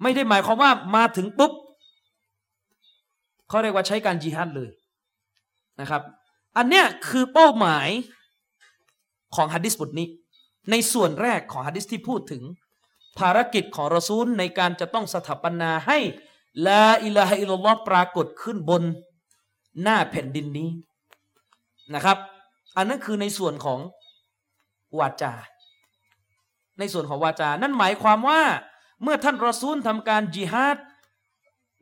[0.01, 1.51] ไม่ได้หมายความว่ามาถึงปุ๊บ
[3.49, 4.69] เขาเรียกว่าใช้การจิฮัดเลย
[5.81, 6.01] นะครับ
[6.57, 7.87] อันเนี้ยคือเป้าหมาย
[9.35, 10.07] ของฮะดิษบทนี้
[10.71, 12.41] ในส่วนแรกของฮะดิษที่พูดถึง
[13.19, 15.97] ภารกิจของรอซูลในการจะต้องสถาปนาให้
[16.67, 18.83] ลาอิลาฮะอิลลอฮ์ปรากฏขึ้นบน
[19.81, 20.69] หน้าแผ่นดินนี้
[21.95, 22.17] นะครับ
[22.77, 23.79] อันนั้นคือในส่วนของ
[24.99, 25.33] วาจา
[26.79, 28.41] ในส่วนของวาจา นั่นหมายความว่า
[29.03, 30.77] เมื่อท่านรอซูลทำการจิฮาด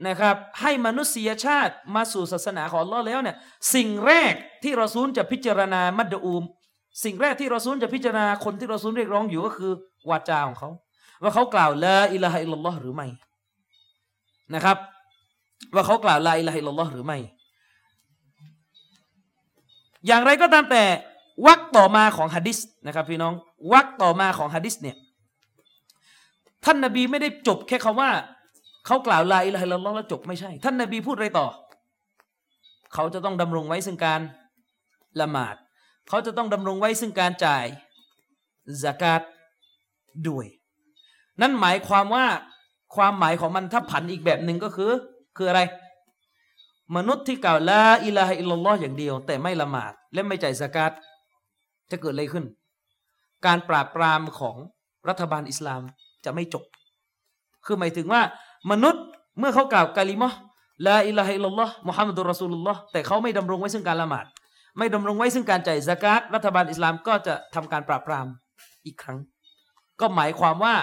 [0.08, 3.38] นะครับให้มนุษยชาติมาสู่ศาสนาของลอแล้วเนี่ย
[3.76, 4.34] สิ่งแรก
[4.64, 6.44] ที่รอซูลจะพิจารณามัดอูม
[7.04, 9.72] สิ่งแรกที่รอซูลจะพิจารณาคนที่รอซูลเรียกร้องอยู่ก็คือ
[10.10, 10.70] วาจาของเขา
[11.22, 13.08] ว่าเขากล่าวละอิลาฮะอิลลัลลอฮ์หรือไม่
[14.56, 14.78] นะครับ
[15.74, 17.18] ว่าเขากล่าวละอิลาฮะอิลลัลลอฮ์หรือไม่
[20.08, 20.84] อย่างไรก็ตามแต่
[21.46, 22.58] วักต่อมาของฮะดิษ
[22.88, 23.34] นะครับพี่น้อง
[23.74, 24.98] วรรคต่อมาของฮะดิษเนี่ย
[26.66, 28.12] ท่านนบีไม่ได้จบแค่คำว่า
[28.86, 31.48] เขากล่าวلا إله إلا اللهแล้วจบไม่ใช่ ท่านนบีพูดอะไรต่อ
[32.94, 34.22] เขาจะต้องดำรงไว้ซึ่งการ
[35.22, 35.56] ละหมาด
[36.10, 37.66] เขาจะต้องดำรงไว้ซึ่งการจ่าย
[38.84, 39.22] สกาด
[40.28, 40.46] ด้วย
[41.42, 42.26] นั่นหมายความว่า
[42.96, 44.92] ความหมายของมันถ้าผันอีกแบบหนึ่งก็คือ
[45.38, 45.62] คืออะไร
[46.96, 50.92] มนุษย์ที่กล่าวلا إله إلا اللهอย่างเดียว แต่ไม่ละหมาดและไม่จ่ายสกาด
[51.92, 52.46] จะเกิดอะไรขึ้น
[53.46, 54.56] การปราบปรามของ
[55.10, 55.82] รัฐบาลอิสลาม
[56.26, 56.64] จะไม่จบ
[57.66, 58.22] คือหมายถึงว่า
[58.72, 59.04] มนุษย์
[59.40, 60.34] เมื่อเขากล่าวกาลิมะ
[60.88, 64.26] ลาอิลาฮิลลอฮ์มุฮัมมัดุลรอซูลุลลอฮ์แต่เขาไม่ดำรงไว้ซึ่งการละหมาด
[64.78, 68.28] ไม่ดำรงไว้ซึ่งการจ่ายสกาดรัฐบาลอิสลามก็จะทำการปราบปราม
[68.86, 69.18] อีกครั้ง
[70.00, 70.76] ก็หมายความว่า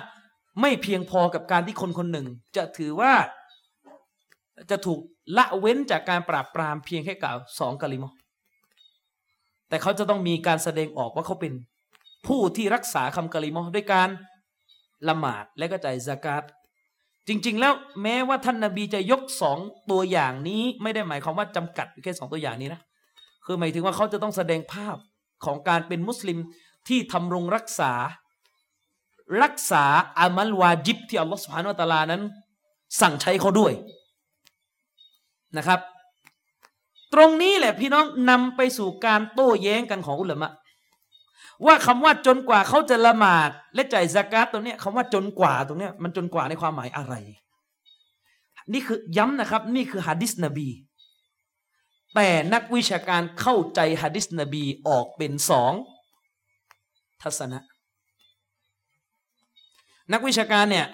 [0.60, 2.26] ไม่เพียงพอกับการที่คนคนหนึ่ง
[2.56, 3.12] จะถือว่า
[4.70, 5.00] จะถูก
[5.36, 8.12] ละเว้นจากการปราบปรามเพียงแค่กล่าวสองกาลิมะ
[9.68, 11.52] แต่เขาจะต้องมีการแสดงออกว่าเขาเป็น
[12.26, 14.08] ผู้ที่รักษาคำกาลิมะด้วยการ
[15.08, 16.42] ละหมาดและก็จ่ายสกาด
[17.28, 19.58] จริง ๆ แล้วแม้ว่าท่านนาบีจะยกสอง
[19.90, 22.80] ตัวอย่างนี้ ไม่ได้หมายความว่าจำกัดแค่สองตัวอย่างนี้นะ
[23.44, 24.96] คือหมายถึงว่าเขาจะต้องแสดงภาพ
[25.44, 26.38] ของการเป็นมุสลิม
[26.88, 27.92] ที่ทำรงรักษา
[29.42, 29.84] รักษา
[30.18, 32.22] อามัลวาจิบที่อัลลอฮฺสุบฮานุตะลานั้น
[33.00, 33.72] สั่งใช้เขาด้วย
[35.56, 35.80] นะครับ
[37.14, 40.50] ตรงนี้แหละพี่น้องนำไปสู่การโต้แย้งกันของอุลามะ
[41.66, 47.14] ว่าคำว่าจนกว่าเขาจะละหมาดและจ่ายสกาตตรงเนี้ยคำว่าจนกว่าตรงเนี้ยมันจนกว่าในความหมายอะไร
[48.72, 50.68] นี่คือย้ำนะครับ นี่คือฮะดิษนบี
[52.14, 55.72] แต่นักวิชาการเข้าใจฮะดิษนบีออกเป็นสอง
[57.22, 57.58] ทัศนะ
[60.12, 60.86] นักวิชาการเนี่ย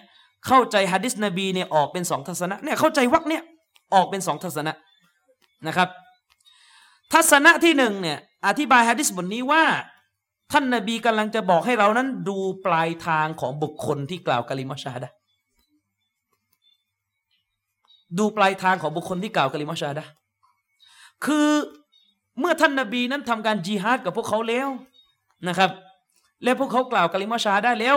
[0.47, 3.43] เข้าใจฮะดิษนบีเนี่ยออกเป็นสองทัศนะเนี่ยเข้าใจวักเนี่ย
[3.95, 4.73] ออกเป็นสองทัศนะ
[5.67, 5.89] นะครับ
[7.13, 9.65] ทัศนะที่หนึ่งเนี่ยอธิบายฮะดิษบทนี้ว่า
[10.53, 15.13] ท่านนบีกำลังจะบอกให้เรานั้นดูปลายทางของบุคคลที่กล่าวกะลิมะชาดะ
[18.19, 20.07] ดูปลายทางของบุคคลที่กล่าวกะลิมะชาดะ
[21.25, 21.49] คือ
[22.41, 24.69] เมื่อท่านนบีนั้นทำการจิฮาดกับพวกเขาแล้ว
[25.49, 25.71] นะครับ
[26.43, 27.97] แล้วพวกเขากล่าวกะลิมะชาฮาดะแล้ว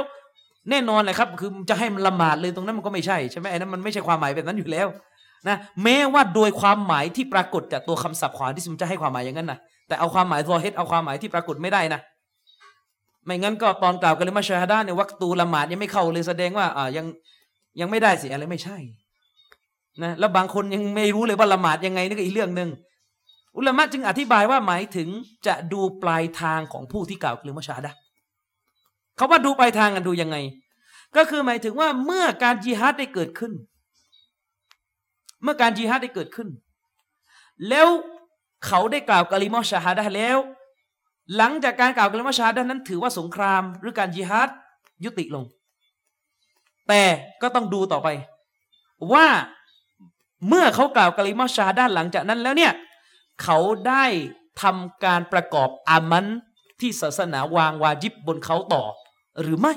[0.70, 4.88] แน่นอนเลยครับ คือจะให้มันละหมาดเลยตรงนั้นมันก็ไม่ใช่ใช่ไหมไอ้นั้นมันไม่ใช่ความหมายแบบนั้นอยู่แล้ว
[5.48, 12.00] นะแม้ว่าโดยความหมายที่ปรากฏจากตัวคำศัพท์ขวาที่มันจะให้ความหมายอย่างนั้นนะแต่เอาความหมายซอเฮดเอาความหมายที่ปรากฏไม่ได้นะ
[13.26, 17.06] ไม่งั้นก็ตอนกล่าวกันเลยมาชาฮาดาเนี่ยวักตูละหมาดยังไม่เข้าเลยแสดงว่าอ่ายัง
[17.80, 18.78] ยังไม่ได้สิอะไรไม่ใช่
[20.04, 22.70] นะแล้วบางคนยังไม่รู้เลยว่าละหมาดยังไงนี่ก็อีกเรื่องหนึ่ง
[23.58, 25.08] อุลามะจึงอธิบายว่าหมายถึง
[25.48, 27.92] จะดูปลายทางของผู้ที่กล่าวกันเลยมาชาฮาดา
[29.16, 30.38] เขาว่าดูปลายทางกันดูยังไง
[31.16, 33.54] ก็คือหมายถึงว่าเมื่อการจิฮาดได้เกิดขึ้น
[35.44, 36.50] เมื่อการจิฮาดได้เกิดขึ้น
[37.70, 37.88] แล้ว
[38.66, 40.38] เขาได้กล่าวกะลิมอชาฮาดะแล้ว
[41.36, 44.50] หลังจากการกล่าวกะลิมอชาฮาดะนั้น ถือว่าสงครามหรือการจิฮาด
[45.04, 45.44] ยุติลง
[46.88, 47.04] แต่
[47.42, 48.08] ก็ต้องดูต่อไป
[49.14, 49.28] ว่า
[50.48, 52.74] เมื่อเขากล่าวกะลิมอชาฮาดะห์หลังจากนั้นแล้วเนี่ย
[53.44, 53.58] เขา
[53.88, 54.06] ได้
[54.62, 56.26] ทำการประกอบอามัน
[56.80, 58.84] ที่ศาสนาวางวาจิบบนเขาต่อ
[59.42, 59.76] หรือไม่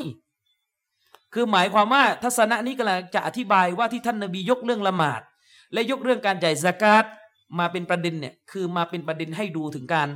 [1.35, 5.21] คือหมายความว่าทัศนะนี้กำลังจะอธิบายว่าที่ท่านนบียกเรื่องละหมาด
[5.73, 7.05] และยกเรื่องการจ่ายสกาด
[7.59, 10.09] มาเป็นประเด็นเนี่ยคือมาเป็นประเด็นให้ดูถึงการ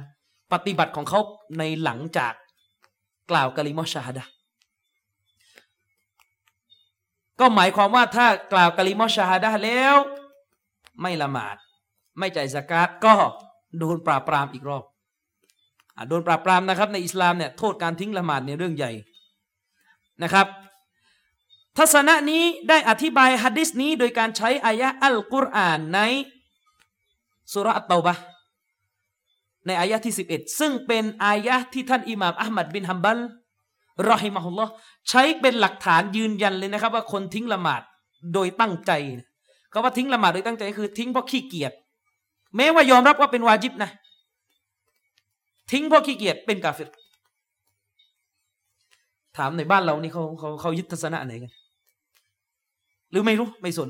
[0.52, 1.20] ปฏิบัติของเขา
[1.58, 2.32] ในหลังจาก
[3.30, 4.24] กล่าวกะลิมอชาฮดะ
[7.40, 9.96] ก็หมายความว่าถ้ากล่าวกะลิมอชาฮดะแล้ว
[11.00, 11.56] ไม่ละหมาด
[12.18, 13.14] ไม่จ่ายสกาดก็
[13.78, 14.84] โดนปราบปรามอีกรอบ
[15.96, 18.92] อโดนปราบปรามนะครับในอิสลามเนี่ยโทษการทิ้งละหมาดเนี่ยเรื่องใหญ่
[20.22, 20.46] นะครับ
[21.78, 26.00] ทัศนะนี้ได้อธิบายฮะดิษนี้โดยการใช้อายะอัลกุรอานใน
[27.52, 28.14] สุราอัตเตาบะ
[29.66, 33.18] ในอายะที่ 11 ซึ่งเป็นอายะที่ท่านอิหม่ามอัลมัดบินฮัมบัล
[34.10, 34.70] รอฮิมะฮุลลอฮ์
[35.08, 37.82] ใช้เป็นหลักฐานยืนยันเลยนะครับ ว่าคนทิ้งละหมาด
[38.34, 38.92] โดยตั้งใจ
[39.72, 41.72] คำว่าทิ้งละหมาดโดยตั้งใจคือทิ้งเพราะขี้เกียจ
[42.56, 43.90] แม้ว่ายอมรับว่าเป็นวาจิบนะ
[45.70, 46.90] ทิ้งเพราะขี้เกียจเป็นกาเฟร
[49.36, 51.52] ถามในบ้านเรานี่เขาเขาเขายึดทัศนะไหนกัน
[53.10, 53.88] หรือไม่รู้ไม่สน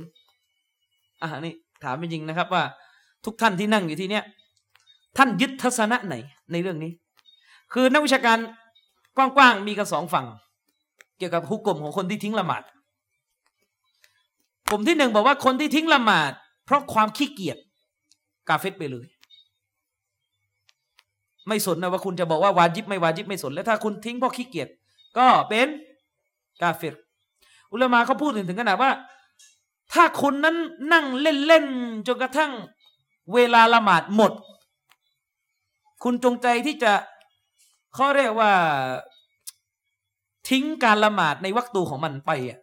[1.23, 2.63] อ่านี่ถามจริงนะครับว่า
[3.25, 4.25] ทุกท่านที่นั่งอยู่ที่เนี้ย
[5.17, 6.15] ท่านยึดทัศนะไหน
[6.53, 6.93] ในเรื่องนี้
[7.73, 8.39] คือนักวิชาการ
[9.17, 10.27] กว้างๆมีกันสองฝั่ง
[11.19, 12.63] เกี่ยวกับฮุกกลมของคนที่ทิ้งละหมาด
[14.71, 16.33] กลุ่มที่หนึ่งบอกว่าคนที่ทิ้งละหมาด
[16.65, 17.59] เพราะความขี้เกียจ
[18.49, 19.07] กาเฟตไปเลย
[21.49, 24.69] ไม่สนนะว่าคุณจะบอกว่าวาจิบไม่วาจิบไม่สนแล้วถ้าคุณทิ้งเพราะขี้เกียจ
[25.19, 25.69] ก็เป็น
[26.63, 26.95] กาเฟต
[27.73, 28.91] อุลามาเขาพูดถึงถึงขนาดว่า
[29.93, 30.57] ถ้าคุณนั้น
[30.93, 32.53] นั่งเล่นๆจนกระทั่ง
[33.35, 34.33] เวลาละหมาดหมด
[36.03, 36.93] คุณจงใจที่จะ
[37.95, 38.53] เขาเรียกว่า
[40.49, 42.59] ทิ้งการละหมาดในวักตูของมันไปอะ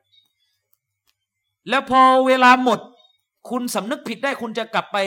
[1.69, 2.79] แล้วพอเวลาหมด
[3.49, 4.97] คุณสำนึกผิดได้คุณจะกลับไป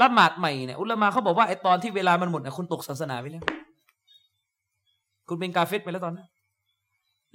[0.00, 3.44] ละหมาดใหม่เนี่ยอุลามาเขาบอกว่าไอตอนที่เวลามันหมดเนี่ยคุณตกศาสนาไปแล้ว
[5.28, 6.28] คุณเป็นกาเฟตไปแล้วตอนนั้น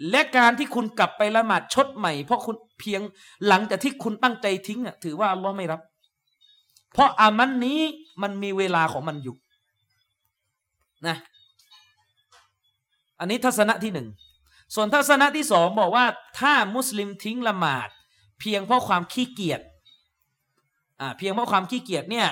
[0.09, 3.01] และการที่คุณกลับไปละหมาดชดใหม่ เพราะคุณเพียง
[3.47, 5.81] หลังจากที่คุณตั้งใจทิ้งอะถือว่าอัลลอฮ์ไม่รับ
[6.93, 7.81] เพราะอามันนี้
[8.21, 9.35] มันมีเวลาของมันอยู่
[11.07, 11.17] นะ
[13.19, 14.07] อันนี้ทัศนะที่หนึ่ง
[14.75, 16.05] ส่วนทัศนะที่สองบอกว่า
[16.39, 17.89] ถ้ามุสลิมทิ้งละหมาด
[18.39, 19.61] เพียงเพราะความขี้เกียจ
[20.99, 22.27] อ่าเพียงเพราะความขี้เกียจเนี่ย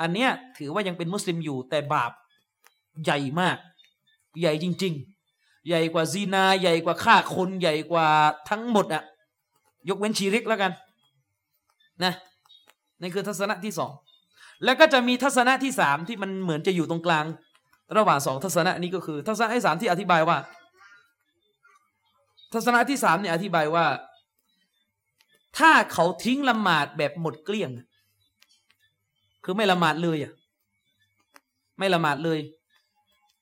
[0.00, 2.12] อันเนี้ยถือว่ายังเป็นมุสลิมอยู่แต่บาป
[3.04, 3.56] ใหญ่มาก
[4.40, 5.19] ใหญ่จริง ๆ
[5.68, 8.06] ใหญ่กว่าซีนา ใหญ่กว่าฆ่าคนใหญ่กว่า
[8.50, 9.02] ทั้งหมดอะ
[9.88, 10.72] ยกเว้นชีริกแล้วกัน
[12.04, 12.12] นะ
[13.00, 13.92] นี่คือทัศนะที่สอง
[14.64, 17.24] แล้วก็จะมีทัศนะที่สามที่มันเหมือนจะอยู่ตรงกลาง
[17.96, 20.38] ระหว่างสองทัศนะนี้ก็คือ ทัศนะที่สามที่อธิบายว่า
[22.54, 23.86] ทัศนะที่สามเนี่ยอธิบายว่า
[25.58, 27.70] ถ้าเขาทิ้งละหมาดแบบหมดเกลี้ยง
[29.44, 30.32] คือไม่ละหมาดเลยอะ
[31.78, 32.38] ไม่ละหมาดเลย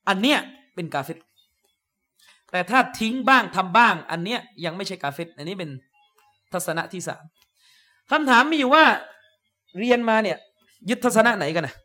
[0.07, 0.39] อันเนี้ย
[0.75, 1.17] เป็นกาเฟต
[2.51, 5.69] แต่ถ้าทิ้งบ้างทำบ้าง อันเนี้ยยังไม่ใช่กาเฟตอันนี้เป็น
[6.53, 7.23] ทัศนะที่สาม
[8.11, 8.83] คำถามมีอยู่ว่า
[9.79, 10.37] เรียนมาเนี่ย
[10.89, 11.75] ยึดทัศนะไหนกันนะ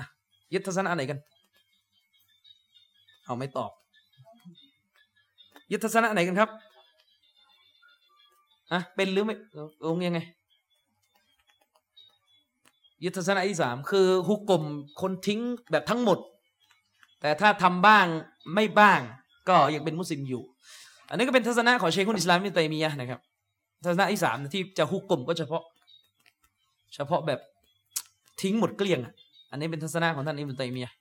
[0.00, 0.04] ะ
[0.52, 1.18] ยึดทัศนะไหนกัน
[3.24, 3.70] เอาไม่ตอบ
[5.72, 6.50] ยึดทัศนะไหนกันครับ
[8.72, 9.34] อะเป็นหรือไม่
[9.84, 10.20] องยังไง
[13.04, 14.62] ยึดทัศนะที่สามคือฮุกกลม
[15.00, 15.40] คนทิ้ง
[15.70, 16.18] แบบทั้งหมด
[17.20, 18.06] แต่ถ้าทำบ้าง
[18.54, 19.00] ไม่บ้าง
[19.48, 20.42] ก็ยังเป็นมุสลิมอยู่
[21.10, 23.20] อันนี้ก็เป็นทัศนะของเชคุนอิสลามมิตัยมียะนะครับ
[23.84, 25.62] ทัศนะที่สามที่จะฮุกกลมก็เฉพาะ
[26.94, 27.40] เฉพาะแบบ
[28.40, 29.12] ทิ้งหมดเกลี้ยงอะ
[29.50, 30.92] อันนี้เป็นทัศนะของท่านอิบนุตัยมียะ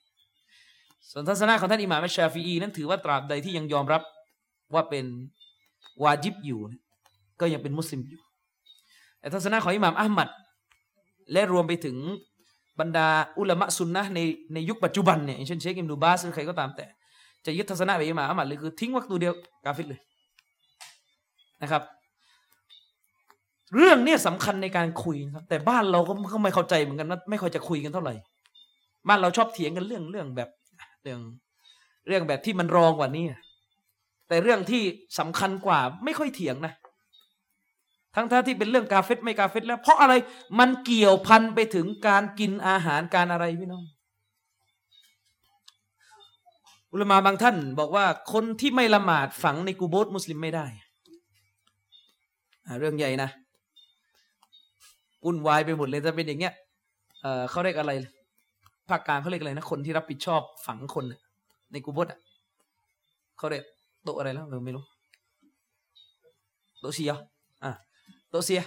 [1.11, 4.01] ส่วนทัศนะของท่านอิหม่ามอัชชาฟีอีนั้นถือว่าตราบใดที่ยังยอมรับ
[4.73, 5.05] ว่าเป็น
[6.03, 6.59] วาจิบอยู่
[7.41, 8.21] ก็ยังเป็นมุสลิมอยู่
[9.19, 10.29] แต่ทัศนะของอิหม่ามอัลมัด
[11.31, 11.95] และรวมไปถึง
[12.79, 13.07] บรรดา
[13.39, 14.19] อุลามะซุนนะใน
[14.53, 16.85] ในยุคปัจจุบันเนี่ยอย่างเช่นเชคอิมดูบาสหรือใครก็ตามแต่
[17.45, 19.33] จะยึดทัศนะแบบอิหม่ามอัมัดเลยคือทิ้งวักตัวเดียว
[19.65, 20.01] กาฟิดเลย
[21.61, 21.83] นะครับ
[23.75, 28.13] เรื่องเนี้สำคัญในการคุยครับแต่บ้านเราก็ก็ไม่เข้าใจเหมือนกันว่าไม่ค่อยจะคุยกันเท่าไหร่
[29.07, 30.49] บ้านเราชอบเถียงกันเรื่องเรื่องแบบ
[31.03, 31.19] เรื่อง
[32.07, 33.25] เรื่องแบบที่มันรองกว่านี้
[34.27, 34.83] แต่เรื่องที่
[35.19, 36.73] สำคัญกว่าไม่ค่อยเถียงนะ
[38.15, 40.13] ทั้งท่าที่เป็นเรื่องกาเฟตไม่กาเฟตแล้ว เพราะอะไร
[40.59, 43.83] มันเกี่ยวพันไปถึงการกินอาหารการอะไรพี่น้อง
[46.91, 50.65] อุลมาบางท่านบอกว่าคนที่ไม่ละหมาดฝังในกูโบสมุสลิมไม่ได้
[52.79, 53.29] เรื่องใหญ่นะ
[55.25, 56.53] วุ่นวายไปหมดเลยจะเป็นอย่างเงี้ย
[57.21, 57.91] เเขาเรียกอะไร
[58.89, 61.05] ภาคกลางเขาเรียกอะไรนะคนที่รับผิดชอบฝังคน
[61.71, 62.19] ในกูโบสอะ
[63.37, 63.63] เขาเรียก
[64.03, 64.83] โตอะไรแล้วเราไม่รู้
[66.79, 67.19] โตเซียอะ
[68.29, 68.61] โตเซีย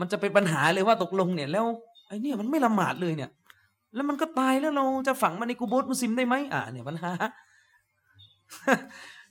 [0.00, 1.66] มันจะเป็นปัญหาเลยว่าตกลงเนี่ย แล้ว
[2.06, 3.30] ไอ้นี่มันไม่ละหมาดเลยเนี่ย
[3.94, 7.12] แล้วมันก็ตายแล้วเราจะฝังมันในกูโบสมุสลิมได้ไหมอะเนี่ยปัญหา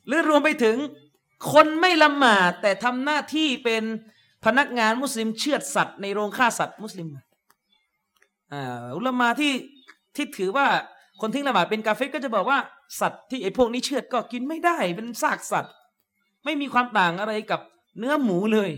[0.07, 0.77] หรือรวมไปถึง
[1.53, 3.84] คนไม่ละหมาดแต่ทำหน้าที่เป็น
[4.45, 7.07] พนักงานมุสลิมเชือดสัตว์ในโรงฆ่าสัตว์มุสลิม
[8.53, 9.53] อ่าอุลามาที่
[10.15, 10.67] ที่ถือว่า
[11.21, 12.59] คนทิ้งละหมาดเป็นกาเฟก็จะบอกว่า
[12.99, 15.73] สัตว์ที่ไอ้พวกนี้เชือดก็กินไม่ได้เป็นซากสัตว์
[16.45, 17.61] ไม่มีความต่างอะไรกับ
[17.97, 18.69] เนื้อหมูเลย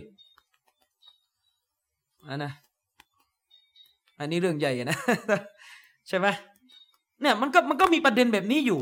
[2.27, 2.51] อันนะ
[4.19, 4.97] อันนี้เรื่องใหญ่นะ
[6.07, 6.27] ใช่ไหม
[7.21, 8.81] เนี่ยมันก็มันก็มีประเด็นแบบนี้อยู่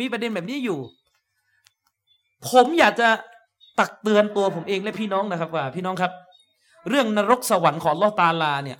[0.00, 0.78] มีประเด็นแบบนี้อยู่
[2.50, 3.08] ผมอยากจะ
[3.78, 6.12] ตักเตือนตัวผมเองและพี่น้องนะครับว่า พี่น้องครับ
[6.88, 8.78] เรื่องนรกสวรรค์ของลอตาลาเนี่ย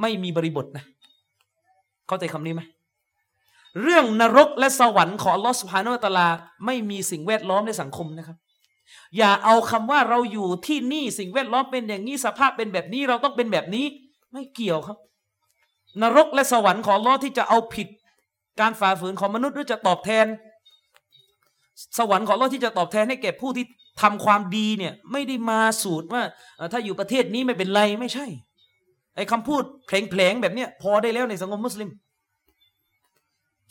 [0.00, 0.84] ไม่มีบริบทนะ
[2.06, 2.62] เข้าใจคำนี้ไหม
[3.82, 6.28] เรื่องนรกและสวรรค์ของลอสุภาโนตาลา
[6.66, 8.36] ไม่มีสิ่งแวดล้อมในสังคมนะครับ
[9.16, 13.86] อย่าเอาคำว่าเราอยู่ที่นี่สิ่งแวดล้อมเป็นอย่างนี้สภาพเป็นแบบนี้เราต้องเป็นแบบนี้
[14.32, 14.98] ไม่เกี่ยวครับ
[16.02, 17.88] นรกและสวรรค์ของลอที่จะเอาผิด
[18.60, 20.26] การฝ่าฝืนของมนุษย์หรือจะตอบแทน
[21.98, 23.64] สวรรค์ของเราที่จะตอบแทนให้แก่ผู้ที่
[24.02, 26.22] ทำความดีเนี่ยไม่ได้มาสูตรว่า
[26.72, 28.26] ถ้าอยู่ประเทศนี้ไม่เป็นไรไม่ใช่
[29.16, 31.90] ไอ้คำพูดเพลงๆแบบเนี้ยพอได้แล้วในสังคมมุสลิม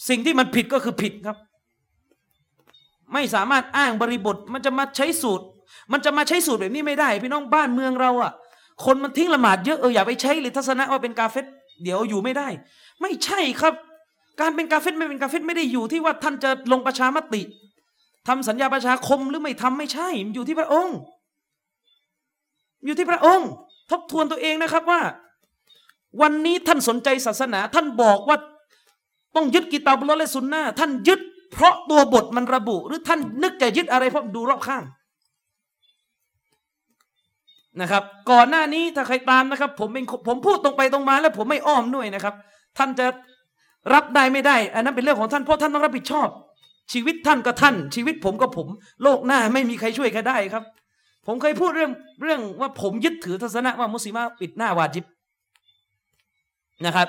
[0.09, 1.37] สิ่งที่มันผิดก็คือผิดครับ
[3.13, 5.45] ไม่สามารถอ้างบริบท มันจะมาใช้สูตร
[5.91, 8.31] มันจะมาใช้สูตรแบบนี้ไม่ได้ พี่น้องบ้านเมืองเราอะ
[8.85, 11.45] คนมันทิ้งละหมาดเยอะเอออย่าไปใช้เลยทัศนะว่าเป็นกาเฟต
[11.83, 12.47] เดี๋ยวอยู่ไม่ได้
[13.01, 13.73] ไม่ใช่ครับ
[14.41, 17.41] การเป็นกาเฟตไม่เป็นกาเฟตไม่ได้อยู่ที่ว่าท่านจะลงประชามติ
[18.27, 20.97] ทำสัญญาประชาคมหรือไม่ทำไม่ใช่มันอยู่ที่พระองค์
[22.85, 23.49] อยู่ที่พระองค์
[23.91, 25.01] ทบทวนตัวเองนะครับว่า
[26.21, 28.37] วันนี้ท่านสนใจศาสนา ท่านบอกว่า
[29.35, 31.19] ต้องยึดกิตาบุลและสุนนะท่านยึด
[31.55, 34.83] เพราะตัวบทมันระบุ หรือท่านนึกจะยึดอะไรเพราะดูรอบข้าง
[37.81, 42.35] นะครับ ก่อนหน้านี้ถ้าใครตามนะครับ ผมเป็นผมพูดตรงไปตรงมา แล้วผมไม่อ้อมด้วยนะครับ
[42.77, 43.05] ท่านจะ
[43.93, 46.29] รับได้ไม่ได้ อันนั้นเป็นเรื่องของท่านเพราะท่านต้องรับผิดชอบ
[46.93, 48.67] ชีวิตท่านก็ท่าน ชีวิตผมก็ผม
[49.03, 50.63] โลกหน้าไม่มีใครช่วยใครได้ครับ
[51.27, 51.91] ผมเคยพูดเรื่อง
[52.23, 55.05] เรื่องว่าผมยึดถือทัศนะว่ามุสลิมปิดหน้าวาจิบ
[56.85, 57.07] นะครับ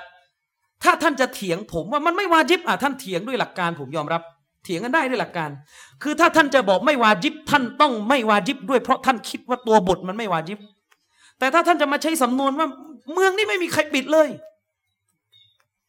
[0.83, 4.23] ถ้าท่านจะเถียงผมว่ามันไม่วาจิบอะท่านเถียงด้วยหลักการผมยอมรับ
[4.67, 5.51] เถียงกันได้ด้วยหลักการ
[6.03, 10.59] คือถ้าท่านจะบอกไม่วาจิบท่านต้องไม่วาจิบด้วยเพราะท่านคิดว่าตัวบทมันไม่วาจิบ
[11.39, 12.69] แต่ถ้าท่านจะมาใช้สำนวนว่า
[13.13, 14.29] เมืองนี้ไม่มีใครปิดเลย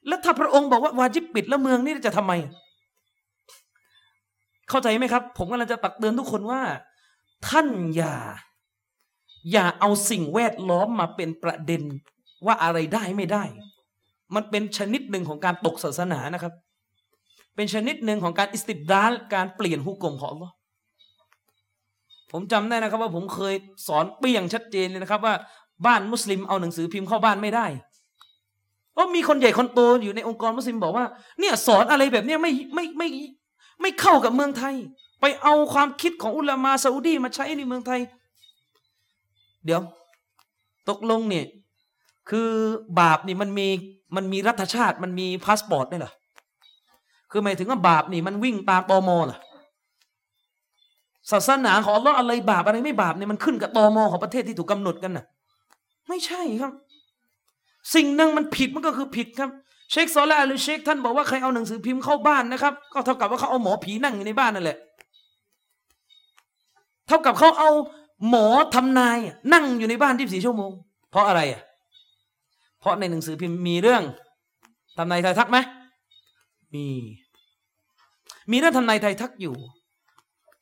[0.08, 2.34] แล้วถ้าพระองค์บอกว่าวาจิบปิดแล้วเมืองนี้จะทำไม
[4.70, 6.62] เข้าใจไหมครับ ผมกำลังจะตักเตือนทุกคนว่า
[7.48, 8.16] ท่านอย่า
[9.52, 11.84] อย่าเอาสิ่งแวดล้อมมาเป็นประเด็น
[12.46, 13.44] ว่าอะไรได้ไม่ได้
[14.36, 16.54] มันเป็นชนิดหนึ่งของการตกศาสนานะครับ
[17.58, 20.54] เป็นชนิดหนึ่งของการอิสติดดาลการเปลี่ยนฮุกกลมของอัลลอฮ์
[22.32, 23.56] ผมจำได้นะครับว่าผมเคย
[23.88, 25.36] สอนเปี้ยงชัดเจนเลยนะครับ ว่า
[25.86, 27.66] บ้านมุสลิมเอาหนังสือพิมพ์เข้าบ้านไม่ได้
[28.94, 31.06] เพราะมีคนใหญ่คนโตอยู่ในองค์กรมุสลิมบอกว่า
[31.40, 33.10] เนี่ยสอนอะไรแบบเนี้ยไม่ไม่ไม่
[33.82, 34.76] ไม่เข้ากับเมืองไทย
[35.22, 38.00] ไปเอาความคิดของอุลามาซาอุดีมาใช้ในเมืองไทย
[39.66, 39.82] เดี๋ยว
[40.90, 41.46] ตกลงเนี่ย
[42.30, 42.50] คือ
[43.00, 43.68] บาปนี่มันมี
[44.16, 46.14] มันมีรัฐชาติมันมีพาสปอร์ตได้เหรอ
[47.32, 49.40] คือหมายถึงว่าบาปนี่มันวิ่งตามตอม่อล่ะ
[51.32, 55.26] ศาสนาของอัลลอฮ์อะไรบาปอะไรไม่บาปเนี่ยมันขึ้นกับตอม่อของประเทศที่ถูกกำหนดกันน่ะ
[56.08, 56.72] ไม่ใช่ครับ
[57.96, 59.50] สิ่งหนึ่งมันผิดมันก็คือผิดครับ
[59.92, 64.78] เชคซอลาหรือเชคท่านบอกว่าใครเอาหนังสือพิมพ์เข้าบ้านนะครับ ก็เท่ากับว่าเขาเอาหมอผีนั่งอยู่ในบ้านนั่นแหละ
[67.08, 67.72] เท่ากับเขาเอา
[68.30, 69.18] หมอทำนาย
[69.54, 70.72] นั่งอยู่ในบ้านยี่สิบสี่ชั่วโมง
[71.12, 71.62] เพราะอะไรอะ
[72.80, 74.04] เพราะในหนังสือพิมพ์มีเรื่อง
[74.98, 75.58] ทำนายทายทักไหม
[76.74, 76.88] มี
[78.52, 79.56] มีเรื่องทำนายทายทักอยู่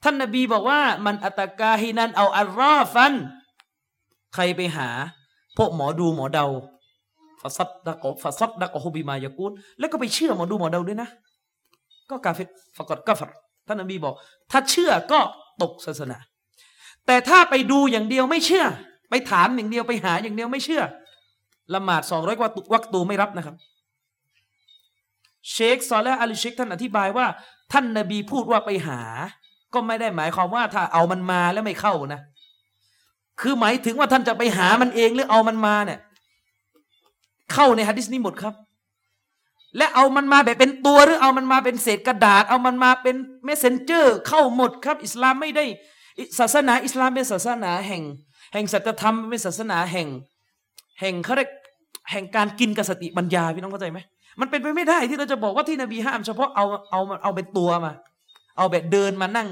[0.04, 3.14] ท่านนบีบอกว่า من أتى كاهنا أو عرافا
[4.34, 4.90] ใครไปหา
[5.58, 6.46] พวกหมอดูหมอเดา
[7.42, 11.10] فصدق فصدقه بما يقولแล้วก็ไปเชื่อหมอดูหมอเดาด้วยนะ
[12.10, 13.32] ก็กาเฟรฟกดกัฟร
[13.68, 14.14] ท่านนบีบอก
[14.52, 15.20] ถ้าเชื่อก็
[15.62, 16.18] ตกศาสนา
[17.06, 18.66] แต่ถ้าไปดูอย่างเดียวไม่เชื่อ
[19.10, 20.84] ไปถามอย่างเดียวไปหาอย่างเดียวไม่เชื่อ
[21.74, 23.56] ละหมาดสองร้อยกว่าวักตูไม่รับนะครับ
[25.52, 27.26] เชคซอลและอาลีเชคท่านอธิบายว่า
[27.72, 29.02] ท่านนบีพูดว่าไปหา
[29.74, 32.22] ก็ไม่ได้หมายความว่าถ้าเอามันมาแล้วไม่เข้านะ
[33.42, 36.00] คือหมายถึงว่าท่านจะไปหามันเองหรือเอามันมาเนี่ย
[37.54, 38.54] เข้าในฮะดิษนี้หมดครับ
[39.78, 43.16] และเอามันมาแบบเป็นตัวหรือเอามันมาเป็นเศษกระดาษ เอามันมาเป็น
[43.46, 45.66] เมสเซนเจอร์ เข้าหมดครับ อิสลามไม่ได้
[46.40, 48.04] ศาสนาอิสลามเป็นศาสนาแห่ง
[48.54, 50.08] แห่งสัจธรรมเป็นศาสนาแห่ง
[51.02, 51.50] แห่งเขาเรียก
[52.12, 54.00] แห่งการกินกับสติปัญญาพี่น้องเข้าใจไหม
[54.40, 57.94] มันเป็นไปไม่ได้ที่เราจะบอกว่าที่นบีห้ามเฉพาะเอาเอาเอาเป็นตัวมา
[58.58, 59.50] เอาแบบเดินมานั่ง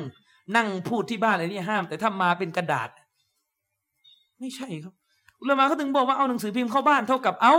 [0.56, 2.90] นั่งพูดที่บ้านอะไรนี่ห้าม แต่ถ้ามาเป็นกระดาษ
[4.40, 4.94] ไม่ใช่ครับ
[5.40, 7.54] อุลามะเขาถึงบอกว่าเอาหนังสือพิมพ์เข้าบ้านเท่ากับเอา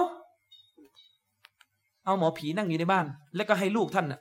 [2.05, 3.05] เอาหมอผีนั่งอยู่ในบ้าน
[3.37, 4.21] แล้วก็ให้ลูกท่านน่ะ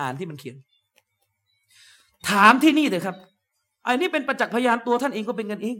[0.00, 0.56] อ่านที่มันเขียน
[2.30, 3.16] ถามที่นี่เถอะครับ
[3.86, 5.76] อันนี้เป็นประจักษ์พยานตัวท่านเองก็เป็นกันเอง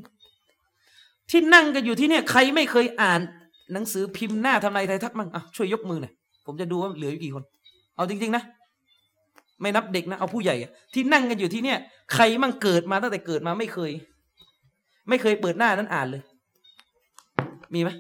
[1.31, 3.21] ที่นั่งกันอยู่ที่เนี่ย ใครไม่เคยอ่าน
[3.73, 6.15] หนังสือพิมพ์หน้าทำนายไทยทักมั่งอะช่วยยกมือหน่อย
[6.47, 7.45] ผมจะดูว่าเหลืออยู่กี่คน
[7.97, 8.43] เอาจริง ๆ นะ
[9.61, 10.57] ไม่นับเด็กนะ เอาผู้ใหญ่
[10.95, 11.79] ที่นั่งกันอยู่ที่เนี่ย
[12.15, 13.91] ใครมั่งเกิดมาตั้งแต่เกิดมาไม่เคย
[15.09, 16.23] ไม่เคยเปิดหน้านั้นอ่านเลย
[17.75, 17.91] มีไหม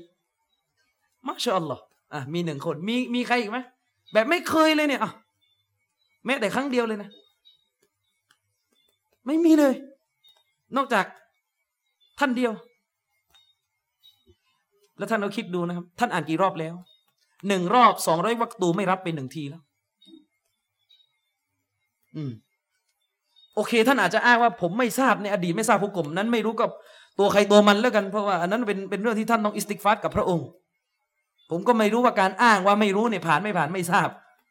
[1.26, 1.82] มาชาอัลลอฮ์
[2.14, 3.58] อะมีหนึ่งคน มีมีใครอีกไหม
[4.12, 5.12] แบบไม่เคยเลยเนี่ยอะ
[6.26, 7.10] แม้แต่ครั้งเดียวเลยนะ
[9.26, 9.74] ไม่มีเลย
[10.76, 11.06] นอกจาก
[12.18, 12.52] ท่านเดียว
[14.98, 16.74] แล้วท่านเราคิดดูนะครับ ท่านอ่านกี่รอบแล้ว
[17.48, 19.62] หนึ่งรอบสองร้อยวัตูไม่รับไปหนึ่งทีแล้ว
[22.16, 22.32] อืม
[23.54, 26.70] โอเค ท่านอาจจะอ้างว่า ผมไม่ทราบในอดีตไม่ทราบผู้กลมนั้นไม่รู้กับ
[27.18, 30.46] ตัวใครตัวมันแล้วกันเพราะว่าอันนั้นเป็นเป็นเรื่องที่ท่านต้องอิสติกฟัดกับพระองค์
[31.50, 34.08] ผมก็ไม่รู้ว่าการอ้างว่าไม่รู้เนี่ยผ่านไม่ผ่านไม่ทราบ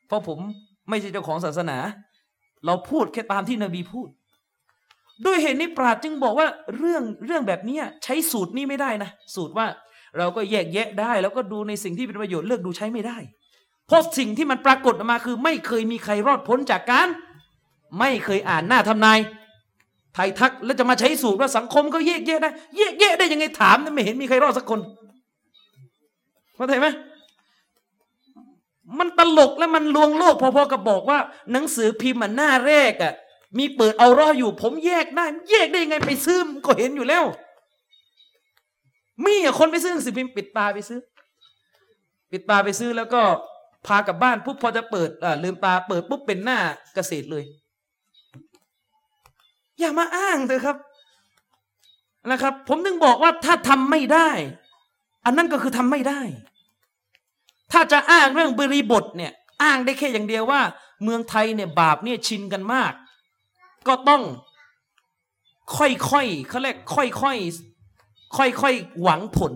[0.07, 0.39] เพราะผม
[0.89, 1.77] ไม่ใช่เจ้าของศาสนา
[2.65, 4.09] เราพูดแค่ตามที่นบีพูด
[5.25, 9.65] ด้วยเหตุนี้ปราดจึงบอกว่าเรื่องเรื่องแบบนี้ใช้สูตรนี้ไม่ได้นะสูตรว่า
[10.17, 13.17] เราก็แยกแยะได้ แล้วก็ดูในสิ่งที่เป็นประโยชน์เลือกดูใช้ไม่ได้
[13.87, 17.07] เพราะสิ่งที่มันปรากฏออกมาคือ ไม่เคยมีใครรอดพ้นจากการ
[17.99, 19.19] ไม่เคยอ่านหน้าทำนาย
[20.13, 24.79] ไทยทักแล้วจะมาใช้สูตรว่าสังคมก็แยกแยะได้แยกแยะได้ยังไงถามไม่เห็นมีใครรอดสักคน
[26.55, 26.87] เข้าใจไหม
[28.99, 31.19] มันตลกและมันลวงโลก พอๆกับบอกว่า
[31.51, 33.13] หนังสือพิมพ์มันหน้าแรกอะ
[33.57, 37.23] มีเปิดเอารออยู่ ผมแยกได้ แยกได้ยังไงไปซื้อก็เห็นอยู่แล้ว
[39.23, 40.99] มีอะคนไปซื้อหนังสือพิมพ์ปิดตาไปซื้อ
[42.31, 43.21] ปิดตาไปซื้อแล้วก็
[43.87, 46.59] พากลับบ้านปุ๊บพอจะเปิดอ่าลืมตาเปิดปุ๊บเป็นหน้า
[46.95, 47.43] เกษตรเลย
[49.79, 50.77] อย่ามาอ้างเถอะครับ
[52.31, 54.29] นะครับ ผมถึงบอกว่าถ้าทำไม่ได้
[55.25, 56.21] อันนั้นก็คือทำไม่ได้
[57.71, 60.61] ถ้าจะอ้างเรื่องบริบทเนี่ย อ้างได้แค่อย่างเดียวว่า
[61.03, 62.93] เมืองไทยเนี่ยบาปเนี่ยชินกันมาก
[63.87, 64.23] ก็ต้อง
[65.77, 67.74] ค่อยๆเขาเรียกค่อยๆ
[68.37, 69.53] ค่อยๆหวังผล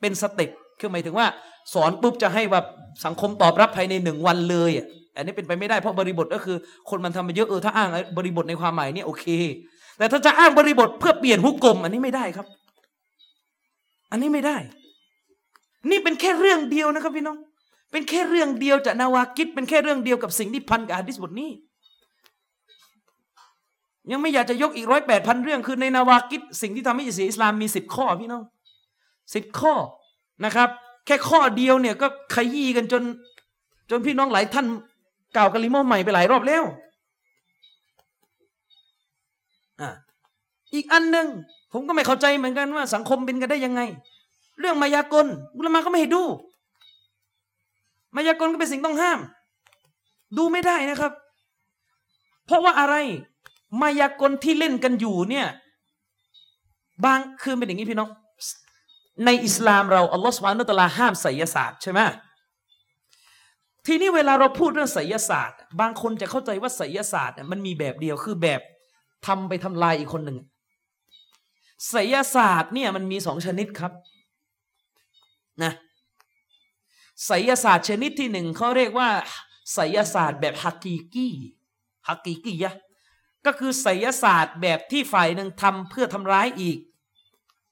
[0.00, 1.26] เป็นสเต็ปคือหมายถึงว่า
[1.74, 2.66] สอนปุ๊บจะให้แบบ
[3.04, 4.86] สังคมตอบรับภายในหนึ่งวันเลยอะ
[5.16, 6.56] อันนี้เป็นไปไม่ได้เพราะบริบทก็คือ
[6.90, 9.26] คนมันทำมาเยอะเออถ้าอ้างบริบทในความหมายเนี่ยโอเค
[9.98, 12.46] แต่ถ้าจะอ้างบริบทเพื่อเปลี่ยนหุกกลม อันนี้ไม่ได้ครับ
[14.10, 14.56] อันนี้ไม่ได้
[15.90, 17.38] นี่เป็นแค่เรื่องเดียวนะครับพี่น้อง
[17.92, 21.50] เป็นแค่เรื่องเดียวจากนาวากิดเป็นแค่เรื่องเดียวกับสิ่งที่พันกับฮะดิษบทนี้
[24.10, 28.42] ยังไม่อยากจะยกอีกร้อยแปดพันเรื่องคือในนาวากิดสิ่งที่ทำให้อิสลามมีสิบข้อพี่น้อง
[29.34, 29.74] สิบข้อ
[30.44, 30.68] นะครับ
[31.06, 33.02] แค่ข้อเดียวเนี่ยก็ขยี้กันจน
[33.90, 34.66] จนพี่น้องหลายท่าน
[35.36, 36.64] กล่าวกะลิมอใหม่ไปหลายรอบแล้ว
[39.80, 39.90] อ่า
[40.74, 41.26] อีกอันหนึ่ง
[41.72, 43.80] ผมก็ไม่เข้าใจเหมือนกันว่า สังคมเป็นกันได้ยังไง
[44.60, 46.22] เรื่องมายากลอุลมะก็ไม่ให้ดู
[48.14, 49.18] มายากลก็เป็นสิ่งต้องห้าม
[50.36, 51.12] ดูไม่ได้นะครับ
[52.46, 52.94] เพราะว่าอะไร
[53.80, 55.46] มายากลที่เล่นกันอยู่เนี่ย
[57.04, 58.10] บางคือเป็นอย่างนี้พี่น้อง
[59.24, 62.00] ในอิสลามเราอัลลอฮฺสุบฮานุตลาห้ามไสยศาสตร์ใช่ไหม
[63.86, 68.60] ทีนี้เวลาเราพูดเรื่องไสยศาสตร์ บางคนจะเข้าใจว่าไสยศาสตร์เนี่ยมันมีแบบเดียวคือแบบ
[69.26, 70.38] ทำไปทำลายอีกคนหนึ่ง
[71.90, 73.92] ไสยศาสตร์เนี่ยมันมีสองชนิดครับ
[75.62, 75.72] นะ
[77.26, 79.08] ไสยศาสตร์ชนิดที่หนึ่งเขาเรียกว่า
[79.74, 81.34] ไสยศาสตร์แบบฮักกีกี้
[82.08, 82.74] ฮักกีกี้ยะ
[83.46, 86.78] ก็คือไสยศาสตร์แบบที่ฝ่ายหนึ่งทำเพื่อทำร้ายอีก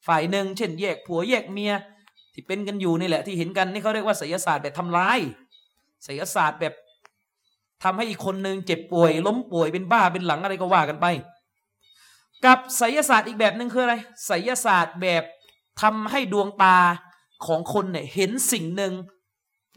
[0.06, 1.72] ฝ่ายหนึ่งเช่นแยกผัวแยกเมีย
[2.32, 5.18] ที่เป็นกันอยู่นี่แหละที่เห็นกันนี่เขาเรียกว่าไสยศาสตร์แบบทำร้าย
[6.04, 6.74] ไสยศาสตร์แบบ
[7.84, 11.06] ทำให้อีกคนหนึ่งเจ็บป่วย ล้มป่วยเป็นบ้าเป็นหลังอะไรก็ว่ากันไป
[12.44, 13.94] กับไสยศาสตร์อีกแบบหนึ่งคืออะไร
[14.26, 15.24] ไสยศาสตร์แบบ
[15.82, 16.78] ทำให้ดวงตา
[17.46, 18.92] ของคนเนี่ยเห็นสิ่งหนึ่ง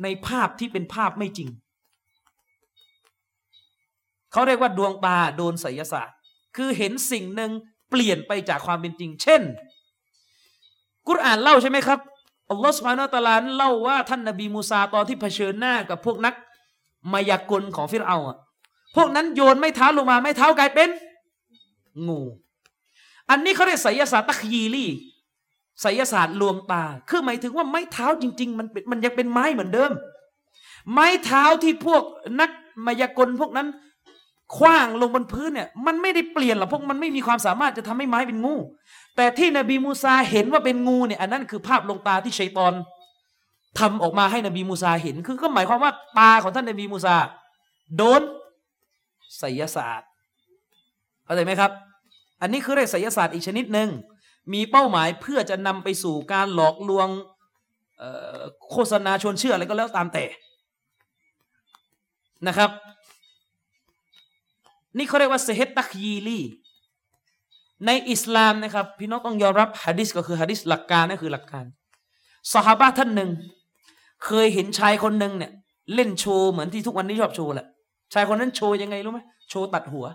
[0.03, 1.49] ในภาพที่เป็นภาพไม่จริง
[4.31, 6.15] เขาเรียกว่าดวงตาโดนไสยศาสตร์
[6.55, 7.51] คือเห็นสิ่งหนึ่ง
[7.89, 9.41] เปลี่ยนไปจากความเป็นจริง เช่น
[11.07, 11.99] กุรอานเล่าใช่ไหมครับ
[12.49, 16.33] อัลลอฮฺสุบฮานาตะลาเล่าว่าท่านนบีมูซาตอนที่เผชิญหน้ากับพวกนัก
[17.13, 18.37] มายากลของฟิรเอาอะ
[18.95, 20.89] พวกนั้นโยนไม่เท้าลงมาไม่เท้ากลายเป็น
[22.07, 22.19] งู
[23.29, 24.89] อันนี้เขาเรียกไสยศาสตร์ตักยีลี่
[25.81, 29.91] ไสยศาสตร์ลวงตา คือหมายถึงว่าไม้เท้าจริง ๆ มันเป็นมันยังเป็นไม้เหมือนเดิม
[30.91, 32.03] ไม้เท้าที่พวก
[32.39, 32.49] นัก
[32.85, 33.67] มายากลพวกนั้น
[34.57, 38.55] คว้างลงบนพื้นเนี่ยมันไม่ได้เปลี่ยนหรอกพวกมันไม่มีความสามารถจะทำให้ไม้เป็นงู
[39.15, 42.73] แต่ที่นบีมูซาเห็นว่าเป็นงูเนี่ยอันนั้นคือภาพลงตาที่ชัยตอน
[43.79, 47.15] ทำออกมาให้นบีมูซาเห็น คือก็หมายความว่าตาของท่านนบีมูซา
[47.97, 48.21] โดน
[49.37, 50.09] ไสยศาสตร์
[51.25, 51.71] เข้าใจไหมครับ
[52.41, 53.89] อันนี้คือเรียกไสยศาสตร์อีกชนิดหนึ่ง
[54.53, 57.07] มีเป้าหมายเพื่อจะนำไปสู่การหลอกลวง
[58.71, 60.25] โฆษณาชวนเชื่ออะไรก็แล้วตามแต่
[62.47, 62.69] นะครับ
[64.97, 66.39] นี่เขาเรียกว่าเซฮตตักยีลี
[67.85, 71.65] ในอิสลามนะครับ พี่น้องต้องยอมรับฮะดิษก็คือฮะดิษหลักการนั่นคือหลักการ
[72.53, 73.29] สหบาท่านหนึ่ง
[74.25, 75.51] เคยเห็นชายคนหนึ่งเนี่ย
[75.95, 77.67] เล่นโชว์เหมือนที่ทุกวันนี้ชอบโชว์แหละ
[78.13, 79.19] ชายคนนั้นโชว์ยังไงรู้ไหม
[79.49, 80.05] โชว์ตัดหัว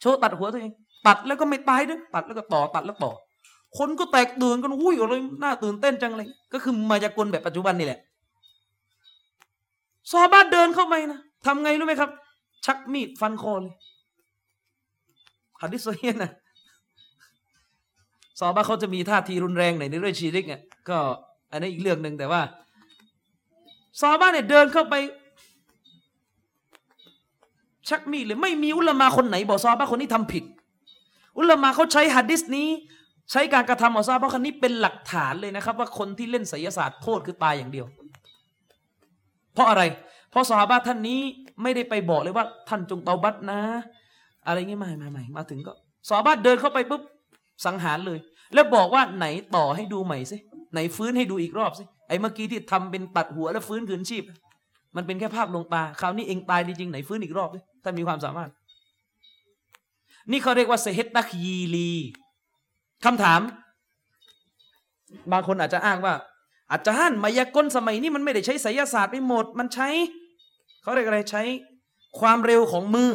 [0.00, 0.72] โชว์ตัดหัวตัวเอง
[1.06, 3.12] ตัดแล้วก็ไม่ตายด้วยตัดแล้วก็ต่อตัดแล้วต่อ
[3.78, 8.00] คนก็แตกตื่นกันหุ้ยอะไรน่าตื่นเต้นจังเลย ก็คือมายากลแบบปัจจุบันนี่แหละ
[10.10, 12.10] ซอฮาบะฮ์เดินเข้าไปนะทำไงรู้ไหมครับ
[12.64, 13.74] ชักมีดฟันคอเลย
[15.60, 16.32] ฮัดดิสซอเฮียะฮ์นะ
[18.38, 20.98] ซอบ้าเขาจะมีท่าทีรุนแรงในเรื่องชีริกเนี่ยก็
[21.52, 22.42] อันนี้อีกเรื่องหนึ่งแต่ว่า
[24.00, 24.94] ซอบ้าเนี่ยเดินเข้าไป
[27.88, 30.44] ชักมีดเลยไม่มีอุลมาคนไหน บอกซอบ้าคนนี้ทำผิด
[31.38, 32.68] อุลมาเขาใช้ฮัดดิสนี้
[33.30, 37.86] ใช้การกระทำของซาบะคนนี้เป็นหลักฐานเลยนะครับ ว่าคนที่เล่นไสยศาสตร์โทษคือตายอย่างเดียว
[39.54, 39.82] เพราะอะไร
[40.30, 41.20] เพราะสหาบะท่านนี้
[41.62, 43.60] ไม่ได้ไปบอกเลยว่า ท่านจงเตาบัตนะ
[44.46, 45.72] อะไรเงี้ยไม่ไม่ไม่มาถึงก็
[46.08, 47.02] สหาบะเดินเข้าไปปุ๊บ
[47.66, 48.18] สังหารเลย
[48.54, 49.26] แล้วบอกว่าไหน
[49.56, 50.36] ต่อให้ดูใหม่สิ
[50.72, 54.24] ไหนฟื้นให้ดูอีกรอบสิไอ้เมื่อกี้ที่ทำเป็นตัดหัวแล้วฟื้นคืนชีพ
[54.96, 58.50] มันเป็นแค่ภาพลงตาคราวนี้เองตายจริงๆไหนฟื้นอีกรอบสิถ้ามีความสามารถ
[60.30, 61.90] นี่เขาเรียกว่าเซฮตตักยีลี
[63.04, 63.40] คำถาม
[65.32, 66.14] บางคนอาจจะอ้างว่า
[66.72, 69.88] อาจารย์มายากลสมัยนี้มันไม่ได้ใช้ไสยศาสตร์ไปหมด มันใช้
[70.82, 71.42] เขาเรียกอะไรใช้
[72.20, 73.10] ความเร็วของมือ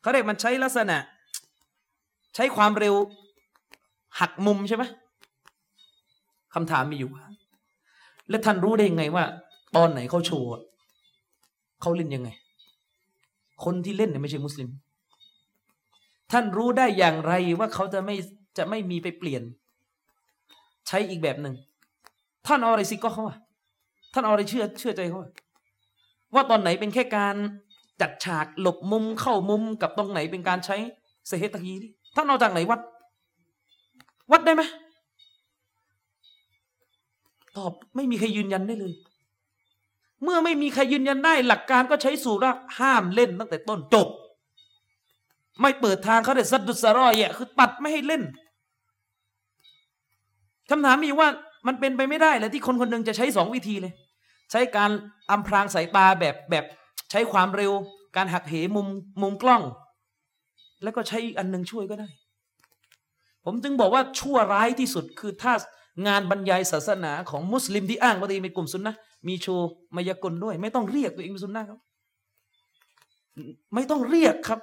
[0.00, 0.98] เขาเรียกมันใช้ลักษณะ
[2.34, 2.94] ใช้ความเร็ว
[4.20, 4.84] หักมุมใช่ไหม
[6.54, 7.24] คำถามมีอยู่ว่า
[8.28, 9.24] แล้วท่านรู้ได้ยังไงว่า
[9.76, 10.48] ตอนไหนเขาโชว์
[11.80, 12.28] เขาเล่นยังไง
[13.64, 14.68] คนที่เล่นเนี่ยไม่ใช่มุสลิม
[16.32, 18.14] ท่านรู้ได้อย่างไรว่าเขาจะไม่
[18.58, 19.42] จะไม่มีไปเปลี่ยน
[20.88, 21.54] ใช้อีกแบบหนึ่ง
[22.46, 23.38] ท่านเอาอะไรสิกก็เขาอะ
[24.12, 25.20] ท่านเอาอะไรเชื่อเชื่อใจเขา
[26.34, 27.36] ว่าตอนไหนเป็นแค่การ
[28.00, 30.76] จัดฉากหลบมุมเข้ามุมกับตรงไหนเป็นการใช้
[31.28, 32.80] เซฮตะกีนี่ท่านเอาจากไหนวัด
[34.32, 34.62] วัดได้ไหม
[37.56, 38.92] ตอบไม่มีใครยืนยันได้เลย
[40.22, 44.08] เมื่อไม่มีใครยืนยันได้ หลักการก็ใช้สูตรว่าห้ามเล่นตั้งแต่ต้นจบ
[45.60, 48.22] ไม่เปิดทางเขาเลยซัดดุสรอยอะคือตัดไม่ให้เล่น
[50.70, 51.28] คำถามมีว่า
[51.66, 53.92] มันเป็นไปไม่ได้เลยที่คนคนหนึ่งจะใช้สองวิธีเลย
[54.50, 54.90] ใช้การ
[55.30, 56.64] อำพรางสายตาแบบแบบ
[57.10, 57.72] ใช้ความเร็ว
[58.16, 58.86] การหักเหมุม
[59.22, 59.62] มุมกล้อง
[60.82, 62.08] แล้วก็ใช้อีกอันหนึ่งช่วยก็ได้
[63.44, 65.52] ผมจึงบอกว่าชั่วร้ายที่สุดคือถ้า
[66.06, 68.94] งานบรรยายศาสนาของมุสลิมที่อ้างว่าตัวเองเป็นกลุ่มซุนนะ
[69.28, 71.78] มีโชว์มายากลด้วย ไม่ต้องเรียกตัวเองเป็นซุนนะครับ
[73.74, 74.60] ไม่ต้องเรียกครับ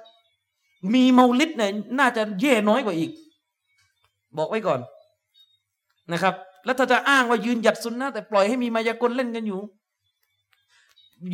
[0.94, 3.10] มีเมาลิดเนี่ยน่าจะแย่น้อยกว่าอีก
[4.38, 4.80] บอกไว้ก่อน
[6.12, 6.34] นะครับ
[6.64, 9.60] แล้วถ้าจะอ้างว่ายืนหยัดสุนนะแต่ปล่อยให้มีมายากลเล่นกันอยู่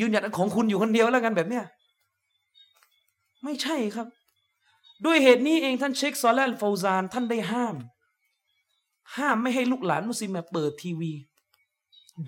[0.00, 1.64] ยืนหยัดของคุณอยู่คนเดียวแล้วกันแบบเนี้ย
[3.44, 4.06] ไม่ใช่ครับ
[5.04, 7.76] ด้วยเหตุนี้เองท่านเชคซอลแลนฟาวซาน ท่านได้ห้าม
[9.16, 11.12] ห้ามไม่ให้ลูกหลานมุสลิมาเปิดทีวี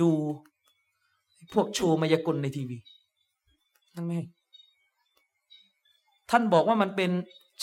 [0.01, 0.13] ดู
[1.53, 2.77] พวกโชว์มายากลในทีวี
[3.95, 4.27] นั่นไม่ให้
[6.31, 7.11] ท่านบอกว่ามันเป็น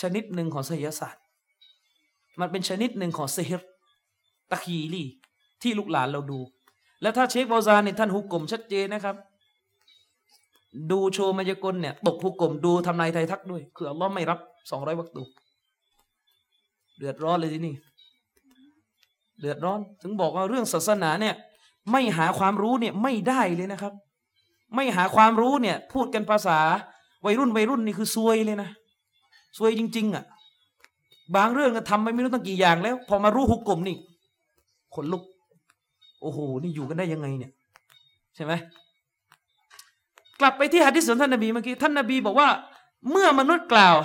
[0.01, 1.23] ชนิดหนึ่งของไสยศาสตร์
[2.39, 3.61] มันเป็นชนิดหนึ่งของเซฮิร
[4.51, 5.03] ตะคีลี
[5.61, 6.39] ที่ลูกหลานเราดู
[7.01, 9.15] แล้วถ้าเชคบอซานเนี่ยท่านฮุกกลมชัดเจนนะครับ
[10.91, 14.39] ดูโชว์มายากลเนี่ย ตกฮุกกลมดูทำนายไทยทักด้วยคืออัลลอฮ์ไม่รับ
[14.71, 15.23] สองร้อยวักตู
[16.97, 17.75] เดือดร้อนเลยที่นี่
[19.39, 21.35] เดือดร้อน ถึงบอกว่าเรื่องศาสนาเนี่ย
[21.91, 23.93] ไม่หาความรู้เนี่ยไม่ได้เลยนะครับ
[24.75, 26.59] ไม่หาความรู้เนี่ย พูดกันภาษา
[27.25, 28.69] วัยรุ่นวัยรุ่นนี่คือซวยเลยนะ
[29.57, 30.23] ซวยจริง ๆ อะ
[31.35, 33.95] บางเรื่องก็ทำไปไม่รู้ตั้งกี่อย่างแล้ว พอมารู้ฮุกกลมนี่
[34.95, 35.23] ขนลุก
[36.21, 37.51] โอ้โห นี่อยู่กันได้ยังไงเนี่ย
[38.35, 38.53] ใช่ไหม
[40.41, 42.49] กลับไปที่หะดิษของท่านนบีเมื่อกี้ท่านนบีบอกว่า
[43.11, 43.95] เมื่อมนุษย์กล่าว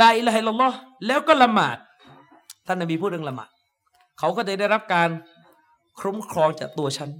[0.00, 0.76] ลาอิลาฮิลลอฮ์
[1.06, 1.76] แล้วก็ละหมาด
[2.66, 3.50] ท่านนบีพูดเรื่องละหมาด
[4.18, 5.08] เขาก็จะได้รับการ
[6.00, 7.10] คุ้มครองจากตัวฉัน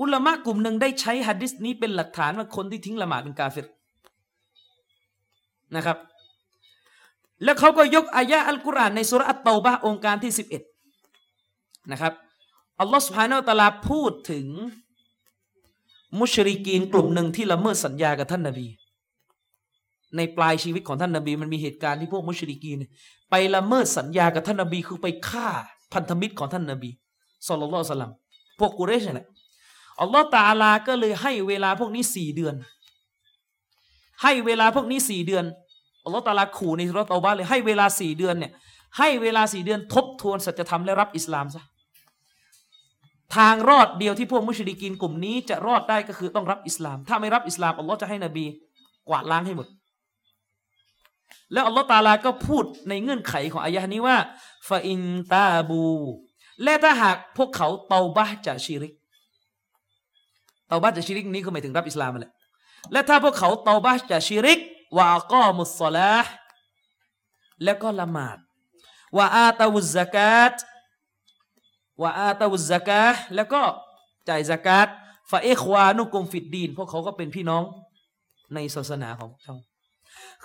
[0.00, 3.66] อุลามะกลุ่มหนึ่งได้ใช้หะดิษนี้เป็นหลักฐานว่าคนที่ทิ้งละหมาดเป็นกาเฟร
[5.76, 5.98] นะครับ
[7.44, 10.62] แล้วเขาก็ยกอายะอัลกุรอานในสุรอัตเตาบะองค์การที่สิบเอ็ด
[11.92, 12.12] นะครับ
[12.80, 14.46] อัลลอฮฺสุบฮานาอัลตะลาพูดถึง
[16.20, 18.66] มุชริกีนกลุ่มหนึ่งที่ละเมิดสัญญากับท่านนาบี
[20.16, 22.78] ในปลายชีวิตของท่านนาบี มันมีเหตุการณ์ที่พวกมุชริกีน
[23.30, 25.48] ไปละเมิดสัญญากับท่านนาบี คือไปฆ่า
[25.92, 26.90] พันธมิตรของท่านนาบี
[27.46, 28.12] สุลต่านสลัม
[28.58, 29.26] พวกกุเรชนี่แหละ
[30.00, 32.54] อัลลอฮฺตาลาก็เลยให้เวลาพวกนี้สี่เดือน
[34.22, 35.44] ให้เวลาพวกนี้สี่เดือน
[36.04, 38.52] อัลลอฮฺตาลาขู่ในสุรตาบาเลยให้เวลาสี่เดือนเนี่ย
[38.98, 41.62] ให้เวลาสี่เดือนทบทวนสัจธรรมและรับอิสลามซะ
[43.36, 48.46] ทางรอดเดียวที่พวกมุชลิกินกลุ่มนี้จะรอดได้ก็คือต้องรับอิสลาม ถ้าไม่รับอิสลามอัลลอฮ์จะให้นบี
[49.08, 49.66] กวาดล้างให้หมด
[51.52, 54.16] แล้วอัลลอฮ์ตาลาก็พูดในเงื่อนไขของอายะนี้ว่า
[54.68, 55.00] ฟาอิน
[55.34, 55.84] ตาบู
[56.62, 58.92] และถ้าหากพวกเขาเตาบะจากชิริก
[60.68, 62.32] เตาบะจากชิริกนี้ก็หมายถึงรับอิสลามมาแหละ
[62.92, 64.60] และถ้าพวกเขาเตาบะจากชิริก
[64.98, 66.16] วาก็มุสลา
[67.64, 68.38] แล้วก็ละหมาด
[69.16, 70.54] วาอาตาวุซกาต
[72.02, 73.62] ว่าอาตาวุซกาแล้วก็
[74.28, 74.88] จ่ายซากาต
[75.30, 77.64] ฟาเอควานุกุมฟิดดีนพวกเขาก็เป็นพี่น้อง
[78.54, 79.54] ในศาสนาของเขา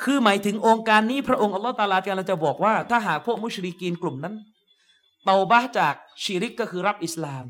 [0.01, 4.35] คือหมายถึงองค์การนี้พระองค์อัลลอฮฺตาลาที่เราจะบอกว่า ถ้าหากพวกมุชริกีนกลุ่มนั้น
[5.25, 7.45] เตาบะจากชีริกก็คือรับอิสลาม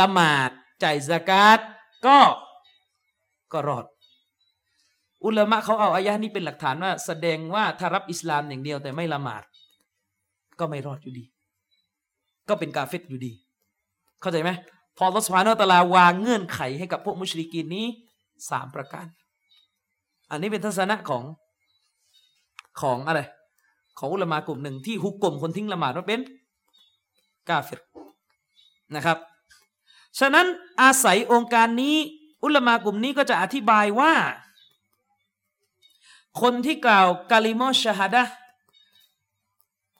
[0.00, 0.50] ละหมาด
[0.82, 1.58] จ่ายซากาต
[2.06, 2.18] ก็
[3.52, 3.86] ก็รอด
[5.24, 9.42] อุลามะเขาเอาอายะนี้เป็นหลักฐานว่า แสดงว่าถ้ารับอิสลามอย่างเดียวแต่ไม่ละหมาด
[10.58, 11.24] ก็ไม่รอดอยู่ดี
[12.50, 13.32] ก็เป็นกาเฟตอยู่ดี
[14.20, 14.50] เข้าใจไหม
[14.96, 17.86] พอรัสพานอตลาวางเงื่อนไขให้กับพวกมุชริกีนนี้
[18.50, 19.06] สามประการ
[20.30, 21.22] อันนี้เป็นทัศนะของ
[22.80, 23.20] ของอะไร
[23.98, 26.20] ของอุลามากลุ่มหนึ่งที่ฮุกกลมคนทิ้งละหมาดว่าเป็น
[27.48, 27.80] กาเฟต
[28.94, 29.18] นะครับ
[30.18, 30.46] ฉะนั้น
[30.82, 31.96] อาศัยองค์การนี้
[32.44, 34.12] อุลามากลุ่มนี้ก็จะอธิบายว่า
[36.40, 38.22] คนที่กล่าวกาลิมอชฮาดะ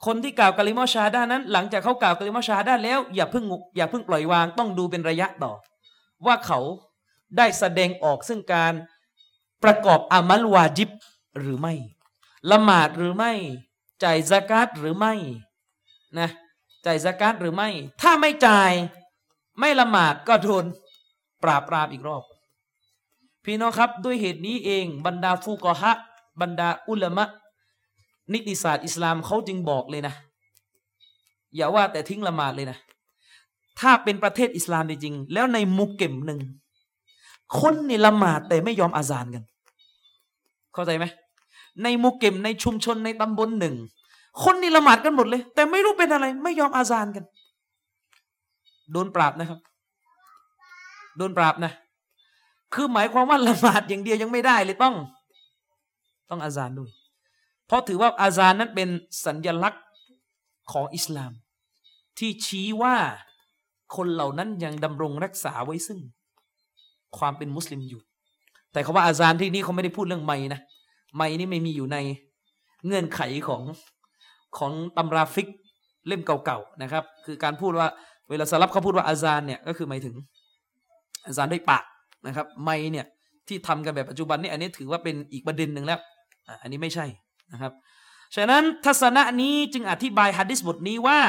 [0.06, 3.44] คนที่กล่าวกะลิมอชาด้านั้น หลังจากเขากล่าวกะลิมอชาดาแล้วอย่าเพิ่ง
[3.76, 5.52] อย่าเพิ่งปล่อยวางต้องดูเป็นระยะต่อ
[6.26, 6.58] ว่าเขา
[7.36, 8.72] ได้แสดงออกซึ่งการ
[9.64, 10.90] ประกอบอามัลวาจิบ
[11.38, 11.74] หรือไม่
[12.50, 13.32] ละหมาดหรือไม่
[14.04, 15.12] จ่ายสกาตหรือไม่
[16.18, 16.28] นะ
[16.86, 17.68] จ่ายสกาตหรือไม่
[18.02, 18.72] ถ้าไม่จ่าย
[19.58, 20.64] ไม่ละหมาดก็โดน
[21.42, 22.22] ปราบปรามอีกรอบ
[23.44, 25.92] พี่น้องครับด้วยเหตุนี้เองบรรดาฟูกอฮะ
[26.40, 27.24] บรรดาอุลามะ
[28.32, 30.14] นิติศาสตร์อิสลามเขาจึงบอกเลยนะ
[31.56, 32.78] อย่าว่าแต่ทิ้งละหมาดเลยนะ
[33.80, 36.40] ถ้าเป็นประเทศอิสลามจริงๆแล้วในมุกเก็มหนึ่ง
[37.60, 39.44] คนนี่ละหมาดแต่ไม่ยอมอาซานกัน
[40.74, 41.04] เข้าใจไหม
[41.82, 43.74] ในมุกเก็มในชุมชนในตำบลหนึ่ง
[44.42, 47.24] คนนี่ละหมาดกันหมดเลย แต่ไม่รู้เป็นอะไร ไม่ยอมอาซานกัน
[48.92, 49.60] โดนปราบนะครับ
[51.16, 51.72] โดนปราบนะ
[52.74, 54.94] คือหมายความว่าละหมาดอย่างเดียวยังไม่ได้เลยต้อง
[56.30, 56.90] ต้องอาซานด้วย
[57.70, 58.88] เพราะถือว่าอาซานนั้นเป็น
[59.26, 59.84] สัญญลักษณ์
[60.72, 61.32] ของอิสลาม
[62.18, 62.96] ที่ชี้ว่า
[63.96, 66.00] คนเหล่านั้นยังดำรงรักษาไว้ซึ่ง
[67.18, 68.02] ความเป็นมุสลิมอยู่
[68.72, 70.60] แต่คาว่าอาซานที่นี่เขาไม่ได้พูดเรื่องไม่นะ
[71.16, 71.96] ไม่นี่ไม่มีอยู่ใน
[72.86, 73.62] เงื่อนไขของ
[74.58, 75.48] ของตำราฟิก
[76.06, 77.88] เล่มเก่าๆนะครับ คือการพูดว่า
[78.28, 80.14] เวลาสลับเขาพูดว่าอาซานเนี่ยก็คือหมายถึง
[81.26, 81.84] อาซานด้วยปาก
[82.26, 83.06] นะครับ ไม่เนี่ย
[83.48, 86.00] ที่ทำกันแบบปัจจุบันนี่อันนี้ถือว่าเป็นอีกประเด็นหนึ่งแล้ว
[86.62, 87.06] อันนี้ไม่ใช่
[87.52, 87.72] นะครับ
[88.36, 91.20] ฉะนั้นทัศนะนี้จึงอธิบายฮะดิษบทนี้ว่า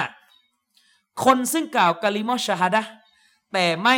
[1.26, 2.84] คนซึ่งกล่าวกะลิมอชฮาดะ
[3.54, 3.98] แต่ไม่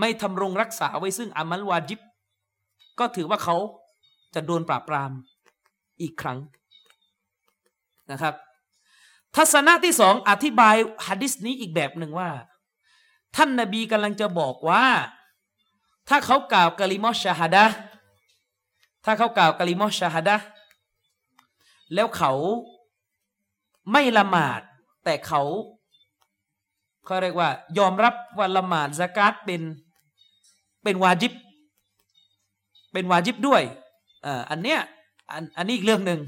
[0.00, 2.00] ไม่ทำรงรักษาไว้ซึ่งอามัลวาจิบ
[2.98, 3.56] ก็ถือว่าเขา
[4.34, 5.10] จะโดนปราบปราม
[6.02, 6.38] อีกครั้ง
[8.10, 8.34] นะครับ
[9.36, 12.30] ทัศนะที่สองอธิบายฮะดิษนี้อีกแบบหนึ่งว่า
[13.36, 14.84] ท่านนบีกำลังจะบอกว่า
[16.08, 17.64] ถ้าเขากล่าวกะลิมอชาฮดะ
[19.04, 20.36] ถ้าเขากล่าวกะลิมอชาฮดะ
[21.94, 22.32] แล้วเขา
[23.92, 24.60] ไม่ละหมาด
[25.04, 25.42] แต่เขา
[27.04, 29.62] เขาเรียกว่า ยอมรับว่าละหมาดสกาดเป็น
[30.82, 31.32] เป็นวาจิบ
[32.92, 33.62] เป็นวาจิบด้วย
[34.26, 34.80] อ่าอันเนี้ย
[35.32, 36.20] อันอันนี้อีกเรื่องหนึ่ง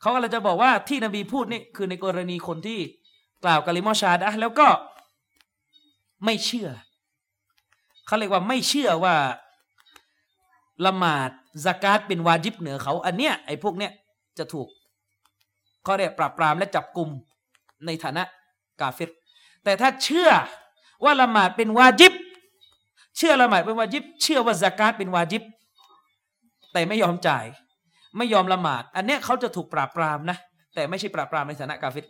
[0.00, 2.78] เขาก็เลยจะบอกว่าที่นบีพูดนี่คือในกรณีคนที่
[3.44, 4.68] กล่าวกะลิมอชาดะแล้วก็
[6.24, 6.68] ไม่เชื่อ
[8.06, 9.16] เขาเรียกว่าไม่เชื่อว่า
[10.86, 11.30] ละหมาด
[11.64, 13.92] สกาดเป็นวาจิบเหนือเขา อันเนี้ยไอ้พวกเนี้ย
[14.38, 14.68] จะถูก
[15.84, 17.08] เขาเรียกปราบปรามและจับกลุ่ม
[17.86, 18.22] ในฐานะ
[18.80, 19.10] กาเฟร
[19.64, 20.30] แต่ถ้าเชื่อ
[21.04, 22.12] ว่าละหมาดเป็นวาจิบ
[23.16, 25.42] เชื่อละหมาดเป็นวาจิบ เชื่อว่าสกาดเป็นวาจิบ
[26.72, 27.44] แต่ไม่ยอมจ่าย
[28.16, 30.38] ไม่ยอมละหมาด อันเนี้ยเขาจะถูกปราบปรามนะ
[30.74, 32.00] แต่ไม่ใช่ปราบปรามในฐานะกาเฟร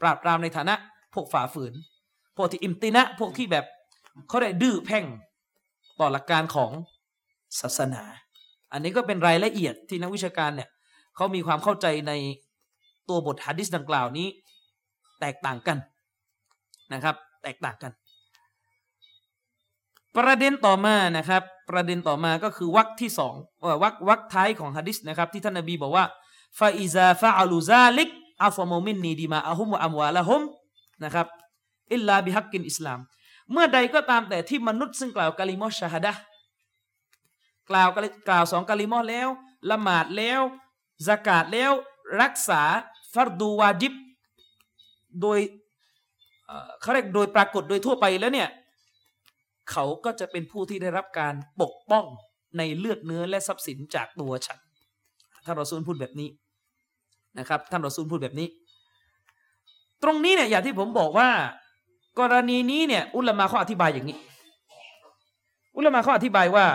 [0.00, 0.74] ปราบปรามในฐานะ
[1.14, 1.72] พวกฝ่าฝืน
[2.36, 3.64] พวกที่อิมตินะ พวกที่แบบ
[4.28, 5.04] เขาได้ดื้อแพ่ง
[6.00, 6.70] ต่อหลักการของ
[7.60, 8.02] ศาสนา
[8.72, 10.68] อันนี้ก็เป็นรายละเอียดที่นักวิชาการเนี่ย
[11.16, 12.12] เขามีความเข้าใจใน
[13.08, 14.28] ตัวบทฮะดิษดังกล่าวนี้
[15.20, 15.78] แตกต่างกัน
[16.92, 17.92] นะครับ แตกต่างกัน
[20.16, 23.34] ประเด็นต่อมานะครับ ประเด็นต่อมาก็คือวรรคที่สอง
[23.82, 26.04] วรรควรรคท้ายของฮะดิษนะครับ ที่ท่านนบีบอกว่า
[26.58, 28.08] فإذا فعلوا ذلك
[28.44, 30.42] عصموا مني دماءهم أموالهم
[31.04, 31.26] นะครับ
[31.92, 32.98] إلا بحق الإسلام
[33.52, 36.12] เมื่อใดก็ตามแต่ที่มนุษย์ซึ่งกล่าวกะลิมอชาฮดะ
[37.70, 37.88] กล่าว
[38.28, 39.28] กล่าวสองกะลิมอแล้ว
[39.70, 40.40] ละหมาดแล้ว
[41.06, 41.72] สกาดแล้ว
[42.20, 42.62] รักษา
[43.14, 43.94] ฟัรดูวาจิบ
[45.20, 45.38] โดย
[46.80, 48.48] เขาเรียกโดยปรากฏโดยทั่วไปแล้วเนี่ย
[49.70, 52.04] เขาก็จะเป็นผู้ที่ได้รับการปกป้อง
[52.58, 54.58] ในเลือดเนื้อและทรัพย์สินจากตัวฉัน
[55.44, 56.28] ท่านรอซูลพูดแบบนี้
[57.38, 58.48] นะครับท่านรอซูลพูดแบบนี้
[60.02, 61.28] ตรงนี้เนี่ยอย่างที่ผมบอกว่า
[62.20, 64.18] กรณีนี้เนี่ย อุลมะเขาอธิบายอย่างนี้
[65.76, 66.66] อุลมะเขาอธิบายว่า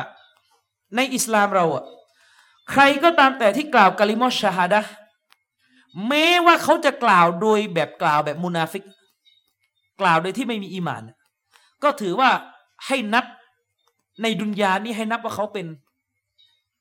[0.96, 1.84] ในอิสลามเราอะ
[2.72, 4.82] ใครก็ตามแต่ที่กล่าวกะลิมอชฮาดะ
[6.08, 8.84] แม้ว่าเขาจะกล่าวโดยแบบกล่าวแบบมุนาฟิก
[10.02, 11.04] กล่าวโดยที่ไม่มีอีมาน
[11.84, 12.30] ก็ถือว่า
[12.88, 13.26] ให้นับ
[14.22, 15.68] ในดุนยานี้ให้นับว่าเขาเป็น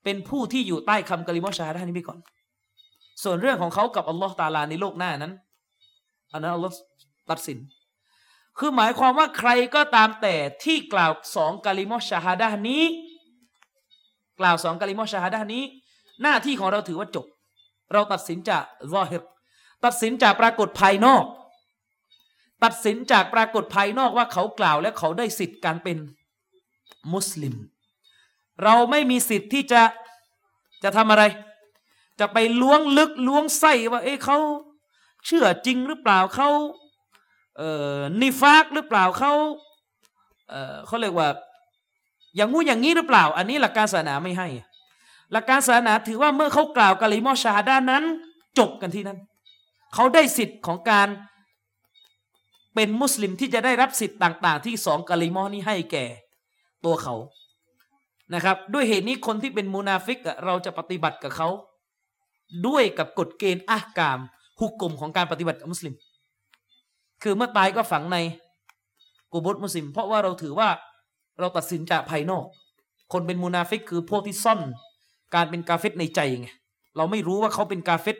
[0.04, 2.18] เป็นผู้ที่อยู่ใต้คำกะลิมอชฮาดะนี้ไปก่อน
[3.22, 5.32] ส่วนเรื่องของเขากับอัลลอฮ์ตาลาในโลกหน้านั้น
[6.32, 6.74] อันนั้นอัลลอฮ์
[7.30, 7.58] ตัดสิน
[8.58, 10.34] คือหมายความว่าใครก็ตามแต่
[10.64, 12.82] ที่กล่าวสองกะลิมอชฮาดะนี้
[14.40, 15.62] กล่าวสองกะลิมอชาฮาดะนี้
[16.22, 17.26] หน้าที่ของเราถือว่าจบ
[17.92, 19.22] เราตัดสินจากซอฮิร
[19.84, 21.24] ตัดสินจากปรากฏภายนอก
[22.64, 25.98] ตัดสินจากปรากฏภายนอกว่าเขากล่าวและเขาได้สิทธิ์การเป็น
[27.12, 27.54] มุสลิม
[28.62, 29.82] เราไม่มีสิทธิ์ที่จะ
[30.82, 31.24] จะทำอะไร
[32.20, 34.38] จะไปล้วงลึกล้วงไส้ว่า เอ๊ะเขา
[35.26, 36.48] เชื่อจริงหรือเปล่าเขา
[37.56, 39.32] เอ่อนิฟากหรือเปล่าเขา
[40.50, 41.28] เอ่อเขาเรียกว่า
[42.36, 44.48] อย่างงู้นอย่างนี้หรือเปล่า อันนี้หลักการศาสนาไม่ให้
[45.32, 48.04] หลักการศาสนาถือว่าเมื่อเขากล่าวกะลิมอชาฮาดานั้น
[48.58, 49.18] จบกันที่นั้น
[49.94, 51.08] เขาได้สิทธิ์ของการ
[52.74, 56.04] เป็นมุสลิมที่จะได้รับสิทธิ์ต่าง ๆ ที่สองกะลิมอนี้ให้แก่
[56.84, 57.14] ตัวเขา
[58.34, 61.48] นะครับ ด้วยเหตุนี้คนที่เป็นมุนาฟิกเราจะปฏิบัติกับเขา
[62.66, 64.18] ด้วยกับกฎเกณฑ์อักาม
[64.60, 65.94] ฮุกกลมของการปฏิบัติกับมุสลิม
[67.22, 68.16] คือเมื่อตายก็ฝังใน
[69.32, 70.68] กูบตมุสลิม เพราะว่าเราถือว่า
[71.40, 72.44] เราตัดสินจากภายนอก
[73.12, 74.60] คนเป็นมูนาฟิกคือพวกที่ซ่อน
[75.34, 76.48] การเป็นกาเฟตในใจไง
[76.96, 78.16] เราไม่รู้ว่าเขาเป็นกาเฟต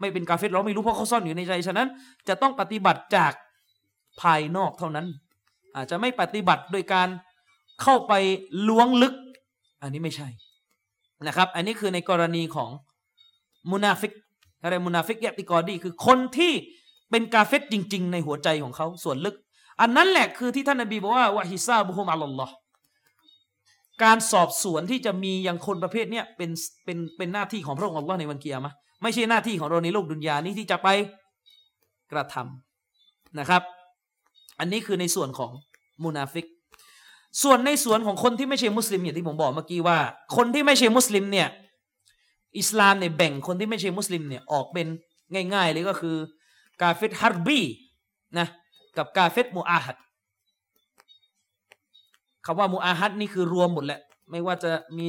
[0.00, 1.88] ไม่เป็นกาเฟตเราไม่รู้เพราะเขาซ่อนอยู่ในใจฉะนั้น
[2.28, 3.32] จะต้องปฏิบัติจาก
[4.20, 5.06] ภายนอกเท่านั้น
[5.76, 7.08] อาจจะไม่ปฏิบัติโดยการ
[7.82, 8.12] เข้าไป
[8.68, 9.14] ล้วงลึก
[9.82, 10.28] อันนี้ไม่ใช่
[11.26, 12.70] นะครับ อันนี้คือในกรณีของ
[13.72, 14.12] มุนาฟิก
[14.62, 16.52] อะไรมุนาฟิกยะติกอดีคือคนที่
[17.10, 19.36] เป็นกาเฟรจริง ๆ ในหัวใจของเขาส่วนลึก
[19.80, 22.54] อันนั้นแหละคือที่ท่านนบีบอกว่าوحسابهم على الله
[24.02, 26.50] การสอบสวนที่จะมีอย่างคนประเภทเนี้ยเป็น
[26.84, 28.72] เป็นเป็นหน้าที่ของพระองค์อัลลอฮ์ในวันกิยามะฮ์
[29.02, 30.88] ไม่ใช่หน้าที่ของเราในโลกดุนยานี้ที่จะไป
[32.12, 33.62] กระทำนะครับ
[34.58, 35.50] อันนี้คือในส่วนของ
[36.04, 36.46] มุนาฟิก
[37.42, 39.98] ส่วนในส่วนของคนที่ไม่ใช่มุสลิมอย่างที่ผมบอกเมื่อกี้ว่า
[40.36, 41.48] คนที่ไม่ใช่มุสลิมเนี่ย
[42.58, 44.86] อิสลามเนี่ยแบ่งคนที่ไม่ใช่มุสลิมเนี่ยออกเป็น
[45.54, 46.16] ง่าย ๆ เลยก็คือ
[46.80, 47.60] กาเฟรฮาร์บี
[48.38, 48.46] นะ
[48.96, 49.96] กับกาเฟรมูอาฮัด
[52.46, 54.00] คำว่ามูอาฮัดนี่คือรวมหมดแหละ
[54.30, 55.06] ไม่ว่าจะมี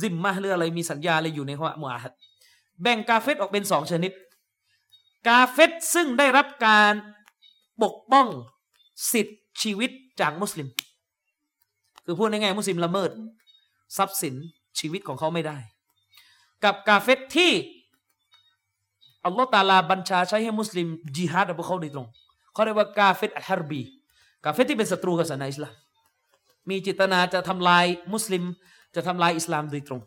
[0.00, 2.12] ซิมมาหรืออะไรมีสัญญาอะไรอยู่ในคำว่ามูอาฮัด
[2.82, 4.12] แบ่งกาเฟรออกเป็นสองชนิด
[5.28, 6.92] กาเฟตซึ่งได้รับการ
[7.82, 8.26] ปกป้อง
[9.12, 9.90] สิทธิชีวิต
[10.20, 10.68] จากมุสลิม
[12.04, 13.10] คือพูดง่ายๆมุสลิมละเมิด
[13.96, 14.34] ทรัพย์สิน
[14.78, 15.56] ชีวิตของเขาไม่ได้
[16.64, 17.52] กับกาเฟตที่
[19.24, 20.86] อัลลอฮฺตาลาบัญชาใช้ให้มุสลิม
[21.16, 22.08] จิฮาดกับพวกเขาโดยตรง
[22.52, 23.82] เขาเรียกว่ากาเฟตอัลฮารบี
[24.44, 25.72] กาเฟตที่เป็นศัตรูกับศาสนาอิสลาม
[26.70, 28.44] มีจิตนาจะทำลายมุสลิม
[28.94, 30.00] จะทำลายอิสลามโดยตรง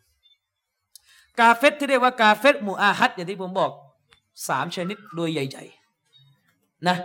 [1.40, 3.72] กาเฟตที่เรียกว่ากาเฟตมูอาฮัดอย่างที่ผมบอก
[4.49, 6.98] สามชนิดโดยใหญ่ๆนะ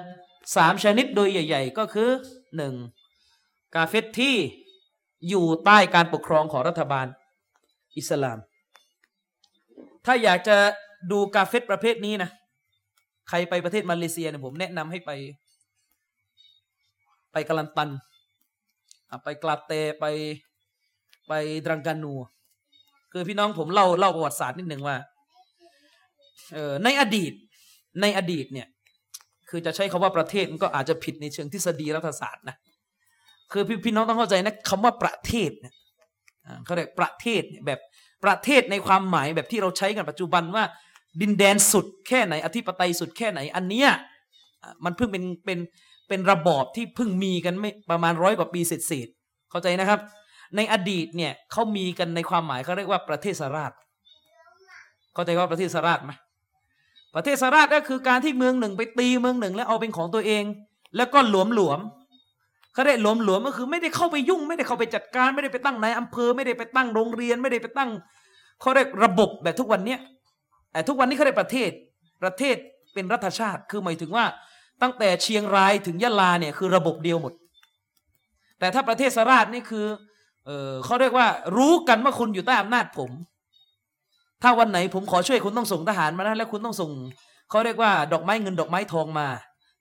[0.56, 2.08] สามชนิดโดยใหญ่ ๆ ก็คือ
[2.56, 2.74] หนึ่ง
[3.74, 4.34] กาเฟตที่
[5.28, 7.06] อยู่ใต้การปกครองของรัฐบาล
[7.96, 8.38] อิสลาม
[10.06, 10.56] ถ้าอยากจะ
[11.10, 12.30] ดูกาเฟตประเภทนี้นะ
[13.28, 15.10] ใครไปประเทศมาเลเซียเนี่ยผมแนะนำให้ไป
[17.32, 17.88] ไปกาลันตัน
[19.24, 20.04] ไปกลาเตไป
[21.28, 21.32] ไป
[21.64, 22.14] ดรังกานู
[23.12, 24.96] คือพี่น้องผมเล่าเล่าประวัติศาสตร์นิดหนึ่งว่า
[26.54, 27.32] เออในอดีต
[28.00, 28.68] ในอดีตเนี่ย
[29.48, 32.56] คือจะใช้คาว่าประเทศมันก็อาจจะผิดในเชิงทฤษฎีรัฐศาสตร์นะ
[33.52, 35.74] คือพี่พี่น้องต้องเข้าใจนะคำว่าประเทศเนี่ย
[36.64, 37.80] เขาเรียกประเทศเนี่ยแบบ
[38.24, 40.64] ประเทศในความหมายแบบที่เราใช้กันปัจจุบันว่า
[41.20, 43.90] ดินแดนสุดแค่ไหนอธิปไตยสุดแค่ไหนอันเนี้ย
[44.84, 45.58] มันเพิ่งเป็นเป็น
[46.10, 49.08] เป็นระบอบที่เพิ่งมีกันไม่ประมาณร้อยกว่าปีเศษ
[49.50, 50.00] เข้าใจนะครับ
[50.56, 53.72] ในอดีตเนี่ยเขามีกันในความหมายเขาเรียกว่าประเทศสราช
[55.14, 56.12] เข้าใจว่าประเทศสราชไหม
[57.14, 60.44] ประเทศสราชก็คือการที่เมืองหนึ่งไปตีเมืองหนึ่ง แล้วเอาเป็นของตัวเอง
[60.96, 61.80] แล้วก็หลวมหลวม
[62.72, 67.90] เขาได้หลวมหลวมก็คือไม่ได้เข้าไปยุ่ง ไม่ได้เข้าไปจัดการ ไม่ได้ไปตั้งนายอำเภอไม่ได้ไปตั้งโรงเรียน ไม่ได้ไปตั้ง
[68.60, 70.00] เขาเรียกระบบแบบทุกวันเนี้ย
[70.72, 71.70] แต่ทุกวันนี้เขาเรียกประเทศ
[72.22, 72.56] ประเทศ
[72.94, 74.24] เป็นรัฐชาติ คือหมายถึงว่า
[74.82, 77.32] ตั้งแต่เชียงรายถึงยะลาเนี่ยคือระบบเดียวหมด
[78.58, 79.86] แต่ถ้าประเทศสราชนี่คือ
[80.46, 81.26] เออเขาเรียกว่า
[81.56, 83.10] รู้กันว่าคุณอยู่ใต้อำนาจผม
[84.42, 86.90] ถ้าวันไหนผมขอช่วยคุณต้องส่งทหารมานะแล้วคุณต้องส่ง
[87.50, 89.28] เขาเรียกว่าดอกไม้เงินดอกไม้ทองมา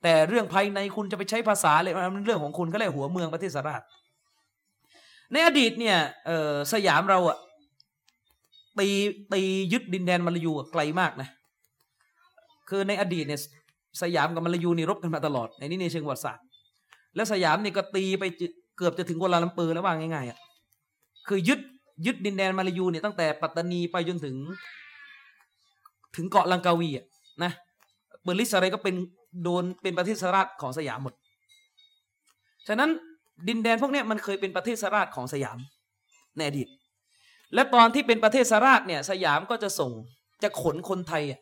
[0.03, 3.81] แต่เรื่องภายในคุณจะไปใช้ภาษาอะไรมันเรื่องของคุณก็เลยหัวเมืองประเทศสราช
[5.31, 5.97] ในอดีตเนี่ย
[6.73, 7.37] สยามเราอะ
[8.79, 8.87] ตี
[9.33, 9.41] ตี
[9.73, 11.29] ยึดดินแดนมาลายูไกลมากนะ
[12.69, 13.41] คือในอดีตเนี่ย
[14.01, 16.43] สยามกับมาลายูนี่รบกันมาตลอดในนี้ในเชิงประวัติศาสตร์
[17.15, 18.23] แล้วสยามนี่ก็ตีไป
[18.77, 20.37] เกือบจะถึงกัวลาลัมเปอร์แล้วว่าง่ายๆอะ
[21.27, 21.59] คือยึด
[22.05, 24.35] ยึดดินแดนมาลายูเนี่ยตั้งแต่ปัตตานีไปจนถึง
[26.15, 27.05] ถึงเกาะลังกาวีอะ
[27.43, 27.51] นะ
[28.23, 28.95] เปอร์ลิสอะไรก็เป็น
[29.43, 31.13] โดนเป็นประเทศราชของสยามหมด
[32.67, 32.89] ฉะนั้น
[33.47, 35.57] ดินแดนพวกนี้มันเคยเป็นประเทศราชของสยาม
[36.37, 36.67] ในอดีต
[37.53, 39.91] และตอนที่เป็นประเทศสราชเนี่ยสยามก็จะส่ง
[40.43, 41.39] จะขนคนไทยอะ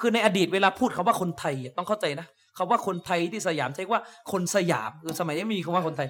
[0.00, 4.02] คือในอดีตเวลาพูดคาว่าคนไทยต้องเข้าใจนะคาว่าคนไทยที่สยามใช้ว่า
[4.32, 6.08] คนสยามคือสมัยนี้มีคำว่าคนไทย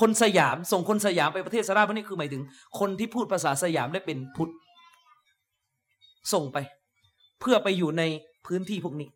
[0.00, 2.42] คนสยามส่งคนสยามไปประเทศสราชพวกนี้คือหมายถึง
[2.78, 4.52] คนที่พูดภาษาสยามได้เป็นพุทธ
[6.32, 6.58] ส่งไป
[7.40, 8.02] เพื่อไปอยู่ใน
[8.46, 9.08] พื้นที่พวกนี้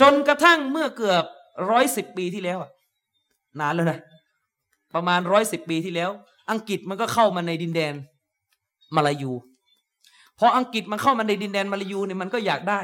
[0.00, 1.24] จนกระทั่งเมื่อเกือบ
[1.70, 2.58] ร้อยสิบปีที่แล้ว
[3.60, 3.98] นานแล้วนะ
[4.94, 6.10] ประมาณร้อยสิบปีที่แล้ว
[6.50, 7.94] อังกฤษมันก็เข้ามาในดินแดน
[8.96, 9.32] มาลายู
[10.38, 12.80] พออังกฤษมันเข้ามาในดินแดนมาลายูเนี่ยมันก็อยากได้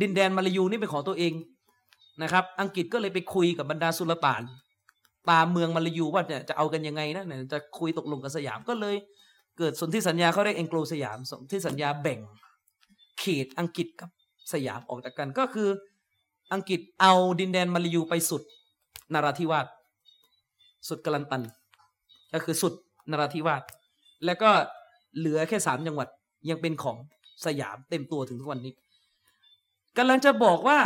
[0.00, 1.32] ดินแดนมาลายูนี่เป็นของตัวเอง
[2.22, 4.42] นะครับ อังกฤษก็เลยไปคุยกับบรรดาสุลต่าน
[5.30, 8.96] ตามเมืองมาลายูว่าจะเอากันยังไงนะจะคุยตกลงกับสยามก็เลย
[9.58, 12.20] เกิดสนธิสัญญาเขาเรียกเองโกลสยามสนธิสัญญาแบ่ง
[13.20, 14.10] เขตอังกฤษกับ
[14.52, 15.68] สยามออกจากกันก็คือ
[16.52, 18.42] อังกฤษเอาดินแดนมาลายูไปสุด
[19.14, 19.66] นาราธิวาส
[20.88, 21.42] สุดกลันตัน
[22.32, 22.74] ก็คือสุด
[23.10, 23.62] นาราธิวาส
[24.24, 24.50] แล้วก็
[25.18, 26.08] เหลือแค่สามจังหวัด
[26.48, 26.96] ยังเป็นของ
[27.46, 28.72] สยามเต็มตัวถึงทุกวันนี้
[29.96, 30.78] กำลังจะบอกว่า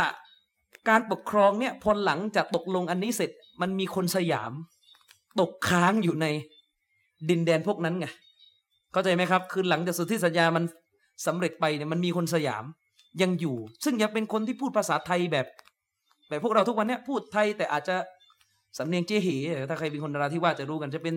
[0.89, 4.51] การปกครองเนี่ยพอหลังจากตกลงอันนี้เสร็จ มันมีคนสยาม
[5.39, 6.25] ตกค้างอยู่ใน
[7.29, 8.07] ดินแดนพวกนั้นไง
[8.91, 10.63] เข้าใจไหมครับ คือหลังจากสุทธิสัญญามัน
[11.27, 12.63] สำเร็จไปเนี่ยมันมีคนสยาม
[13.21, 15.47] ยังอยู่ ซึ่งยังเป็นคนที่พูดภาษาไทยแบบ
[16.27, 17.95] แบบพวกเราทุกวันนี้พูดไทยแต่อาจจะ
[18.77, 19.29] สำเนียงเจ๊เห
[19.69, 21.15] ถ้าใครเป็นคนนราธิวาสจะรู้กันจะเป็น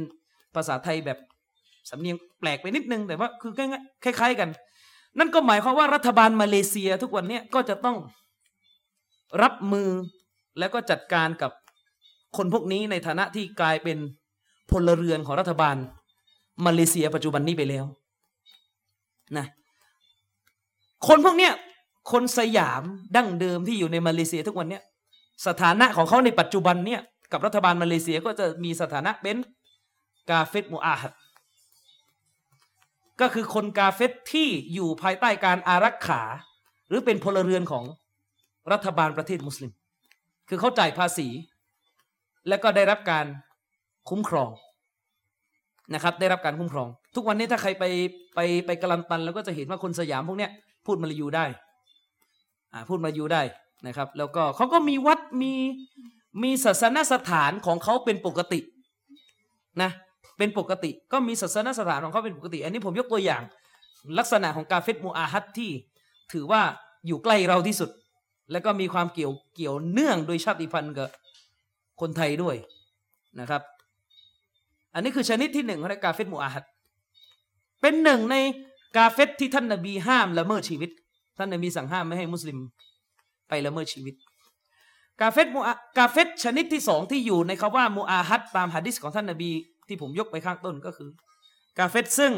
[0.55, 1.19] ภาษาไทยแบบ
[1.91, 3.53] สำเนียงแปลกไปนิดนึงแต่ว่าคือ
[4.05, 4.49] คล้ายๆกัน
[5.19, 7.97] นั่นก็หมายความว่ารัฐบาลมาเลเซียทุกวันนี้ก็จะต้อง
[9.43, 9.91] รับมือ
[10.59, 11.51] แล้วก็จัดการกับ
[12.37, 13.99] คนพวกนี้ในฐานะที่กลายเป็น
[14.71, 15.77] พลเรือนของรัฐบาล
[16.67, 17.85] มาเลเซียปัจจุบันนี้ไปแล้ว
[19.37, 19.47] นะ
[21.09, 21.53] คนพวกเนี้ย
[22.13, 22.83] คนสยาม
[23.17, 24.83] ดั้งเดิมที่อยู่ในมาเลเซียทุกวันเนี้ย
[25.47, 27.01] สถานะของเขาในปัจจุบันเนี่ย
[27.33, 29.37] กับรัฐบาลมาเลเซียก็จะมีสถานะเป็น
[30.31, 31.13] กาเฟตมูอาฮัด
[33.21, 36.23] ก็คือคนกาเฟตที่อยู่ภายใต้การอารักขา
[36.89, 37.85] หรือเป็นพลเรือนของ
[38.73, 39.71] รัฐบาลประเทศมุสลิม
[40.49, 41.29] คือเขาจ่ายภาษี
[42.49, 43.27] และก็ได้รับการ
[44.09, 44.51] คุ้มครอง
[45.95, 47.85] นะครับ ได้รับการคุ้มครอง ทุกวันนี้ถ้าใครไป
[48.35, 50.51] ไปไปกลันตัน แล้วก็จะเห็นว่าคนสยามพวกเนี้ย
[50.87, 51.45] พูดมาลายูได้
[52.73, 53.43] อ่าพูดมายูได้
[53.87, 55.53] นะครับ แล้วก็เขาก็มีวัดมี
[56.43, 58.61] มีศาสนสถานของเขาเป็นปกติ
[59.83, 59.91] นะ
[60.39, 63.43] เป็นปกติ ก็มีศาสนสถานของเขาเป็นปกติ อันนี้ผมยกตัวอย่าง
[64.19, 65.71] ลักษณะของกาเฟตมูอาฮัดที่
[66.33, 66.63] ถือว่า
[67.07, 67.91] อยู่ใกล้เราที่สุด
[68.53, 71.09] และก็มีความเกี่ยวเกี่ยวเนื่องโดยชาติพันธุ์กับ
[72.01, 72.57] คนไทยด้วย
[73.41, 73.63] นะครับ
[74.95, 76.65] อันนี้คือชนิดที่หนึ่งของกาเฟตมูอาฮัด
[77.81, 78.37] เป็นหนึ่งใน
[78.97, 80.91] กาเฟตที่ท่านนบีห้ามละเมิดชีวิต
[81.39, 82.59] ท่านนบีสั่งห้ามไม่ให้มุสลิม
[83.49, 84.15] ไปละเมิดชีวิต
[85.21, 85.61] กาเฟตมู
[85.99, 89.51] กาเฟตชนิดที่สองที่อยู่ในคาว่ามูอาฮัดตามฮะดิษของท่านนบี
[89.89, 91.09] ที่ผมยกไปข้างต้นก็คือ
[91.79, 92.33] กาเฟตซึ่ง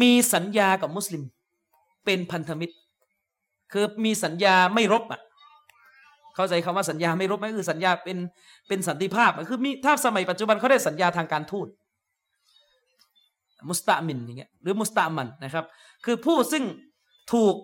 [0.00, 1.22] มีสัญญากับมุสลิม
[2.04, 2.74] เป็นพันธมิตร
[3.72, 5.20] คือมีสัญญาไม่รบอะ
[6.34, 8.18] เข้าใจคำว่าสัญญาไม่รบไหมคือสัญญาเป็น
[8.68, 11.68] เป็นสันติภาพคือมีถ้าสมัยปัจจุบันเขาได้สัญญาทางการทูต
[13.68, 15.64] มุสตามินอย่างเงี้ยหรือมุสตามันนะครับ
[16.04, 16.64] คือผู้ซึ่ง
[17.32, 17.56] ถูก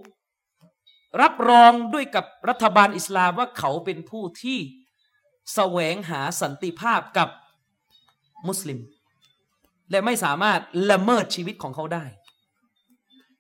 [1.23, 4.59] รับรองด้วยกับรัฐบาลอิสลามว่าเขาเป็นผู้ที่
[5.55, 7.29] แสวงหาสันติภาพกับ
[8.49, 8.79] มุสลิม
[9.91, 10.61] และไม่สามารถ
[10.91, 12.05] ละเมิดชีวิตของเขาได้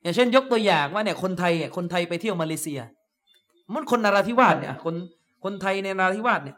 [0.02, 2.80] อย่างเช่นยกตัวอย่างว่าเนี่ยคนไทยคนไทยไปเที่ยวมาเลเซีย
[3.72, 4.94] มันคนนาราธิวาสเนี่ยคน
[5.44, 6.56] คนไทยในนาราธิวาสเนี่ย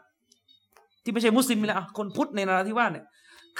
[1.03, 3.05] ที่ไม่ใช่มุสลิมเลยอะคนพุทธในนาราธิวาสเนี่ย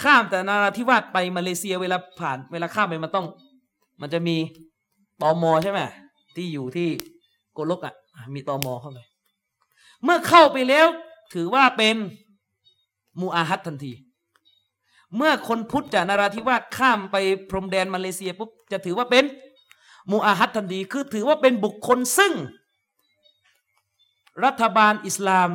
[0.02, 3.26] ข้ามแต่นาราธิวาสไปมาเลเซียเวลาผ่านเวลาข้ามไปมันต้อง
[4.02, 4.36] มันจะมี
[5.22, 5.80] ตอมอใช่ไหม
[6.36, 6.88] ที่อยู่ที่
[7.54, 7.94] โกลกอะ
[8.36, 9.00] มีตอมอเข้าไป
[10.04, 10.88] เมื่อเข้าไปแล้ว
[11.36, 11.96] ถือว่าเป็น
[13.22, 13.94] มูอาฮัดทันที
[15.16, 17.16] เมื่อคนพุทธจากนาราธิวาสข้ามไป
[17.50, 19.24] พรมแดนมาเลเซียปุ๊บจะถือว่าเป็น
[20.12, 22.34] มูอาฮัดทันทีคือถือว่าเป็นบุคคลซึ่ง
[24.46, 25.50] รัฐบาลอิสลาม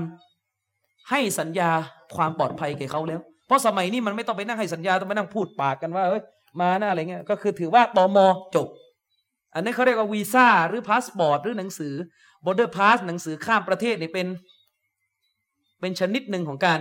[1.11, 1.70] ให้สัญญา
[2.16, 6.23] ความปลอดภัยแก่เขาแล้ว เพราะสมัยนี้มันไม่ต้องไปนั่งให้สัญญาต้องไปนั่งพูดปากกันว่าเฮ้ย
[6.61, 8.69] มาหน้าอะไรเงี้ยก็คือถือว่าตอมอจบ
[9.55, 11.94] อันนี้เขาเรียกว่าวีซ่าหรือพาสปอร์ตหรือหนังสือ
[12.45, 14.27] border pass หนังสือข้ามประเทศนี่เป็น
[15.81, 16.81] เป็นชนิดหนึ่งของการ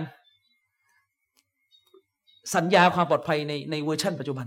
[2.54, 4.46] สัญญาความปลอดภัยในในเวอร์ชันปัจจุบัน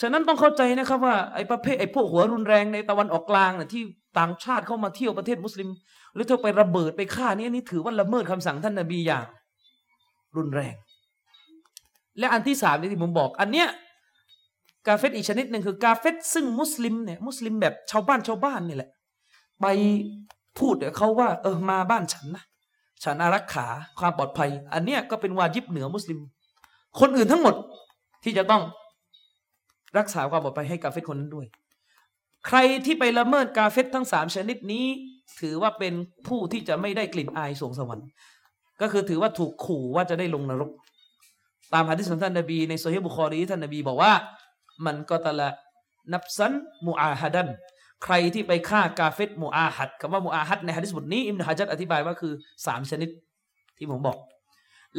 [0.00, 3.82] ฉะนั้นต้องเข้าใจนะครับว่าไอ้ประเภทไอ้พวกหัวรุนแรงในตะวันออกกลางเนี่ยที่
[4.18, 5.68] ต่างชาติเข้ามาเที่ยวประเทศมุสลิม
[6.14, 9.26] หรือถ้าไประเบิดไปฆ่านี่นี่ถือว่าละเมิดคำสั่งท่านนบีอย่าง
[10.36, 10.74] รุนแรง
[12.18, 13.68] และอันที่สามที่ผมบอก อันเนี้ย
[14.86, 18.90] กาเฟตอีกชนิดหนึ่งคือกาเฟตซึ่งมุสลิมเนี่ยมุสลิมแบบชาวบ้านชาวบ้านนี่แหละ
[19.60, 19.66] ไป
[20.58, 22.44] พูดกับเขาว่า เออมาบ้านฉันนะ
[23.04, 23.66] ฉันอารักขา
[24.00, 26.18] ความปลอดภัย อันเนี้ยก็เป็นวาจิบเหนือมุสลิม
[27.00, 27.54] คนอื่นทั้งหมด
[28.24, 28.62] ที่จะต้อง
[29.98, 31.46] รักษาความปลอดภัยให้กาเฟตคนนั้นด้วย
[32.46, 34.86] ใครที่ไปละเมิดกาเฟตทั้งสามชนิดนี้
[35.40, 35.94] ถือว่าเป็น
[36.28, 38.06] ผู้ที่จะไม่ได้กลิ่นอายสวงสวรรค์
[38.80, 40.70] ก็คือถือว่าถูกขู่ว่าจะได้ลงนรก
[41.72, 44.12] ตามหะดิษของท่านนบี ในโซฮีบุคอรีท่านนบีบอกว่า
[44.86, 45.48] มันก็ตะละ
[46.12, 46.52] นับซัน
[46.86, 47.48] มูอาฮัดัน
[48.04, 52.32] ใครที่ไปฆ่ากาเฟตมูอาฮัดคำว่ามูอาฮัดในฮะดิษบทนี้อิมนุฮะจัดอธิบายว่าคือ
[52.66, 53.10] สามชนิด
[53.78, 54.16] ที่ผมบอก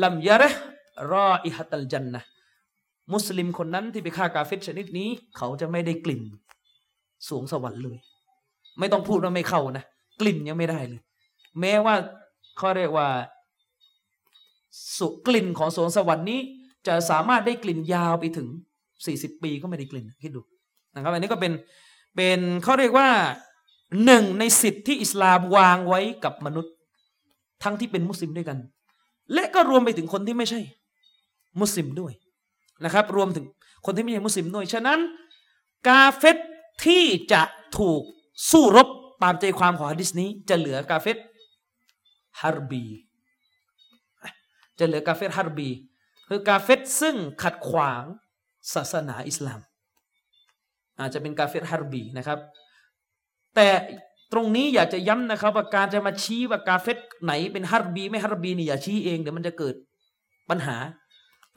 [0.03, 0.49] ลัมยะระ
[1.11, 2.21] รออิฮัตัลจันนะ
[3.13, 6.21] มุสลิมคนนั้นที่ไปฆ่ากาเฟตชนิดนี้ เขาจะไม่ได้กลิ่น
[7.27, 7.97] สวงสวรรค์เลย
[8.79, 9.83] ไม่ต้องพูดว่าไม่เข้านะ
[10.21, 11.01] กลิ่นยังไม่ได้เลย
[11.59, 11.95] แม้ว่า
[12.57, 13.07] เขาเรียกว่า
[14.97, 16.39] สุกลิ่นของสวงสวรรค์นี้
[16.87, 18.47] จะสามารถได้กลิ่นยาวไปถึง
[19.05, 20.41] สี่สิบปีก็ไม่ได้กลิ่นคิดดู
[20.93, 21.51] นะครับอันนี้ก็เป็น
[22.15, 23.09] เป็นเขาเรียกว่า
[24.05, 26.73] หนึ่งในสิทธิ์ที่อิสลามวางไว้กับมนุษย์
[27.63, 28.57] ทั้งที่เป็นมุสลิมด้วยกัน
[29.33, 30.61] และก็รวมไปถึงคนที่ไม่ใช่
[31.61, 32.13] มุสลิมด้วย
[32.83, 33.45] นะครับ รวมถึง
[33.85, 34.99] คนที่ไม่ใช่มุสลิมด้วย ฉะนั้น
[35.87, 36.37] กาเฟต
[36.85, 37.03] ที่
[37.33, 37.41] จะ
[37.77, 38.01] ถูก
[38.51, 38.87] สู้รบ
[39.23, 41.17] ตามใจความของฮะดิษนี้ จะเหลือกาเฟต
[42.41, 42.83] ฮารบี
[44.79, 45.69] จะเหลือกาเฟตฮารบี
[46.29, 48.03] คือกาเฟตซึ่งขัดขวาง
[48.73, 49.59] ศาสนาอิสลาม
[50.99, 52.39] อาจจะเป็นกาเฟตฮารบีนะครับ
[53.55, 53.67] แต่
[54.33, 59.75] ตรงนี้อยากจะย้ำนะครับว่าการจะมาชี้ว่ากาเฟตไหนเป็นฮารบี ไม่ฮารบีนี่อย่าชี้เองเดี๋ยวมันจะเกิด
[60.49, 60.77] ปัญหา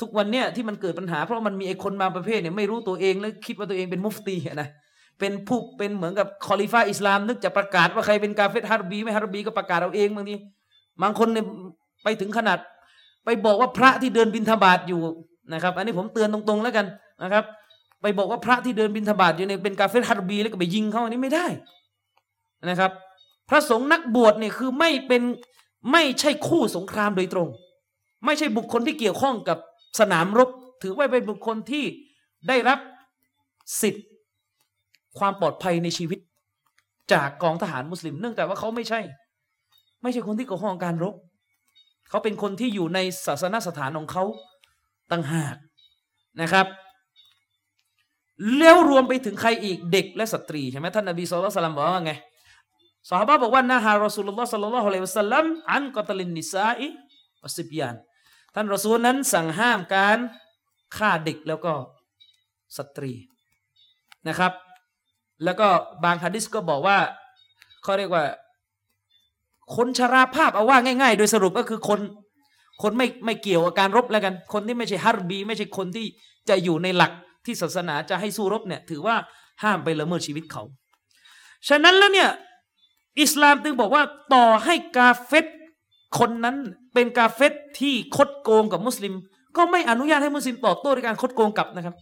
[0.01, 4.69] ทุกวันเนี้ยที่มันเกิดปัญหา เพราะมันมีไอ้คนบางประเภทเนี่ยไม่รู้ตัวเองแล้วคิดว่าตัวเองเป็นมุฟตีนะ
[5.21, 10.35] เป็นผู้เป็นเหมือนกับคอลิฟ้าอิสลาม นึกจะประกาศว่าใครเป็นกาเฟตฮารบี ไม่ฮารบีก็ประกาศเอาเองบางที
[11.03, 11.45] บางคนเนี่ย
[12.05, 12.59] ไปถึงขนาด
[13.25, 15.01] ไปบอกว่าพระที่เดินบินทบาทอยู่
[15.55, 16.87] นะครับ อันนี้ผมเตือนตรงๆแล้วกัน
[17.23, 17.45] นะครับ
[18.07, 21.47] ไปบอกว่าพระที่เดินบินทบาทอยู่เนี่ยเป็นกาเฟตฮารบีแล้วก็ไปยิงเขาอันนี้ไม่ได้
[22.65, 22.91] นะครับ
[23.49, 25.23] พระสงฆ์นักบวชเนี่ยคือไม่เป็น
[25.93, 27.49] ไม่ใช่คู่สงครามโดยตรง
[28.25, 29.59] ไม่ใช่บุคคลที่เกี่ยวข้องกับ
[30.01, 30.51] สนามรบ
[30.83, 31.85] ถือว่าเป็นบุคคลที่
[32.49, 32.79] ได้รับ
[33.81, 34.07] สิทธิ์
[35.19, 36.19] ความปลอดภัยในชีวิต
[37.13, 39.01] จากกองทหารมุสลิม เนื่องจากว่าเขาไม่ใช่
[40.03, 41.15] ไม่ใช่คนที่เกี่ยวข้องการรบ
[42.09, 44.25] เขาเป็นคนที่อยู่ในศาสนสถานของเขา
[45.13, 45.57] ต่างหาก
[46.43, 46.67] นะครับ
[48.59, 52.13] แล้วรวมไปถึงใครอีกเด็กและสตรีใช่ไหมท่านนบีสุลต่านบอกว่าไง
[53.09, 56.89] สาบะบอกว่านะฮารอสูลุลลอฮ์สัลลัลลอฮุอะลัยฮิวะสัลลัมอันกอตลินนิซาอิ
[57.45, 57.97] วัสิบยาน
[58.55, 60.19] ท่านรอซูลนั้นสั่งห้ามการ
[60.97, 61.73] ฆ่าเด็กแล้วก็
[62.77, 63.13] สตรี
[64.29, 64.53] นะครับ
[65.45, 65.69] แล้วก็
[66.05, 66.99] บางฮะดิษก็บอกว่า
[67.83, 68.25] เขาเรียกว่า
[69.77, 72.01] คนชราภาพเอาว่าง่าย ๆ โดยสรุปก็คือคน
[72.83, 76.07] คนไม่ไม่เกี่ยวกับการรบแล้วกัน คนที่ไม่ใช่ฮารบี ไม่ใช่คนที่
[76.49, 77.13] จะอยู่ในหลัก
[77.47, 79.17] ที่ศาสนาจะให้สู้รบเนี่ยถือว่า
[79.63, 80.63] ห้ามไปละเมิดชีวิตเขา
[81.69, 82.31] ฉะนั้นแล้วเนี่ย
[83.21, 84.03] อิสลามจึงบอกว่า
[84.35, 85.47] ต่อให้กาเฟต
[86.19, 86.57] คนนั้น
[86.95, 89.15] เป็นกาเฟตที่คดโกงกับมุสลิม
[89.57, 91.95] ก็ไม่อนุญาตให้มุสลิมตอบโต้ด้วยการคดโกงกลับนะครับ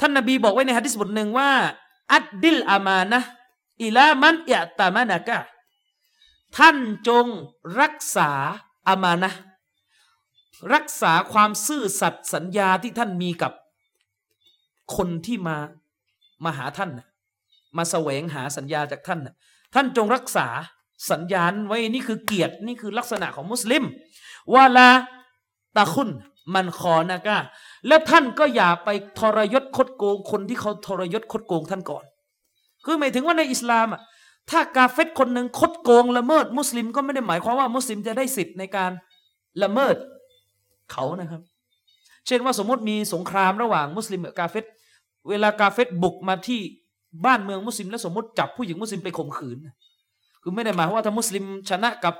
[0.00, 1.50] ท่านนบีบอกไว้ในฮะดิษบทหนึ่งว่า
[2.12, 3.20] อัดดิลอามานะ
[3.82, 5.38] อิลามันอิตามานากะ
[6.56, 6.76] ท่าน
[7.08, 7.26] จง
[7.80, 8.30] รักษา
[8.88, 9.30] อามานะ
[10.72, 13.52] รักษาความซื่อสัตย์สัญญาที่ท่านมีกับ
[14.96, 15.56] คนที่มา
[16.44, 16.90] มาหาท่าน
[17.76, 19.20] มาแสวงหาสัญญาจากท่าน
[19.74, 20.48] ท่านจงรักษา
[21.10, 23.84] สัญญาณไว้นี่คือเกียรตินี่คือลักษณะของมุสลิม
[24.54, 24.88] วาลา
[25.76, 26.10] ตาคุน
[26.54, 27.38] มันคอนากา
[27.86, 28.88] และท่านก็อย่าไป
[29.18, 32.04] ทรยศคดโกงคนที่เขาทรยศคดโกงท่านก่อน
[32.84, 34.00] คือหมายถึงว่าในอิสลามอะ
[34.50, 38.90] ถ้ากาเฟตคนหนึ่งคดโกงละเมิดมุสลิมก็ไม่ได้หมายความว่ามุสลิมจะได้สิทธิ์ในการ
[39.62, 39.96] ละเมิด
[40.92, 41.42] เขานะครับ
[42.26, 44.64] เช่นว่าสมมติมีสงครามระหว่างมุสลิมกับกาเฟต
[45.28, 46.60] เวลากาเฟตบุกมาที่
[47.26, 49.58] บ้านเมืองมุสลิมแล้วสมมติจับผู้หญิงมุสลิมไปข่มขืน
[50.42, 52.14] คือไม่ได้หมายว่าถ้ามุสลิมชนะกับ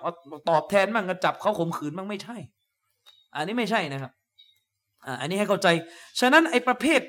[0.51, 2.37] ตอบแทนบ้างก็จับเขาข่มขืนบ้างไม่ใช่
[3.35, 4.13] อันนี้ไม่ใช่นะครับ
[5.21, 5.69] อันนี้ให้เข้าใจ
[6.21, 7.01] ฉะนั้นไอ้ประเภท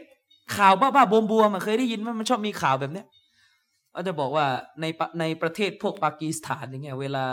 [0.57, 3.07] ข่าวบ้าๆบวมบวมเคยได้ยินว่ามันชอบมีข่าวแบบเนี้ย
[3.95, 4.45] ก็จะบอกว่า
[4.81, 4.85] ใน
[5.19, 7.25] ในประเทศพวกปากีสถานอย่างเงี้ยเวลา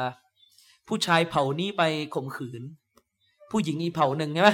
[0.88, 1.82] ผู้ชายเผ่านี้ไป
[2.14, 2.62] ข่มขืน
[3.50, 4.50] ผู้หญิงอีเผ่าหนึ่งใช่ไหม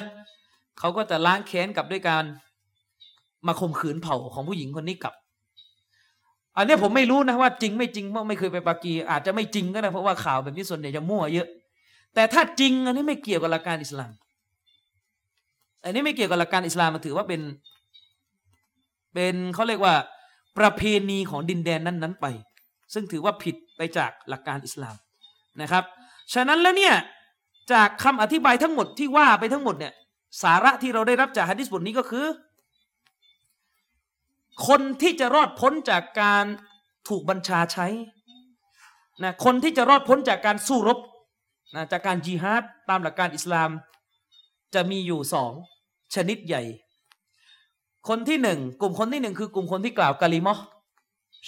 [0.79, 2.25] เขาก็จะล้างแค้นกับด้วยการ
[3.47, 5.15] มาข่มขืนเผ่าของผู้หญิงคนนี้กลับ
[6.57, 11.49] อันนี้ผมไม่รู้นะว่าจริงไม่จริงเพราะไม่เคยไปปากีอาจจะไม่จริงก็ได้เพราะว่าข่าวแบบนี้ส่วนใหญ่จะมั่วเยอะ
[12.15, 14.13] แต่ถ้าจริงอันนี้ไม่เกี่ยวกับหลักการอิสลาม
[15.85, 17.41] อันนี้ไม่เกี่ยวกับหลักการอิสลามมันถือว่าเป็น
[19.15, 19.95] เป็นเขาเรียกว่า
[20.59, 22.27] ประเพณีของดินแดนนั้นๆไป
[22.95, 24.97] ซึ่งถือว่าผิดไปจากหลักการอิสลาม
[25.63, 25.85] นะครับ
[26.35, 26.95] ฉะนั้นแล้วเนี่ย
[27.73, 29.93] จากคำอธิบายทั้งหมดที่ว่าไปทั้งหมดเนี่ย
[30.43, 32.25] สาระที่เราได้รับจากฮะดิษบทนี้ก็คือ
[34.69, 36.45] คนที่จะรอดพ้นจากการ
[37.09, 37.87] ถูกบัญชาใช้
[39.23, 40.99] นะคนที่จะรอดพ้นจากการสู้รบ
[41.75, 43.71] นะจากการจิฮาดตามหลักการอิสลาม
[44.75, 45.53] จะมีอยู่สอง
[46.15, 46.63] ชนิดใหญ่
[48.09, 50.55] คนที่หนึ่งกลุ่มคนที่หนึ่งคือกลุ่มคนที่กล่าวกะลิมอ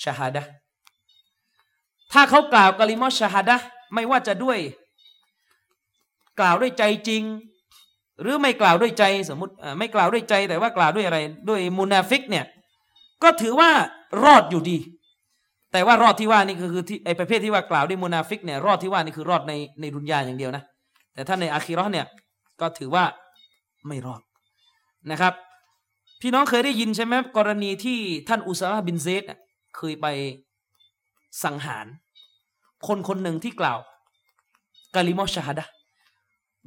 [0.03, 0.43] ชาฮาดะ
[2.13, 3.57] ถ้าเขากล่าวกะลิมอชาฮาดะ
[3.95, 4.59] ไม่ว่าจะด้วย
[6.41, 7.23] กล่าวด้วยใจจริง
[8.21, 11.19] หรือไม่กล่าวด้วยใจสมมติไม่กล่าวด้วยใจแต่ว่ากล่าวด้วยอะไร
[11.49, 12.47] ด้วยมุนาฟิกเนี่ย
[13.23, 13.71] ก็ถือว่า
[14.25, 14.79] รอดอยู่ดี
[15.73, 20.63] แต่ว่ารอดที่ว่านี่คือคือที่ไอประเภทที่ว่ากล่าวด้วยมุนาฟิกเนี่ยรอดที่ว่านี่คือรอดในในดุนยาอย่างเดียวนะ
[21.15, 22.07] แต่ถ้าในอาคีรอเนี่ย
[22.61, 23.05] ก็ถือว่า
[23.89, 24.21] ไม่รอด
[25.11, 25.35] นะครับ
[26.21, 29.23] พี่น้องเคยได้ยินใช่ไหมกรณีที่ท่านอุซาบินเซด
[29.77, 30.07] เคยไป
[31.45, 31.87] สังหาร
[32.87, 33.79] คนคนหนึ่งที่กล่าว
[34.95, 35.65] กาลิมอชาฮดะ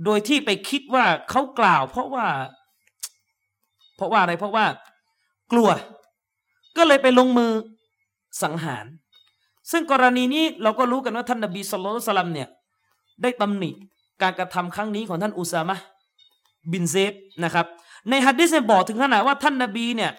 [0.06, 2.28] โดยที่ไปคิดว่าเขากล่าว เพราะว่า
[3.96, 4.66] เพราะว่าอะไรเพราะว่า
[5.52, 5.70] กลัว
[6.78, 7.52] ก็เลยไปลงมือ
[8.44, 8.86] สังหาร
[9.72, 12.50] ซึ่งกรณีนี้เราก็รู้กันว่าท่านนบีสุลต่านเนี่ย
[13.22, 13.72] ได้ตำหนิ
[14.22, 15.78] การกระทำครั้งนี้ของท่านอุซามะ
[16.72, 17.66] บินเซดนะครับ
[18.10, 20.12] ในฮะดิษเนี่ยบอกถึงขนาดว่าท่านนบีเนี่ย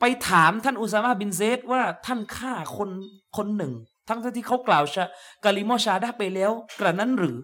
[0.00, 2.90] ไปถามท่านอุซามะบินเซดว่าท่านฆ่าคน
[3.36, 3.72] คนหนึ่ง
[4.08, 5.04] ทั้งที่เขากล่าวชา
[5.44, 6.50] กาลิมอชาฮาดะไปแล้ว
[6.80, 7.36] กระนั้นหรือ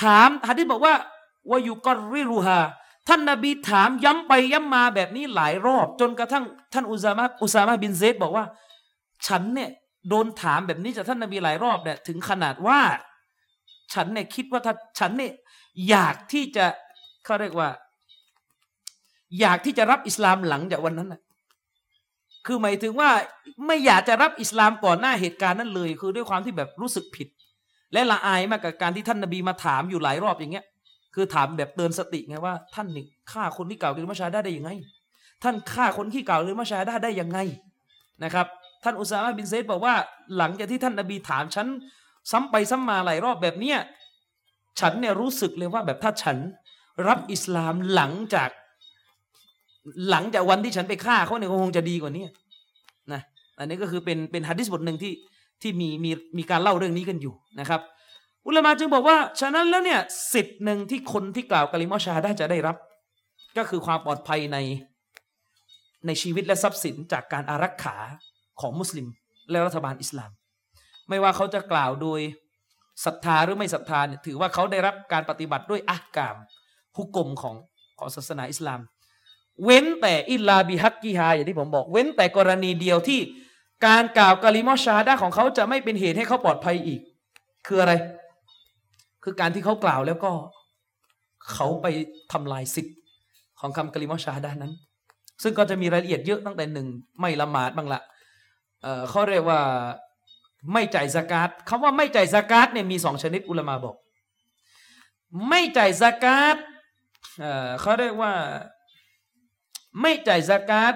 [0.00, 0.94] ถามฮัดดิษบอกว่า
[1.50, 2.60] วายุกรริรูฮา
[3.08, 8.44] ท่านนาบีถามย้ำไปย้ำมาแบบนี้หลายรอบ จนกระทั่งท่านอุซามะอุซามะบินเซดบอกว่า
[9.26, 9.70] ฉันเนี่ย
[10.08, 12.80] โดนถามแบบนี้จากท่านนาบีหลายรอบเนี่ยถึงขนาดว่า
[13.94, 15.32] ฉันเนี่ยคิดว่าถ้าฉันเนี่ย
[15.88, 16.66] อยากที่จะ
[17.24, 17.68] เขาเรียกว่า
[19.40, 21.20] อยากที่จะรับอิสลามหลังจากวันนั้นนะ
[22.46, 23.10] คือหมายถึงว่า
[23.66, 27.28] ไม่อยากจะรับอิสลามก่อนหน้าเหตุการณ์นั้นเลย คือด้วยความที่แบบรู้สึกผิด
[27.92, 30.64] และละอายมากกับการที่ท่านนาบีมาถามอยู่หลายรอบอย่างเงี้ย
[31.18, 34.70] คือถามแบบเตือนสติไงว่าท่านนี่ฆ่าคนที่กล่าวลิมาชาได้ได้ยังไง
[35.42, 37.38] ท่านฆ่าคนที่กล่าวลิมาชาได้ได้ยังไง
[38.24, 38.46] นะครับ
[38.84, 39.94] ท่านอุซามะบินเซดบอกว่า
[40.36, 41.66] หลังจากที่ท่านนบีถามฉัน
[42.30, 43.78] ซ้ำไปซ้ำมาหลายรอบแบบเนี้ย
[44.80, 46.36] ฉันเนี่ยรู้สึกเลยว่าแบบถ้าฉัน
[47.08, 48.50] รับอิสลามหลังจาก
[50.10, 52.24] หลังจากวันที่ฉันไปฆ่าเขาเนี่ยคงจะดีกว่านี้
[53.12, 53.20] นะ
[53.58, 55.12] อันนี้ก็คือเป็นเป็นฮะดิษบทหนึ่งที่
[55.62, 57.80] ที่มีมีมีการเล่าเรื่องนี้กันอยู่นะครับ
[58.46, 60.00] อุลามาจึงบอกว่าฉะนั้นแล้วเนี่ย
[60.32, 62.76] สิทธิ์หนึ่งที่คนที่กล่าวกะลิมอชาได้จะได้รับ
[63.56, 64.58] ก็คือความปลอดภัยใน
[66.06, 67.96] ในชีวิตและทรัพย์สินจากการอารักขา
[68.60, 69.06] ของมุสลิม
[69.50, 70.30] และรัฐบาลอิสลาม
[71.08, 72.20] ไม่ว่าเขาจะกล่าวโดย
[73.04, 76.36] ศรัทธาหรือไม่ศรัทธาเนี่ยถือว่าเขาได้รับการปฏิบัติด้วยอักกาม
[76.96, 77.56] ฮุกกลมของ
[77.98, 78.80] ของศาสนาอิสลาม
[79.64, 83.20] เว้นแต่อิลลาบิฮักกิฮาอย่างที่ผมบอก เว้นแต่กรณีเดียวที่
[83.86, 87.00] การกล่าวกะลิมอชาฮาดะห์ของเขาจะไม่เป็นเหตุให้เขาปลอดภัยอีก
[87.66, 87.92] คืออะไร
[89.28, 90.32] คือการที่เขากล่าวแล้วก็
[91.52, 91.86] เขาไป
[92.32, 92.96] ทำลายสิทธิ์
[93.60, 94.72] ของคำกะลิมอชาฮาดะห์นั้น
[95.42, 96.86] ซึ่งก็จะมีรายละเอียดเยอะตั้งแต่หนึ่ง
[97.20, 98.00] ไม่ละหมาดบ้างละ
[98.82, 99.60] เอ่อเขาเรียกว่า
[100.72, 103.96] ไม่จ่ายสกาตคำว่าไม่จ่ายสกาตเนี่ยมีสองชนิดอุลมาบอก
[105.48, 106.56] ไม่จ่ายสกาต
[107.40, 108.32] เอ่อเขาเรียกว่า
[110.00, 110.94] ไม่จ่ายสกาต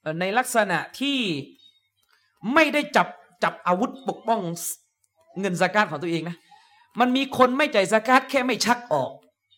[0.00, 1.18] เอ่อในลักษณะที่
[2.54, 3.08] ไม่ได้จับ
[3.44, 4.40] จับอาวุธปกป้อง
[5.40, 6.36] เงินสกาตของตัวเองนะ
[7.00, 9.10] มันมีคนไม่จ่ายสกาตแค่ไม่ชักออก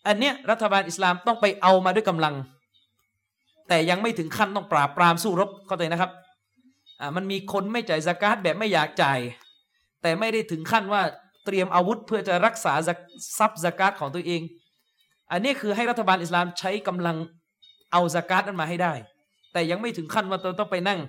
[0.07, 2.35] อันเนี้ยรัฐบาลอิสลามต้องไปเอามาด้วยกำลัง
[3.69, 6.11] แต่ยังไม่ถึงขั้นต้องปราบปรามสู้รบเข้าใจนะครับ
[7.01, 9.19] อ่ามันมีคนไม่จ่ายสกาตแบบไม่อยากจ่าย
[10.03, 11.03] แต่ไม่ได้ถึงขั้นว่า
[11.45, 12.73] เตรียมอาวุธเพื่อจะรักษา
[13.39, 14.43] ทรัพย์สกาตของตัวเอง
[15.33, 17.17] อันนี้คือให้รัฐบาลอิสลามใช้กำลัง
[17.93, 18.93] เอาสกาตนั้นมาให้ได้
[19.53, 21.01] แต่ยังไม่ถึงขั้นว่าต้องไปนั่ง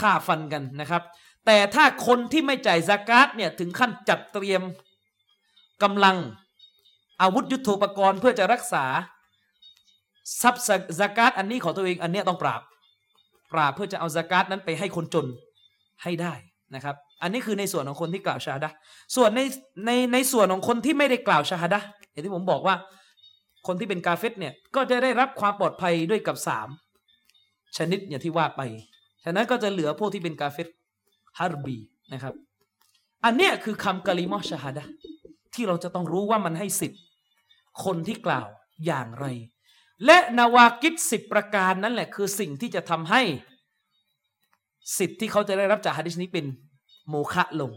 [0.00, 1.02] ฆ่าฟันกันนะครับ
[1.46, 4.62] แต่ถ้าคนที่ไม่จ่ายสกาตเนี่ยถึงขั้นจัดเตรียม
[5.82, 6.16] กำลัง
[7.22, 8.84] อาวุธยุโทโธปกรณ์เพื่อจะรักษา
[10.42, 10.62] ทรัพย์
[11.00, 12.60] สกาตอันนี้ของตัวเองอันเนี้ยต้องปราบ
[13.52, 15.26] ปราบเพื่อจะเอาสกาตนั้นไปให้คนจน
[16.02, 16.32] ให้ได้
[16.74, 18.70] นะครับ อันนี้คือในส่วนของคนที่กล่าวชาดะ
[19.16, 19.40] ส่วนใน
[19.86, 21.80] ในในส่วนของคนที่ไม่ได้กล่าวชาดะ
[22.10, 22.76] อย่างที่ผมบอกว่า
[23.66, 26.68] คนที่เป็นกาเฟตเนี่ยก็จะได้รับความปลอดภัยด้วยกับสาม
[27.76, 28.60] ชนิดอย่างที่ว่าไป
[29.24, 30.68] ฉะนั้นก็จะเหลือพวกที่เป็นกาเฟต
[31.38, 31.76] ฮารบี
[32.12, 32.34] นะครับ
[33.24, 34.84] อันเนี้ยคือคำกะลิมอชาฮาดะ
[35.58, 37.00] ที่เราจะต้องรู้ว่ามันให้สิทธิ์
[37.84, 38.46] คนที่กล่าว
[38.86, 39.26] อย่างไร
[40.06, 43.22] และนาวากิดสิบประการนั่นแหละคือสิ่งที่จะทำให้
[44.98, 46.44] สิทธิ์ที่เขาจะได้รับจากฮะดิษนี้เป็น
[47.08, 47.72] โมฆะลง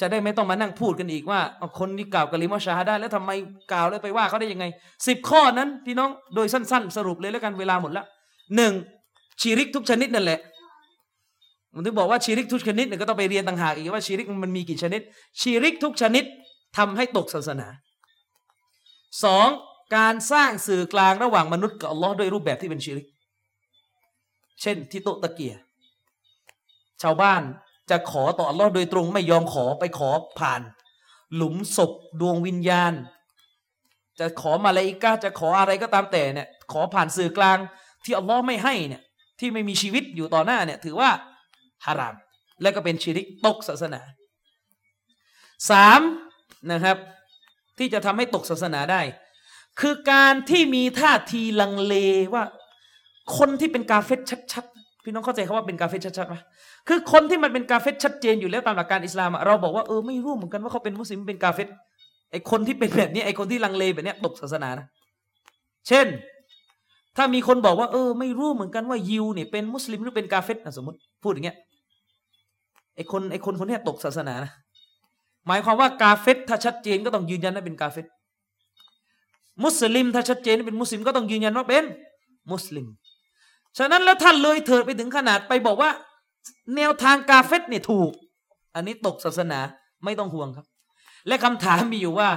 [0.00, 1.40] จะได้ไม่ต้องมานั่งพูดกันอีกว่า
[1.78, 3.30] คนที่กล่าวกะลิมอชาฮาดะห์แล้วทำไม
[3.72, 4.64] กล่าวแล้วไปว่าเขาได้ยังไง
[5.08, 8.06] สิบข้อนั้นพี่น้องโดยสั้น ๆ สรุปเลยแล้วกันเวลาหมดแล้ว
[8.56, 8.72] หนึ่ง
[9.40, 10.40] ชีริกทุกชนิดนั่นแหละ
[11.74, 15.00] มันถึงบอกว่าชีริกทุกชนิดเนี่ยก็ต้องไปเรียนต่างหากอีกว่าชีริกมันมีกี่ชนิด
[15.40, 16.24] ชีริกทุกชนิด
[16.76, 17.68] ทำให้ตกศาสนา
[19.24, 19.48] สอง
[19.96, 23.06] การสร้างสื่อกลางระหว่างมนุษย์กับอัลลอฮ์ด้วยรูปแบบที่เป็นชีริก
[24.60, 25.54] เช่นที่โต๊ะตะเกีย
[27.02, 27.42] ชาวบ้าน
[27.90, 30.60] จะขอต่ออัลลอฮ์โดยตรงไม่ยอมขอไปขอผ่าน
[31.34, 32.92] หลุมศพดวงวิญญาณ
[34.18, 37.58] จะขอมาลาอิกาจะขออะไรก็ตามแต่เนี่ยขอผ่านสื่อกลาง
[38.04, 39.02] ที่อัลลอฮ์ไม่ให้เนี่ย
[39.40, 41.10] ที่ไม่มีชีวิตอยู่ต่อหน้าเนี่ยถือว่า
[41.86, 42.14] ฮาราม
[42.62, 44.00] และก็เป็นชีริกตกศาสนา
[45.70, 46.00] สาม
[46.70, 46.96] นะครับ
[47.78, 49.00] ที่จะทำให้ตกศาสนาได้
[49.80, 51.94] คือการที่มีท่าทีลังเล
[52.34, 52.42] ว่า
[53.38, 54.20] คนที่เป็นกาเฟต
[54.52, 56.36] ชัดๆพี่น้องเข้าใจคาว่าเป็นกาเฟตชัดๆไหม
[56.88, 61.68] คือคนที่มันเป็นกาเฟตชัดเจนอยู่แล้วตามหลักการอิสลามเราบอกว่าเออไม่รู้เหมือนกันว่าเขาเป็นมุสลิมเป็นกาเฟต
[62.30, 64.86] ไอคนที่เป็นแบบนี้ไอคนที่ลังเลแบบนี้ตกศาสนานะ
[65.88, 66.06] เช่น
[67.16, 71.56] ถ้ามีคนบอกว่า เออ ไม่รู้เหมือนกันว่ายิวเนี่ยเป็นมุสลิมหรือเป็นกาเฟตนะสมมติพูดอย่างเงี้ย
[72.96, 74.52] ไอคนไอคนคนนี้ตกศาสนานะ
[75.46, 78.06] หมายความว่ากาเฟตถ้าชัดเจนก็ต้องยืนยันว่าเป็นกาเฟต
[79.64, 81.84] มุสลิมถ้าชัดเจนเป็นมุสลิมก็ต้องยืนยันว่าเป็น
[82.52, 82.86] มุสลิม
[83.78, 85.90] ฉะนั้นแล้วท่านเลยเถิดไปถึงขนาดไปบอกว่า
[86.76, 88.10] แนวทางกาเฟตเนี่ยถูก
[88.74, 89.60] อันนี้ตกศาสนา
[90.04, 90.66] ไม่ต้องห่วงครับ
[91.28, 92.28] และคำถามมีอยู่ว่า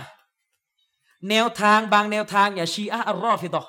[1.29, 3.63] แนวทางบางแนวทางอย่าชีอะอัลรอฟิดอ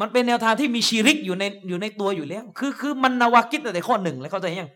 [0.00, 4.70] มันเป็นแนวทางที่มีชีริกอยู่ในอยู่ในตัวอยู่แล้ว คือคือมันนาวากิดแต่ข้อหนึ่งแล้วเข้าใจยัง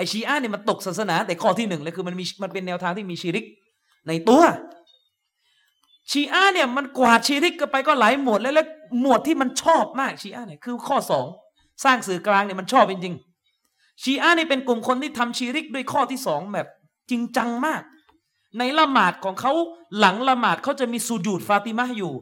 [0.00, 3.44] อชีอะเนี่ยมันตกศาสนา แต่ข้อที่หนึ่งเลยคือมันมีมันเป็นแนวทางที่มีชีริก
[4.08, 4.42] ในตัว
[6.10, 8.66] ชีอะเนี่ยมันกวาดชีริกกันไปก็หลายหมวดแล้วแล้ว
[9.00, 11.26] หมวดที่มันชอบมากชีอะเนี่ยคือข้อสอง
[11.84, 16.68] สร้างสื่อกลางเนี่ยมันชอบจริงๆชีอะนี่ยเป็นกลุ่มคนที่ทำชีริกด้วยข้อที่สองแบบ
[17.10, 17.82] จริงจังมาก
[18.58, 19.52] ในละหมาดของเขา
[19.98, 22.12] หลังละหมาดเขาจะมีสูญูดฟาติมะอยู่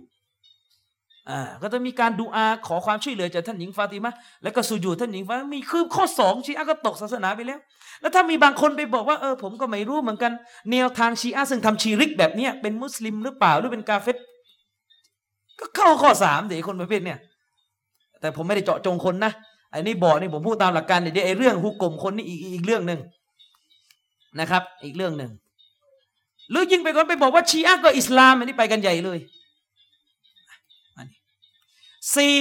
[1.30, 7.58] อ่าก็จะมีการดูอาขอความช่วยเหลือจากท่านหญิงฟาติมะแล้วก็สูญูท่านหญิงฟาติมะมีคือข้อสองชีอะก็ตกศาสนาไปแล้ว
[8.00, 10.32] แล้วถ้ามีบางคนไปบอกว่าเออผมก็ไม่รู้เหมือนกัน
[10.72, 14.16] แนวทางชีอะซึ่งทำชีริกแบบเนี้ยเป็นมุสลิมหรือเปล่าหรือเป็นกาเฟต
[15.58, 17.18] ก็เข้าข้อสามเดี๋ยวคนประเภทเนี่ย
[18.20, 19.32] แต่ผมไม่ได้เจาะจงคนนะ
[19.70, 23.00] ไอ้นี่บอกนี่ผมพูดตามหลักการเดี๋ยวไอ้เรื่องฮุกกลมคนนี่อีกอีกเรื่องหนึ่ง
[24.40, 25.30] นะครับ อีกเรื่องหนึ่ง
[26.50, 29.18] หรือยิ่งไปก่อนไปบอกว่าชีอะก็อิสลามอันนี้ไปกันใหญ่เลย
[32.16, 32.34] สี่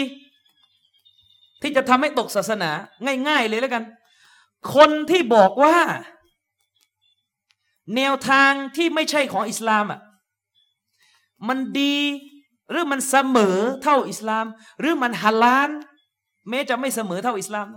[1.62, 2.72] ที่จะทำให้ตกศาสนา
[3.28, 3.84] ง่าย ๆ เลยแล้วกัน
[4.76, 5.78] คนที่บอกว่า
[7.96, 10.00] แนวทางที่ไม่ใช่ของอิสลามอะ
[11.48, 11.98] มันดี
[12.70, 14.46] หรือมันเสมอเท่าอิสลาม
[14.80, 15.70] หรือมันฮาลาล
[16.50, 17.68] แม้จะไม่เสมอเท่าอิสลาม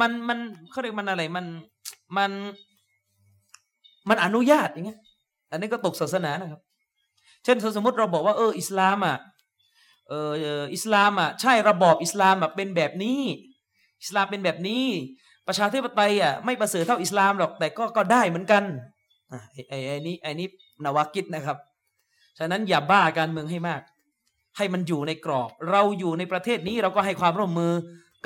[0.00, 0.38] มันมัน
[0.70, 1.46] เขาเรียกมันอะไรมัน
[2.16, 2.30] มัน
[4.08, 5.00] มันอนุญาตอย่างเงี้ย
[5.50, 6.60] อันนี้ก็ตกศาสนานะครับ
[7.44, 9.16] เช่นสมมติเราบอกว่าเอออิสลามอะ
[10.08, 10.14] เอ
[10.60, 13.20] ออิสลามอะใช่ระบอบอิสลามแบบเป็นแบบนี้
[14.00, 14.84] อิสลามเป็นแบบนี้
[15.48, 18.62] ประชาธิปไตยอะไม่ประเสริฐเท่าอิสลามหรอกแต่ก็ก็ได้เหมือนกัน
[19.32, 20.48] อะไอ้ไอ้ไอ้นี้ไอ้นี้
[20.84, 21.58] นวากิดนะครับ
[22.38, 23.82] ฉะนั้นอย่าบ้าการเมืองให้มาก
[24.56, 27.72] ให้มันอยู่ในกรอบ เราอยู่ในประเทศนี้เราก็ให้ความร่วมมือ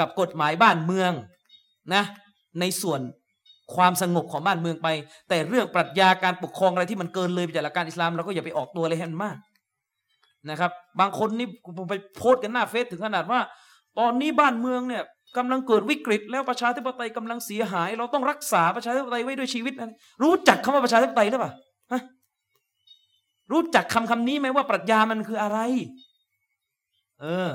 [0.01, 1.13] กับกฎหมายบ้านเมือง
[1.95, 2.05] นะ
[2.61, 3.01] ในส่วน
[3.77, 4.89] ความสงบของบ้านเมืองไป
[5.29, 9.37] แต่เรื่องปรัชญาการปกครองอะไรที่มันเกินเลยไปจากหลักการอิสลามเราก็อย่าไปออกตัวเลยให้มันมาก
[10.51, 10.71] นะครับ
[11.01, 13.41] บางคนนี่ผมไปโพสต์กันหน้าเฟซถึงขนาดว่า
[13.99, 15.03] ตอนนี้บ้านเมืองเนี่ย
[15.37, 21.53] กำลังเกิดวิกฤต แล้วประชาธิปไตยกำลังเสียหาย เราต้องรักษาประชาธิปไตยไว้ด้วยชีวิตนะรู้จักคำว่าประชาธิปไตยหรือเปล่า
[21.93, 22.03] ฮะ
[23.53, 25.59] รู้จักคำคำนี้ไหมว่าปรัชญามันคืออะไร
[27.21, 27.51] เออ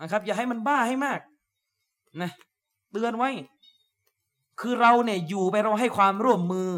[0.00, 1.20] นะครับ อย่าให้มันบ้าให้มาก
[2.22, 2.30] นะ
[2.92, 3.30] เตือนไว้
[4.60, 6.70] คือเราเนี่ยอยู่ไปเราให้ความร่วมมือ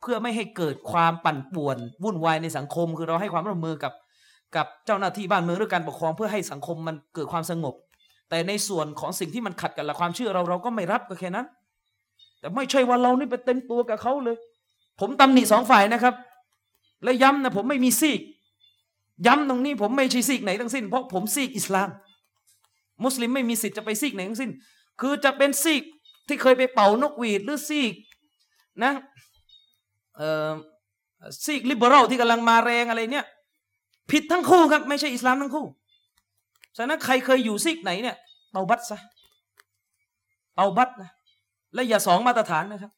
[0.00, 3.92] เพื่อไม่ให้เกิดความปั่นป่วน วุ่นวายในสังคม คือเราให้ความร่วมมือกับ
[4.56, 7.74] กับเจ้าหน้าที่บ้านเมืองหรือการปกครองเพื่อให้สังคมมันเกิดความสงบ
[8.30, 11.46] แต่ในส่วนของสิ่งที่มันขัดกับหลักความเชื่อเราเราก็ไม่รับก็แค่นั้น
[12.40, 14.36] แต่ไม่ใช่ว่าเรานี่ไปเต็มตัวกับเขาเลย
[15.00, 16.14] ผมตำหนิสองฝ่ายนะครับ
[17.04, 18.20] และย้ำนะผมไม่มีซีก
[19.26, 21.88] ย้ำตรงนี้ผมไม่ใช่ซีกไหนทั้งสิ้น เพราะผมซีกอิสลาม
[23.04, 24.50] มุสลิมไม่มีสิทธิ์จะไปซีกไหนทั้งสิ้น
[25.00, 25.82] คือจะเป็นซีก
[26.28, 27.92] ที่เคยไปเป่านกหวีดหรือซีก
[28.84, 28.92] นะ
[30.16, 30.50] เอ่อ
[31.44, 33.26] ซีกลิเบอรัลที่กำลังมาแรงอะไรเนี่ย
[34.10, 35.64] ผิดทั้งคู่ครับ ไม่ใช่อิสลามทั้งคู่
[36.76, 38.16] ฉะนั้นใครเคยอยู่ซีกไหนเนี่ย
[38.52, 38.98] เตาบัตซะ
[40.54, 41.10] เตาบัตนะ
[41.74, 42.92] และอย่าสองมาตรฐานนะครับ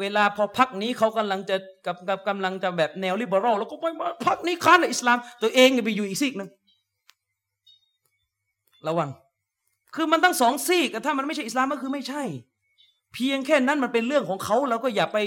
[0.00, 1.56] เวลาพอพักนี้เขากำลังจะ
[1.86, 6.50] กับกับกำลังจะแบบแนวลิเบอรัลแล้วก็ไปมาพักนี้ค้านอิสลาม ตัวเองไปอยู่อีกซีกหนึ่ง
[8.88, 9.10] ระวัง
[9.94, 12.22] คือมันตั้งสองซีกถ้ามันไม่ใช่อิสลามก็คือไม่ใช่
[13.14, 15.18] เพียงแค่นั้นมันเป็นเรื่องของเขาเราก็อย่าไป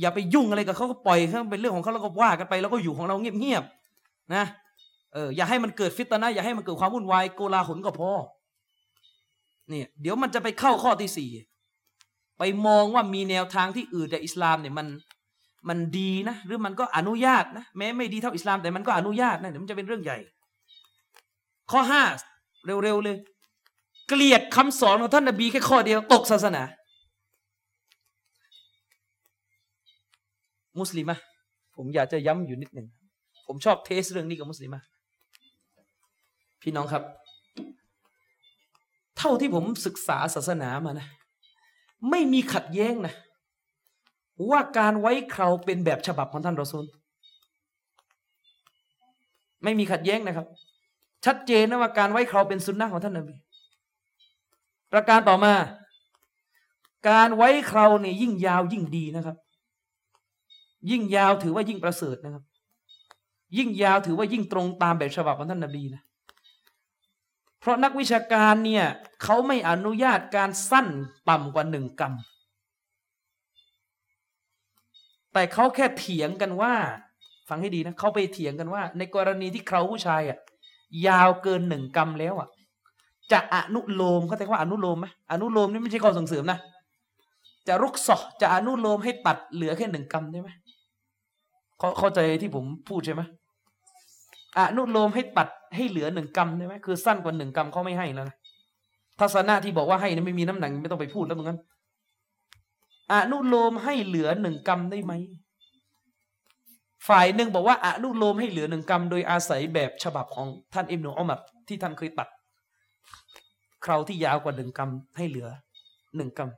[0.00, 3.79] อย่าไปยุ่งอะไรกับเขาก็ปล่อยเขาเป็นเรื่องของเขาแล้วก็ว่ากันไป แล้วก็อยู่ของเราเงียบๆ
[4.34, 4.44] นะ
[5.12, 8.10] เอออย่าให้มันเกิดฟิตนะอย่าให้มันเกิดความวุ่นวายโกลาหลก็พอ
[9.68, 11.30] เนี่ยเดี๋ยวมันจะไปเข้าข้อที่สี่
[12.38, 14.86] ไปมองว่ามีแนวทางที่อื่นแต่อิสลามเนี่ยมัน
[15.68, 20.18] มันดีนะ หรือมันก็อนุญาตนะแม้ไม่ดีเท่าอิสลามแต่มันก็อนุญาตนะเดี๋ยวมันจะเป็นเรื่องใหญ่
[21.70, 22.02] ข้อห้า
[22.66, 23.16] เร็วๆเลย
[24.08, 26.62] เกลียดคำสอนของท่านนบีแค่ข้อเดียวตกศาสนา
[30.78, 31.16] มุสลิมะ
[31.76, 32.86] ผมอยากจะย้ำอยู่นิดหนึ่ง
[33.52, 34.80] ผมชอบเทสเรื่องนี้กับมุสลิมะ
[36.62, 37.02] พี่น้องครับ
[39.18, 41.06] เท่าที่ผมศึกษาศาสนามานะ
[42.10, 43.14] ไม่มีขัดแย้งนะ
[44.50, 46.84] ว่าการไว้คราวเป็นแบบฉบับของท่านรอซูล
[49.62, 50.46] ไม่มีขัดแย้งนะครับ
[51.24, 53.34] ชัดเจนนะว่าการไว้คราวเป็นสุนนะของท่านนบี
[54.92, 55.52] ประการต่อมา
[57.08, 59.36] การไว้คราเนี่ยยิ่งยาวยิ่งดีนะครับ
[60.90, 62.44] ยิ่งยาวถือว่ายิ่งประเสริฐนะครับ
[63.58, 66.02] ยิ่งยาวถือว่ายิ่งตรงตามแบบฉบับของท่านนบีนะ
[67.60, 68.84] เพราะนักวิชาการเนี่ย
[69.22, 70.86] เขาไม่อนุญาตการสั้น
[71.28, 72.12] ต่ำกว่าหนึ่งกรรม
[75.32, 76.74] แต่เขาแค่เถียงกันว่า
[77.48, 80.38] ฟังให้ดีนะเขาไปเถียงกันว่า ในกรณีที่เขาผู้ชายอะ
[81.06, 82.48] ยาวเกินหนึ่งกรรมแล้วอะ
[83.32, 86.58] จะอนุโลมเขาแต่ว่าอนุโลมไหมอนุโลมนี่ไม่ใช่ข้อส่งเสริมนะ
[87.68, 90.50] จะรุกสอจะอนุโลมให้ตัดเหลือแค่หนึ่งกรรมได้ไหม
[91.78, 93.22] เขาเข้าใจที่ผมพูดใช่ไหม
[94.58, 98.36] อนุโลมให้ตัดให้เหลือหนึ่งกรรมได้ไหมคือสั้นกว่าหนึ่งกรรมเขาไม่ให้แล้วนะ
[99.20, 101.58] ทัศนะที่บอกว่าให้นี่ไม่มีน้ำหนักไม่ต้องไปพูดแล้วเหมือนกัน
[103.12, 105.12] อนุโลมให้เหลือหนึ่งกรรมได้ไหม
[107.08, 112.28] ฝ่ายหนึ่งบอกว่าอนุโลมให้เหลือหนึ่งกรรมโดยอาศัยแบบฉบับของท่านอิมนุอัมัดที่ท่านเคยตัด
[113.84, 115.48] คราวที่ยาวกว่าหนึ่งกรรมให้เหลือ
[116.16, 116.50] หนึ่งกรรม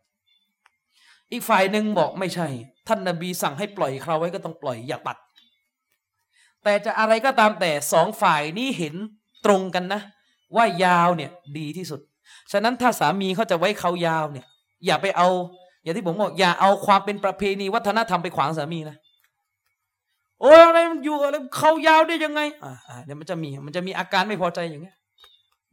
[1.33, 2.47] อีกฝ่ายหนึ่งบอกไม่ใช่
[2.89, 5.17] ท่านนบีสั่งให้ปล่อยคราวไว้ก็ต้องปล่อยอย่าตัด
[6.65, 8.95] แต่จะอะไรก็ตามแต่สองฝ่ายนี้เห็น
[9.45, 10.01] ตรงกันนะ
[10.57, 12.01] ว่ายาวเนี่ยดีที่สุด
[12.53, 14.47] ฉะนั้นถ้าสามีเขาจะไว้เขายาวเนี่ย
[14.87, 15.29] อย่าไปเอา
[15.83, 18.97] อย่างที่ผมบอกอย่าเอาความเป็นประเพณีวัฒนธรรมไปขวางสามีนะ
[20.41, 22.75] โอ้อะไรมันอยู่อะไรเขายาวได้ยังไง อ่า
[23.05, 24.97] เดี๋ยวมันจะมีมันจะมีอาการไม่พอใจอย่างเงี้ย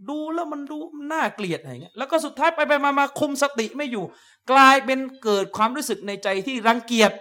[0.09, 0.77] ดูแล้วมันดู
[1.11, 4.03] น่าเกลียดอะไรเงี้ยแล้วก็สุดท้ายไปไปมามาคุมสติไม่อยู่
[4.51, 7.11] กลายเป็นเกิดความรู้สึกในใจที่รังเกียจ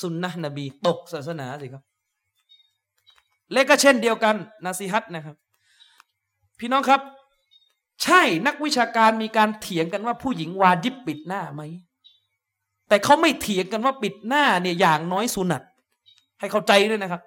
[0.00, 1.82] สุนนะนบี ตกศาสนาสิครับ
[3.52, 4.34] และก็เช่นเดียวกัน
[4.64, 5.36] นาซีฮัตนะครับ
[6.58, 7.00] พี่น้องครับ
[8.02, 11.62] ใช่นักวิชาการมีการเถียงกันว่าผู้หญิงวาจิบปิดหน้าไหม
[12.88, 15.62] แต่เขาไม่เถียงกันว่าปิดหน้าเนี่ยอย่างน้อยสุนัต
[16.40, 17.22] ให้เข้าใจด้วยนะครับ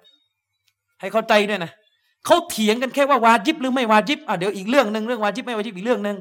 [1.00, 1.72] ให้เข้าใจด้วยนะ
[2.26, 6.16] เขาเถียงกันแค่ว่าวาจิบหรือไม่วาจิบอะเดี๋ยวอีกเรื่องหนึ่งเรื่องวาจิบไม่วาจิบอีกเรื่องหนึ่ง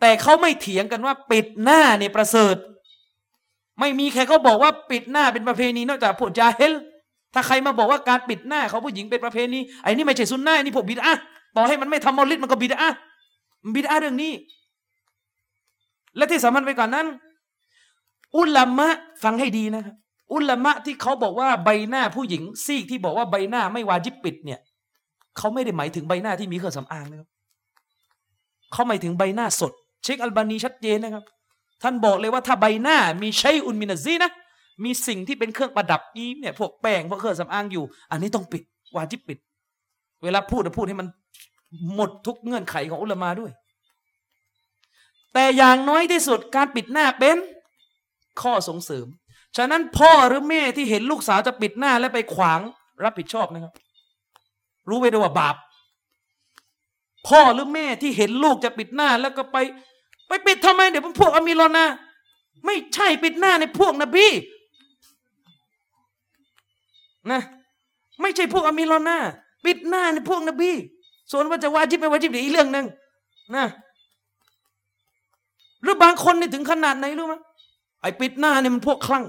[0.00, 2.56] แต่เขาไม่เถียงกันว่าปิดหน้าเนี่ยประเสริฐ
[3.80, 6.72] ไม่มีใครเขาบอกว่าปิดหน้าเป็นประเพณีนอกจากพวกจาเฮล
[7.34, 11.14] ถ้าใครมาบอกว่าการปิดหน้าเขาผู้หญิงเป็นประเพณีไอ้นี่ไม่ใช่ซุนนะนี่พวกบิดอะ
[11.56, 12.90] ต่อให้มันไม่ทำมอลิดมันก็บิดอะ
[13.64, 14.32] มันบิดอะเรื่องนี้
[16.16, 17.06] และที่สำคัญไปกว่านนั้น
[18.36, 18.88] อุลามะ
[19.22, 19.94] ฟังให้ดีนะครับ
[20.32, 24.60] อุลามะที่เขาบอกว่าใบหน้าผู้หญิงซีกที่บอกว่าใบหน้าไม่วาจิบปิดเนี่ย
[25.36, 27.28] เขาไม่ได้หมายถึงใบหน้าที่มีเครื่องสำอางนะครับ
[28.72, 29.72] เขาหมายถึงใบหน้าสด
[30.04, 31.24] เช็คอัลบานีชัดเจนนะครับ
[31.82, 34.30] ท่านบอกเลยว่าถ้าใบหน้ามีใช้อุนมินาซีนะ
[34.84, 38.62] มีสิ่งที่เป็นเครื่องประดับอีเนี่ยพวกแป้งพวกเครื่องสำอางอยู่ อันนี้ต้องปิด
[38.96, 39.38] วาจิบปิด
[40.22, 41.08] เวลาพูดจะพูดให้มัน
[41.94, 43.52] หมดทุกเงื่อนไขของอุลมาด้วย
[45.34, 47.36] แต่อย่างน้อยที่สุดการปิดหน้าเป็น
[48.40, 49.06] ข้อส่งเสริม
[49.56, 52.60] ฉะนั้นพ่อหรือแม่ที่เห็นลูกสาวจะปิดหน้าและไปขวาง
[53.04, 53.72] รับผิดชอบนะครับ
[54.88, 55.56] รู้ไว้ด้วยว่าบาป
[57.28, 59.56] พ่อหรือแม่ที่เห็นลูกจะปิดหน้าแล้วก็ไป
[60.28, 61.84] ไปปิดทำไมเดี๋ยวพวกอามีรอนา
[62.66, 64.26] ไม่ใช่ปิดหน้าในพวกนบี
[67.32, 67.40] นะ
[68.20, 69.18] ไม่ใช่พวกอามีรอนา
[69.64, 70.70] ปิดหน้าในพวกนบี
[71.32, 72.86] ส่วนว่าจะวาจิบไม่วาจิบเดี๋ยวอีกเรื่องหนึ่ง
[73.56, 73.66] นะ
[75.82, 77.34] หรือบางคนนี่ถึงขนาดไหนรู้ไหม
[78.02, 79.24] ไอ้ปิดหน้าเนี่ยมันพวกคลั่ง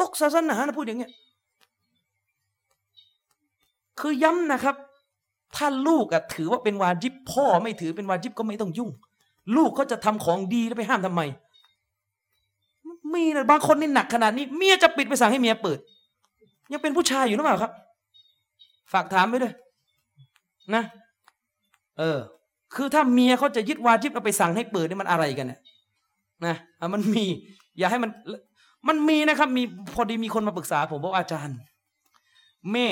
[0.00, 1.12] ตกศาสนานะพูดอย่างเงี้ย
[4.00, 4.76] คือย้ำนะครับ
[5.56, 8.90] ถ้าลูกอะถือว่าเป็นวาจิบ พ่อไม่ถือเป็นวาจิบก็ไม่ต้องยุ่ง
[9.56, 11.22] ลูกเขาจะทำของดีแล้วไปห้ามทำไม
[13.14, 15.78] มีนะบางคนนี่หนักขนาดนี้เมียจะปิดไปสั่งให้เมียเปิด
[16.72, 17.72] ยังเป็นผู้ชายอยู่หรือเปล่าครับ
[18.92, 19.54] ฝากถามไว้ด้วย
[20.74, 20.82] นะ
[21.98, 22.18] เออ
[22.74, 25.60] คือถ้าเมียเขาจะยึดวาจิบเอาไปสั่งให้เปิดนี่มันอะไรกันเนี่ย
[26.46, 26.56] นะ
[26.94, 27.24] มันมี
[27.78, 28.10] อย่าให้มัน
[28.88, 29.62] มันมีนะครับ มี
[29.94, 31.56] พอดีมีคนมาปรึกษา ผมบอกอาจารย์
[32.72, 32.88] แม่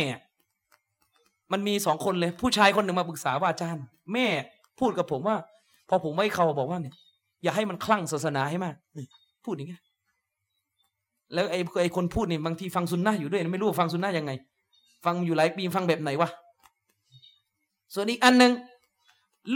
[1.52, 4.26] มันมีสองคนเลย ผู้ชายคนหนึ่งมาปรึกษาว่าอาจารย์ แม่
[4.80, 5.36] พูดกับผมว่า
[5.88, 6.94] พอผมไม่เขาบอกว่าเนี่ย
[7.42, 8.74] อย่าให้มันคลั่งศาสนาให้มาก
[9.44, 9.82] พูดอย่างเงี้ย
[11.34, 14.32] แล้วไอ้ไอ้คนพูดนี่บางทีฟังซุนนะอยู่ด้วยไม่รู้ฟังซุนนะยังไง
[15.04, 16.28] ฟังอยู่หลายปีฟังแบบไหนวะ
[17.94, 18.52] ส่วนอีกอันหนึ่ง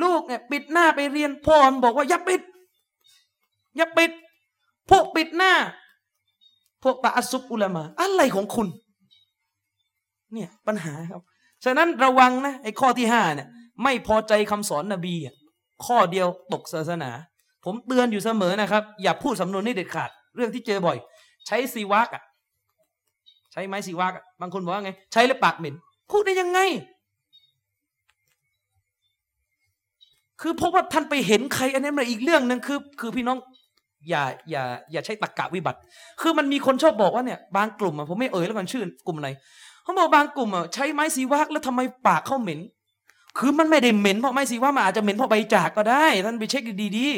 [0.03, 2.41] ลูกเนี่ยปิดหน้าไปเรียนพ่อบอกว่าอย่าปิด
[3.77, 4.11] อย่าปิด
[4.91, 5.53] พวกปิดหน้า
[6.83, 8.69] พวกตาอัซุบอุลามา อะไรของคุณ
[10.33, 11.23] เนี่ยปัญหาครับ
[11.65, 13.49] ฉะนั้นระวังนะไอ้ข้อที่ห้าเนี่ย
[13.83, 15.15] ไม่พอใจคำสอนนบี
[15.87, 17.11] ข้อเดียวตกศาสนา
[17.65, 20.97] ผมเตือนอยู่เสมอนะครับ อย่าพูดสำนวนนี้เด็ดขาด เรื่องที่เจอบ่อย
[21.47, 22.23] ใช้ซีวักอะ
[23.53, 25.75] ใช้ไม้ซีวักอะบางคนบอกว่าไง ใช้แล้วปากเหม็น
[26.11, 26.61] พูดได้ยังไง
[30.41, 33.39] คือเพราะว่าท่านไปเห็นใคร อันนี้มันอีกเรื่องหนึ่งคือ คือพี่น้อง
[34.09, 35.79] อย่าอย่าอย่าใช้ตรกกะวิบัติ
[36.21, 39.29] คือมันมีคนชอบบอกว่าเนี่ยบางกลุ่มอะผมไม่เอ่ยแล้วกันชื่อกลุ่มไหน
[39.83, 42.61] เขาบอกบางกลุ่มอะใช้ไม้ซีวักแล้วทำไมปากเขาเหม็น
[43.39, 46.63] คือมันไม่ได้เหม็นเพราะไม้ซีวักมันอาจจะเหม็นเพราะใบจากก็ได้ ท่านไปเช็ค
[46.99, 47.09] ดี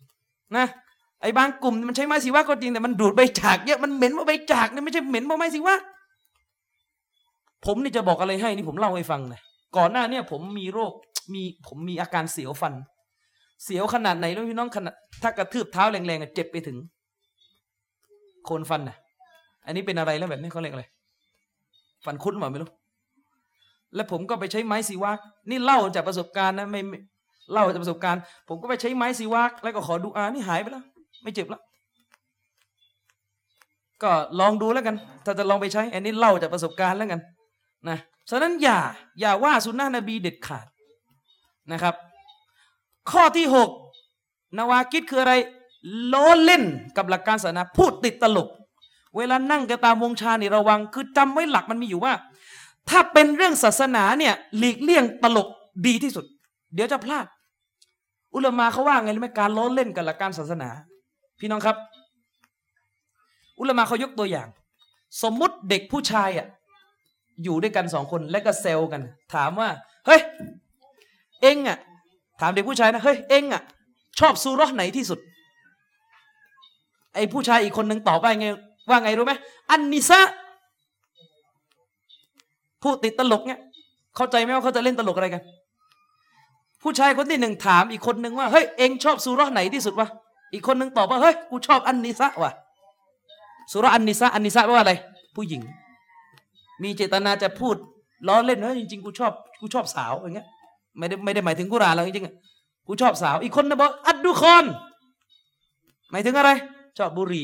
[0.00, 0.66] ๆนะ
[1.24, 5.76] ไอ้บางกลุ่มมันใช้ไม้สีว่าก็จริงแต่มันดูดใบจากเยอะมันเหม็นว่าใบจากเนี่ยไม่ใช่เหม็นว่าไม้สีว่า
[7.64, 9.40] ผมนี่จะบอกอะไรให้นี่ผมเล่าให้ฟังนะ
[9.76, 10.92] ก่อนหน้าเนี่ยผมมีโรค
[11.34, 12.74] มีผมมีอาการเสียวฟัน
[13.64, 16.76] เสียวขนาดไหนรู้พี่น้องขนาดถ้ากระทืบเท้าแรงๆเจ็บไปถึง
[18.44, 18.96] โคนฟันนะ
[19.66, 20.84] อันนี้เป็นอะไรแล้วแบบนี้เขาเรียกอะไร
[22.04, 22.70] ฟันคุดหรือไม่รู้
[23.94, 25.18] แล้วผมก็ไปใช้ไม้สีวัก
[25.50, 26.80] นี่เล่าจากประสบการณ์นะไม่
[27.52, 30.84] เล่าจากประสบการณ์ ผมก็ไปใช้ไม้สีวักแล้วก็ขอดูอานี่หายไปแล้ว
[31.24, 31.62] ไม่เจ็บแล้ว
[34.02, 37.20] ก็ลองดูแล้วกัน ถ้าจะลองไปใช้ อันนี้เล่าจากประสบการณ์แล้วกัน
[37.88, 37.98] นะ
[38.30, 38.78] ฉะนั้นอย่า
[39.20, 40.66] อย่าว่าสุนนะนบีเด็ดขาด
[41.72, 41.94] นะครับ
[43.10, 43.70] ข้อที่หก
[44.58, 45.34] นวากิดคืออะไร
[46.12, 46.62] ล้อเล่น
[46.96, 48.48] กับหลักการศาสนาพูดติดตลก
[49.16, 52.12] เวลานั่งกันตามวงชาเนี่ระวัง คือจำไว้หลักมันมีอยู่ว่า
[52.88, 55.48] ถ้าเป็นเรื่องศาสนาเนี่ยหลีกเลี่ยงตลก
[55.86, 56.24] ดีที่สุด
[56.74, 57.26] เดี๋ยวจะพลาด
[58.34, 60.68] อุลมาเขาว่าไงรู้ไหมการล้อเล่นกับหลักการศาสนา
[61.40, 61.76] พี่น้องครับ
[63.58, 64.48] อุลมาเขายกตัวอย่าง
[65.22, 66.46] สมมุติเด็กผู้ชายอะ
[67.44, 69.02] อยู่ด้วยกันสองคนและก็เซลกัน
[69.34, 69.68] ถามว่า
[70.06, 70.20] เฮ้ย
[71.42, 71.78] เองอะ
[72.40, 73.62] ถามเด็กผู้ชายนะ เฮ้ย เองอะ
[74.20, 75.18] ชอบซูรอไหนที่สุด
[77.14, 78.46] ไอ้ผู้ชายอีกคนหนึ่งตอบว่าไง
[78.88, 79.32] ว่าไงรู้ไหม
[79.70, 80.20] อันนิซะ
[82.82, 83.60] พูดติดตลกเนี่ย
[84.16, 85.42] เข้าใจไหมว่าเขาจะเล่นตลกอะไรกัน
[86.82, 90.08] ผู้ชายคนที่หนึ่งถามอีกคนหนึ่งว่า เฮ้ย เองชอบซูรอไหนที่สุดวะ
[90.54, 92.52] อีกคนหนึ่งตอบว่าเฮ้ยกูชอบอันนิสะว่ะ
[93.72, 94.92] สุรอันนิสะอันนิสะแปลว่าอะไร
[95.36, 95.62] ผู้หญิง
[96.82, 97.76] มีเจตนาจะพูด
[98.28, 100.46] ล้อเล่นเฮ้ยจริงๆกูชอบกูชอบสาวอย่างเงี้ย
[100.98, 104.64] ไม่ได้ไม่ได้หมายถึงกุรานหรอกจริงๆกูชอบสาว อีกคนนึงบอกอัดดูคอน
[106.10, 106.50] หมายถึงอะไร
[106.98, 107.42] ชอบบุรี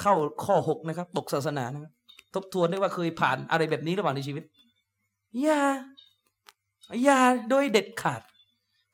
[0.00, 1.92] เข้าข้อหกนะครับ ตกศาสนานะครับ
[2.34, 4.44] ทบทวนได้ว่าเคยผ่านอะไรแบบนี้หรือเปล่าในชีวิต
[5.42, 5.60] อย่า
[7.04, 7.18] อย่า
[7.50, 8.22] โดยเด็ดขาด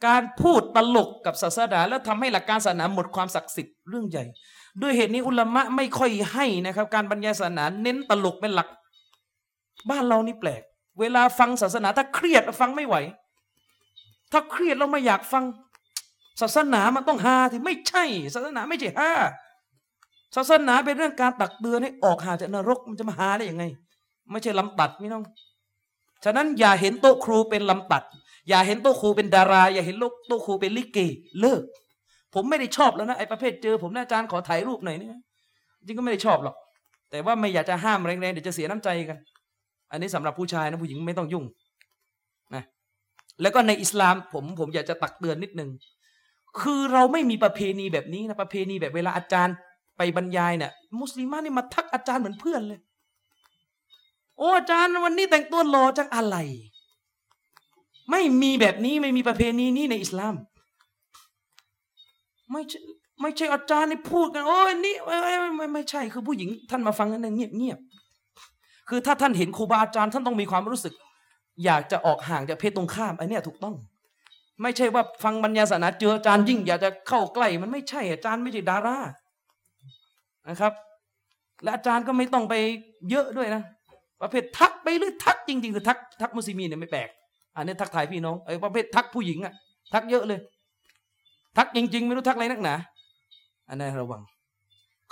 [0.06, 4.24] การพูดตลกกับศาสนาแล้วทำให้หลักการศาสนาหมดความศักดิ์สิทธิ์เรื่องใหญ่
[4.82, 8.68] ด้วยเหตุนี้อุลามะไม่ค่อยให้นะครับ การบรรยายศาสนาเน้นตลกเป็นหลัก
[9.90, 10.62] บ้านเรานี่แปลก
[11.00, 12.96] เวลาฟังศาสนาถ้าเครียดฟังไม่ไหว
[14.32, 15.44] ถ้าเครียดเราไม่อยากฟัง
[16.40, 18.04] ศาสนามันต้องฮาที่ไม่ใช่
[18.34, 19.12] ศาสนาไม่ใช่ฮา
[20.36, 23.64] ศาสนาเป็นเรื่องการตักเตือนให้ออกห่างจากนรกมันจะมาหาได้ยังไง
[24.30, 25.24] ไม่ใช่ลำตัดพี่น้อง
[26.24, 28.02] ฉะนั้นอย่าเห็นโต๊ะครูเป็นลำตัด
[28.48, 30.98] อย่าเห็นโต๊ะครูเป็นดารา อย่าเห็นโต๊ะครูเป็นลิเก
[31.40, 31.62] เลิก
[32.34, 35.20] ผมไม่ได้ชอบแล้วนะไอ้ประเภทเจอ ผมนะอาจารย์ขอถ่ายรูปหน่อยเนี่ย
[35.86, 36.56] จริงก็ไม่ได้ชอบหรอก
[37.10, 39.18] แต่ว่าไม่อยากจะห้ามแรงๆเดี๋ยวจะเสียน้ำใจกัน
[39.90, 41.44] อันนี้สำหรับผู้ชายนะผู้หญิงไม่ต้องยุ่ง
[42.54, 42.62] นะ
[43.42, 45.70] แล้วก็ในอิสลามผมผมอยากจะตักเตือนนิดนึง
[46.60, 49.54] คือเราไม่มีประเพณีแบบนี้นะประเพณีแบบเวลาอาจารย์
[49.98, 52.80] ไปบรรยายเนี่ยมุสลิมานี่มาทักอาจารย์เหมือนเพื่อนเลย
[54.38, 56.36] โอ้อาจารย์วันนี้แต่งตัวหล่อจังอะไร
[58.10, 60.34] ไม่มีแบบนี้ไม่มีประเพณีนี้ในอิสลาม
[62.52, 62.78] ไม่ใช่
[63.20, 67.78] ไม่ใช่อาจารย์นี่พูดกันโอ้ยนี่ไม่ไม่ไม่ไม่ใช่คือผู้หญิงท่านมาฟังนั้นเงียบเงียบ
[68.88, 70.94] คือถ้าท่านเห็นครูบาอาจารย์ท่านต้องมีความรู้สึก
[71.64, 73.74] อยากจะออกห่างจากเพศตรงข้ามอันเนี้ยถูกต้อง
[74.62, 78.98] ไม่ใช่ว่าฟังบรรยายศาสนาเจออาจารย์ยิ่ง อยากจะเข้าใกล้ มันไม่ใช่อาจารย์ไม่ใช่ดารา
[80.48, 80.72] นะครับ
[81.62, 82.54] และอาจารย์ก็ไม่ต้องไป
[83.10, 83.62] เยอะด้วยนะ
[84.20, 87.08] ประเภททักไปหรือทักจริงๆคือทักทักมุสลิมีเนี่ยไม่แปลก
[87.56, 89.52] อันนี้ทักทายพี่น้องไอ้ประเภททักผู้หญิงอะ
[89.92, 90.40] ทักเยอะเลย
[91.56, 92.74] ทักจริง ๆ ไม่รู้ทักอะไรนักหนา
[93.68, 94.22] อันนี้ระวัง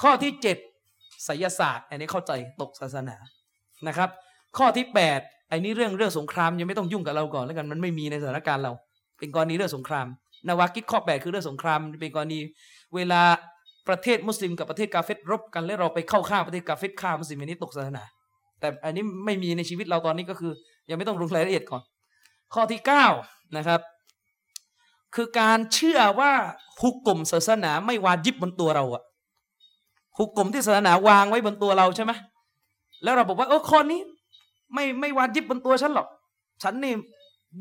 [0.03, 0.57] ข้อที่เจ็ด
[1.25, 3.17] ไสยศาสตร์ อันนี้เข้าใจตกศาสนา
[3.89, 4.11] นะครับ
[4.59, 8.73] ข้อที่แปดไอ้นี้เรื่องเรื่องสงครามยังไม่ต้องยุ่งกับเราก่อนแล้วกันมันไม่มีในสถานการณ์เรา
[9.19, 10.07] เป็นกรณีเรื่องสงคราม
[10.49, 12.39] นวากิดข้อแปดคือเรื่องสงครามเป็นกรณี
[12.95, 13.23] เวลา
[13.89, 18.05] ประเทศมุสลิมกับประเทศกาเฟตรบกันแล้วเราไปเข้าข้างประเทศกาเฟตฆ่ามุสลิมอันนี้ตกศาสนา
[18.61, 20.53] แต่อันนี้ไม่มีในชีวิตเราตอนนี้ก็คือ
[20.91, 21.83] ยังไม่ต้องลงรายละเอียดก่อน
[22.55, 23.07] ข้อที่เก้า
[23.57, 23.81] นะครับ
[25.15, 26.33] คือการเชื่อว่า
[26.83, 29.03] ฮุกกลมศาสนาไม่วาจิบบนตัวเราอะ
[30.19, 32.13] ฮุกกลมที่ศาสนาวางไว้บนตัวเราใช่ไหม
[33.03, 34.01] แล้วเราบอกว่าเออข้อนี้
[34.75, 36.07] ไม่ไม่วาจิบบนตัวฉันหรอก
[36.63, 36.93] ฉันนี่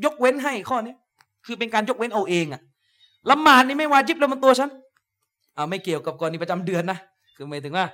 [0.04, 0.94] ยกเว้นให้ข้อนี้
[1.46, 2.60] คือเป็นการยกเว้นเอาเองอะ
[3.30, 4.70] ละหมาดนี่ไม่วาจิบแล้วบนตัวฉัน
[5.56, 6.98] อ่าไม่เกี่ยวกับกรณีประจำเดือนนะ
[7.36, 7.86] คือหมายถึงว่า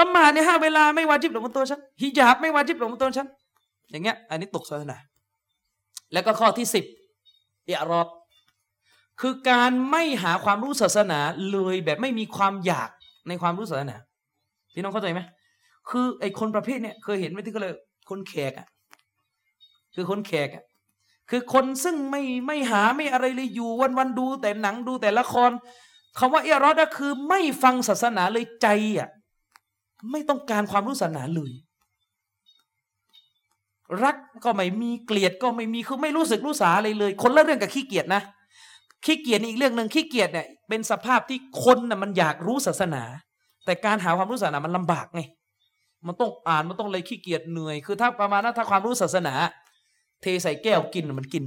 [0.00, 3.28] ละหมาดในห้าเวลาไม่วาจิบลงบนตัวฉันฮิญาบไม่วาจิบลงบนตัวฉัน
[3.90, 4.96] อย่างเงี้ยอันนี้ตกศาสนา
[6.12, 6.84] แล้วก็ข้อที่สิบ
[7.66, 8.08] เอรอบ
[9.20, 11.20] คือการไม่หาความรู้ศาสนา
[11.52, 12.90] เลยแบบไม่มีความอยาก
[13.28, 13.96] ในความรู้ศาสนา
[14.74, 15.20] พี่น้องเข้าใจไหม
[15.90, 17.72] คือไอ้คนประเภทเนี้ยเคยเห็นไหมที่ก็เลย
[18.10, 18.66] คนแขกอะ
[19.94, 20.64] คือคนแขกอะ
[21.30, 25.50] คือคนซึ่งไม่ไม่หาไม่อะไรเลยอยู่วันวันดู แต่หนังดูแต่ละคร
[26.18, 28.68] คำว่าเอรอดก็คือไม่ฟังศาสนาเลยใจ
[28.98, 29.08] อะ
[30.10, 31.52] ไม่ต้องการความรู้ศาสนาเลย
[34.04, 38.22] รักก็ไม่มีเกลียดก็ไม่มีคือไม่รู้สึกรู้สาอะไรเลย คนละเรื่องกับขี้เกียจนะ
[39.04, 43.02] ขี้เกียจอีกเรื่องหนึ่งขี้เกียจเนี่ยเป็นสภาพที่คนน่ะมันอยากรู้ศาสนา
[43.64, 45.20] แต่การหาความรู้ศาสนามันลำบากไง
[46.06, 49.34] มันต้องอ่านมันต้องเลยขี้เกียจเหนื่อยคือถ้าประมาณนั้นถ้าความรู้ศาสนา
[50.22, 51.44] เทใส่แก้วกินมันกิน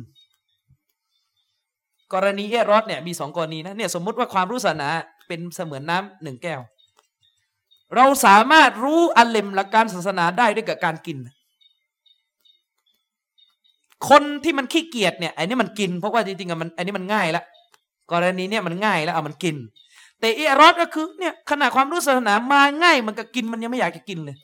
[2.13, 4.89] กรณีเอรอดเนี่ยมีสองกรณีนะเนี่ยสมมุติว่าความรู้ศาสนา
[5.27, 6.61] เป็นเสมือนน้ำหนึ่งแก้ว
[7.95, 11.18] เราสามารถรู้อัลเลมหลักการศาสนาได้ด้วยกับการกิน
[14.10, 17.44] คนที่มันขี้เกียจเนี่ยไอ้นี่มันกินเพราะว่าจริงๆอะมันไอ้นี่มันง่ายละ
[18.11, 19.56] กรณีเนี่ยมันง่ายแล้วเอามันกิน
[20.19, 24.36] แต่เอรอดก็คือเนี่ยขนาดความรู้ศาสนามาง่ายมันก็กินมันยังไม่อยากจะกินเลย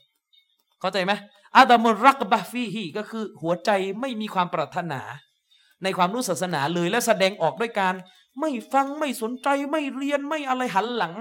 [0.80, 1.12] เข้าใจไหม
[1.56, 3.70] อาดามุรักบะฟีฮีก็คือหัวใจ
[4.00, 5.02] ไม่มีความปรารถนา
[5.84, 7.94] ในความรู้ศาสนาเลยและแสดงออกด้วยการ
[8.40, 11.14] ไม่ฟังไม่สนใจไม่เรียนไม่อะไรหันหลัง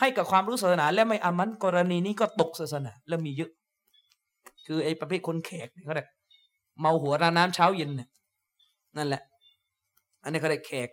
[0.00, 3.50] ให้กับความรู้ศาสนา และไม่อามันกรณีนี้ก็ตกศาสนา แล้วมีเยอะ
[4.66, 6.08] คือไอ้ประเภทคนแขกเขาเรียก
[6.80, 8.08] เมาหัวราน้ำเช้าเย็นเนี่ย
[8.96, 9.22] นั่นแหละ
[10.22, 10.88] อันนี้เขาเรียกแขก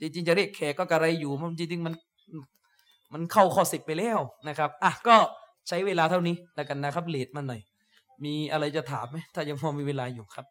[0.00, 1.94] จริงๆจะเรียกแขกก็กระไรอยู่มันจริงๆมัน
[3.12, 5.16] มันเข้าข้อสิบไปแล้วนะครับอะก็
[5.68, 7.60] ใช้เวลาเท่านี้แล้วกันนะครับเลดมันหน่อย
[8.24, 10.46] มีอะไรจะถามไหมถ้ายังพอมีเวลาอยู่ครับ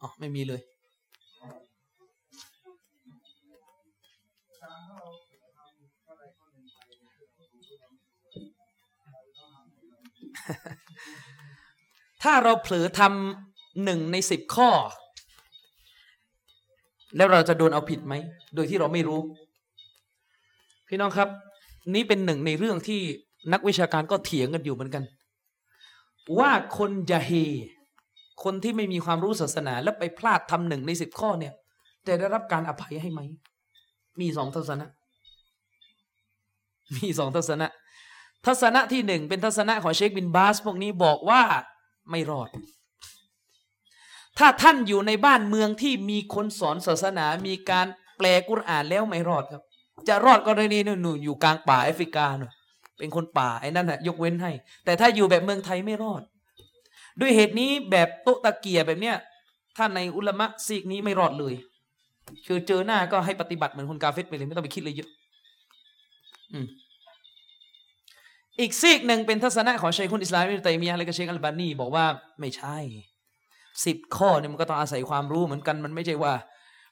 [0.00, 0.60] อ๋อไม่มีเลย
[12.22, 14.70] ถ้าเราเผลอทำหนึ่งในสิบข้อ
[17.16, 18.14] แล้วเราจะโดนเอาผิดไหม
[18.54, 19.20] โดยที่เราไม่รู้
[20.88, 21.28] พี่น้องครับ
[21.94, 23.00] นี่เป็นหนึ่งในเรื่องที่
[23.52, 25.04] นักวิชาการก็เถียงกันอยู่เหมือนกัน
[26.38, 27.32] ว่าคนจะเฮ
[28.44, 31.52] คนที่ไม่มีความรู้ศาสนา แล้วไปพลาดทำหนึ่งในสิบข้อเนี่ย
[32.06, 33.20] จะได้รับการอภัยให้ไหม
[34.20, 34.86] มีสองทัศนะ
[36.96, 37.68] มีสองทัศนะ
[38.46, 41.42] ทัศนะที่หนึ่งเป็นทัศนะของเชคบินบาสพวกนี้บอกว่า
[42.10, 42.48] ไม่รอด
[44.38, 47.86] ถ้าท่านอยู่ในบ้านเมืองที่มีคนสอนศาสนา มีการ
[48.16, 49.62] แปลกุรอานแล้วไม่รอดครับ
[50.08, 52.52] จะรอดกรณีหนึ่งอยู่กลางป่าแอฟริกาหน่อย
[52.98, 54.50] เป็นคนป่าไอ้นั่นแหะยกเว้นให้
[54.84, 56.22] แต่ถ้าอยู่แบบเมืองไทยไม่รอด
[57.20, 59.16] ด้วยเหตุนี้แบบโต๊ะตะเกียแบบเนี้ย
[59.76, 61.54] ท่านในอุลมะซีกนี้ไม่รอดเลย
[62.46, 65.08] คือเจอหน้าก็ให้ปฏิบัติเหมือนคนกาเฟตไปเลยไม่ต้องไปคิดเลยเยอะ
[66.52, 66.66] อืม
[68.60, 72.04] อีกซีกหนึ่งเป็นทัศนะของชัยคุณอิสลามอิบตัยมียะและก็เชคอัลบานีบอกว่า
[72.40, 72.78] ไม่ใช่
[73.84, 76.32] สิบข้อเนี่ยมันก็ต้องอาศัยความรู้เหมือนกันมันไม่ใช่ว่า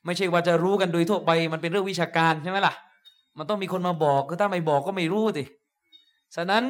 [0.06, 2.74] ไม่ใช่ว่าจะรู้กันโดยทั่วไป มันเป็นเรื่องวิชาการใช่ไหมล่ะ
[3.38, 5.44] มันต้องมีคนมาบอกก็ถ้าไม่บอกก็ไม่รู้สิ
[6.36, 6.62] ฉะนั้น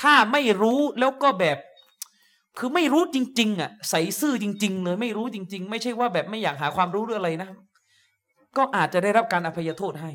[0.00, 1.58] ถ้าไม่รู้แล้วก็แบบ
[2.58, 7.48] คือไม่รู้จริง ๆ อะ ใส่ซื่อจริง ๆ เลยไม่รู้จริง ๆ ไม่ใช่ว่าแบบไม่อยากหาความรู้หรืออะไรนะ
[8.56, 10.12] ก็อาจจะได้รับการอภัยโทษให้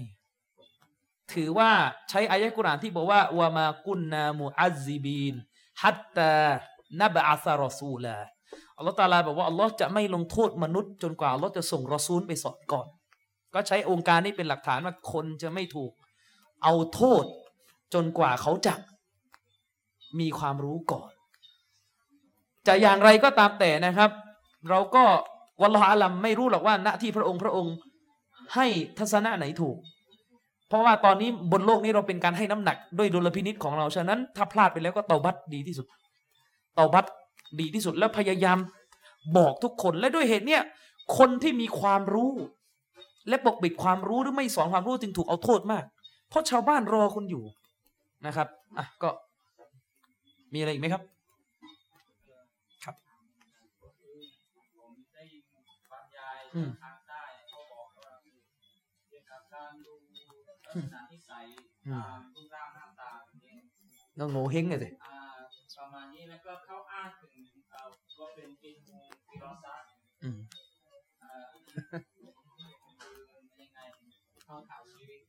[1.38, 1.72] ถือว่า
[2.10, 5.36] ใช้อายะกุรานที่บอกว่าวามากุนนามูอัซซิบีน
[5.82, 6.34] ฮัตตา
[7.02, 8.18] นบะอัซารอซูลา
[8.78, 12.88] อัลลอฮฺตาลาบอกว่าอัลลอฮ์จะไม่ลงโทษมนุษย์ จนกว่าอัลลอฮ์จะส่งรอซูลไปสอนก่อน
[13.54, 15.92] ก็ใช้องค์การนี้เป็นหลักฐานว่าคนจะไม่ถูก
[16.64, 17.26] เอาโทษ
[17.94, 18.74] จนกว่าเขาจะ
[20.20, 21.12] มีความรู้ก่อน
[22.68, 24.12] จะอย่างไรก็ตามแต่นะครับ
[24.70, 25.04] เราก็
[25.62, 27.76] วัลลอฮฺอาลัมไม่รู้หรอกว่าหน้าที่พระองค์พระองค์
[28.56, 28.68] ให้
[29.00, 29.78] ทัศนะไหนถูก
[30.68, 35.86] เพราะว่าตอนนี้บนโลกนี้เราเป็นการให้น้ำหนักด้วยดุลพินิษของเราฉะนั้น ถ้าพลาดไปแล้วก็เตาบัตดีที่สุด
[36.76, 37.06] เตาบัต
[37.60, 38.58] ดีที่สุดแล้วพยายาม
[39.38, 40.62] บอกทุกคนและด้วยเหตุเนี้ย
[41.18, 42.32] คนที่มีความรู้
[43.30, 45.84] และปกปิดความรู้หรือไม่สอนความรู้จึงถูกเอาโทษมาก
[46.30, 47.44] เพราะชาวบ้านรอคุณอยู่
[48.26, 48.48] นะครับ
[48.78, 49.10] อะก็
[50.54, 51.04] มีอะไรอีกไหมครับ
[52.84, 52.96] ครับ
[54.82, 55.44] ผมได้ยิน
[55.92, 56.70] บรรยายอืม
[60.76, 61.02] ตา
[62.18, 63.10] มรูปร่างหน้าตา
[63.44, 63.60] เนี่ย
[64.18, 65.18] น้องโง่เฮงเลยสิอ่า
[65.78, 67.32] ประมาณนี้แล้วก็เขาอ้างถึง
[67.72, 67.88] เอ่อ
[68.20, 68.98] ว่าเป็นอินมู
[69.30, 69.86] ฟิโรซัส
[70.24, 70.40] อืม
[71.24, 71.46] อ่า
[72.18, 73.20] คือ
[73.62, 73.80] ยังไง
[74.46, 75.20] เขาถามชีวิต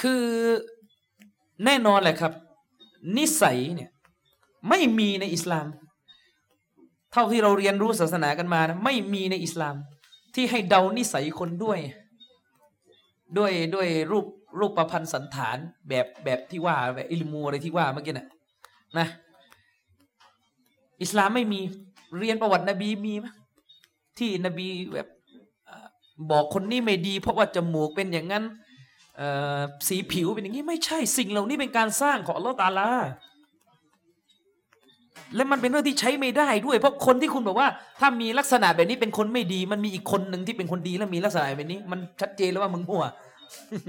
[0.00, 0.24] คือ
[1.64, 2.32] แน่นอนแหละครับ
[3.18, 3.90] นิสัยเนี่ย
[4.68, 5.66] ไม่มีในอิสลาม
[7.12, 9.76] เท่าที่เราเรียนรู้ศาสนากันมานะไม่มีในอิสลาม
[10.34, 11.78] ที่ให้เดานิสัยคนด้วย
[13.38, 14.26] ด้วยด้วยรูป
[14.58, 15.56] รูปประพันธ์สันฐาน
[15.88, 18.28] แบบแบบที่ว่าแบบอิลมูอะไรที่ว่าเมื่อกี้น่ะ
[18.98, 19.08] นะ
[21.02, 21.60] อิสลามไม่มี
[22.18, 23.26] เรียนประวัตินบีมีไหม
[24.18, 25.08] ที่นบีแบบ
[26.30, 28.44] บอกคนนี้ไม่ดี เพราะว่าจมูกเป็นอย่างนั้น
[29.88, 32.90] สีผิวเป็นอย่างนี้ไม่ใช่สิ่งเหล่านี้เป็นการสร้างของอัลลอฮฺตาลา
[35.34, 37.68] และมันเป็นเรื่องที่ใช้ไม่ได้ด้วย เพราะคนที่คุณบอกว่า
[38.00, 43.04] ถ้ามีลักษณะแบบนี้เป็นคนไม่ดี มันมีอีกคนหนึ่งที่เป็นคนดีแล้วมีลักษณะแบบนี้ มันชัดเจนแล้วว่ามึงมั่ว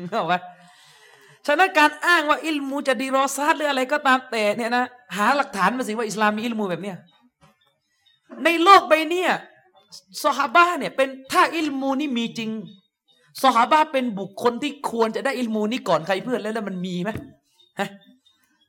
[0.10, 0.40] เข้าปะ
[1.48, 6.98] ฉะนั้นการอ้างว่าอิลมูจะดีรอซาดหรืออะไรก็ตามแต่เนี่ยนะหาหลักฐานมาสิว่าอิสลามมีอิลมูแบบเนี้ย
[8.44, 9.32] ในโลกใบเนี้ย
[10.24, 12.50] ซอฮาบะเนี่ยเป็นถ้าอิลมูนี่มีจริง
[13.44, 17.10] สหาบะเป็นบุคคลที่ควรจะได้อิลมูนี้ก่อนใครเพื่อนแล้วแล้วมันมีไหม
[17.80, 17.90] ฮะ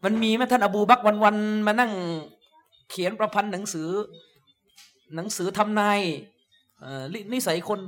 [0.04, 1.36] มันมีไหมท่านอบูบักรวัน
[1.66, 1.92] มานั่ง
[2.90, 3.88] เขียนประพันธ์หนังสือ
[5.14, 6.00] หนังสือทำนาย
[7.32, 7.80] นิสัยคน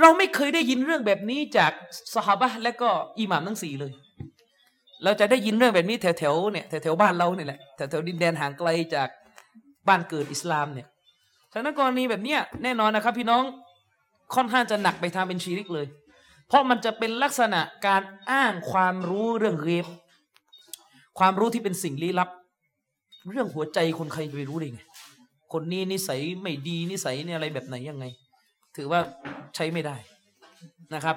[0.00, 1.72] เราไม่เคยได้ยินเรื่องแบบนี้จาก
[2.14, 3.92] สหาบะและก็อิหม่ามทั้งสี่เลย
[5.04, 9.08] เราจะได้ยินเรื่องแบบนี้แถวๆเนี่ยแถวๆบ้านเราเนี่ยแหละแถวๆดินแดนห่างไกลจาก
[9.88, 10.88] บ้านเกิดอิสลามเนี่ย
[11.52, 13.42] ฉะนั้นกรณีแบบเนี้ยแน่นอนนะครับ พี่น้อง
[14.34, 15.86] ค่อนข้างจะหนักไปทางเป็นชีริกเลย
[16.48, 19.86] เพราะมันจะเป็นลักษณะการอ้างความรู้เรื่องเรบ
[21.18, 22.28] ความรู้ที่เป็นสิ่งลี้ลับ
[23.30, 24.80] เรื่องหัวใจคนใครจะไปรู้ได้ไง
[25.52, 28.04] คนนี้นิสัยไม่ดีนิสัยเนี่ยอะไรแบบไหนยังไง
[28.76, 29.00] ถือว่า
[29.54, 29.96] ใช้ไม่ได้
[30.94, 31.16] นะครับ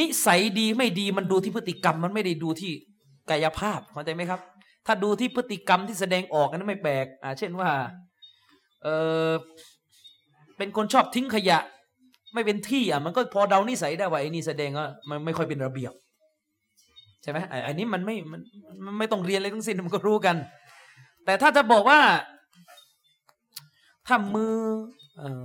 [0.00, 2.72] นิสัยดีไม่ดีมันดูที่พฤติกรรมมันไม่ได้ดูที่
[3.30, 4.40] กายภาพเข้าใจไหมครับ
[4.86, 7.70] ถ้าดูที่พฤติกรรมที่แสดงออกนั้นไม่แปลกอ่าเช่นว่า
[8.82, 8.88] เอ
[9.28, 9.30] อ
[10.56, 11.58] เป็นคนชอบทิ้งขยะ
[12.34, 15.92] ไม่เป็นที่อะมันก็พอเดานิสัยได้ว่าไอ้นี่แสดงว่ามันไม่ค่อยเป็นระเบียบ
[17.22, 20.36] ใช่ไหมไอ้อันนี้มันไม่มันไม่ต้องเรียนอะไรทั้งสิ้นมันก็รู้กัน
[21.24, 22.00] แต่ถ้าจะบอกว่า
[24.06, 24.54] ถ้ามือ
[25.18, 25.44] เอ่อ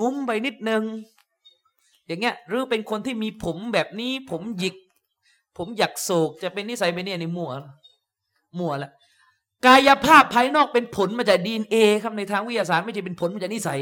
[0.00, 0.82] งุ้มไปนิดนึง
[2.06, 4.76] อย่างเงี้ย หรือเป็นคนที่มีผมแบบนี้ ผมหยิก
[5.58, 7.50] ผมหยักโศกจะเป็นนิสัยไปเนี่ยในมั่ว
[8.58, 8.90] มั่วละ
[9.66, 13.80] กายภาพภายนอกเป็นผลมาจากดีเอครับในทางวิทยาศาสตร์ไม่ใช่เป็นผลมาจากนิสัย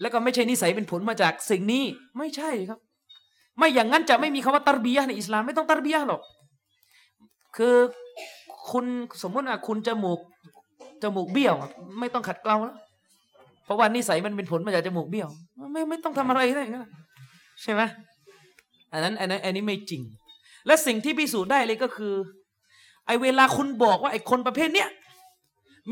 [0.00, 1.84] แล้วก็ไม่ใช่นิสัยเป็นผลมาจากสิ่งนี้
[2.18, 2.78] ไม่ใช่ครับ
[3.58, 6.22] ไม่อย่างนั้นจะไม่มีคำว่าตารบียะในอิสลามไม่ต้องตารบียะห์หรอก
[7.56, 7.76] คือ
[8.70, 8.84] คุณ
[9.22, 10.20] สมมติว่าคุณจมูก
[11.02, 11.54] จมูกเบี้ยว
[12.00, 12.76] ไม่ต้องขัดเกลาแล้ว
[13.64, 15.28] เพราะว่านิสัยมันเป็นผลมาจากจมูกเบี้ยว
[15.72, 16.66] ไม่ไม่ต้องทำอะไรเลย
[17.62, 17.82] ใช่ไหม
[18.92, 20.02] อันนั้นอันนั้นอันนี้ไม่จริง
[20.66, 22.14] และสิ่งที่พิสูจน์ได้เลยก็คือ
[23.06, 24.88] ไอเวลาคุณบอกว่าไอคนประเภทเนี้ย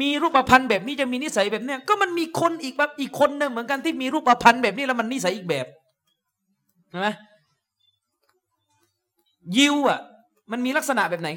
[0.01, 5.67] มีรูปพันธ์แบบนี้จะมีนิสัยแบบเนี้ยก็มันมีคนอีกแบบอีกคนหนึ่งเหมือนกันที่มีรูปพันธ์แบบนี้แล้วมันนิสัยอีกแบบ
[6.91, 7.09] ใช่ไหม
[9.57, 10.01] ยิวอะ
[10.53, 11.31] มันมีลักษณะแบบไหน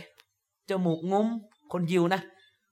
[0.69, 1.27] จมูกงุ้ม
[1.73, 2.21] คนยิวนะ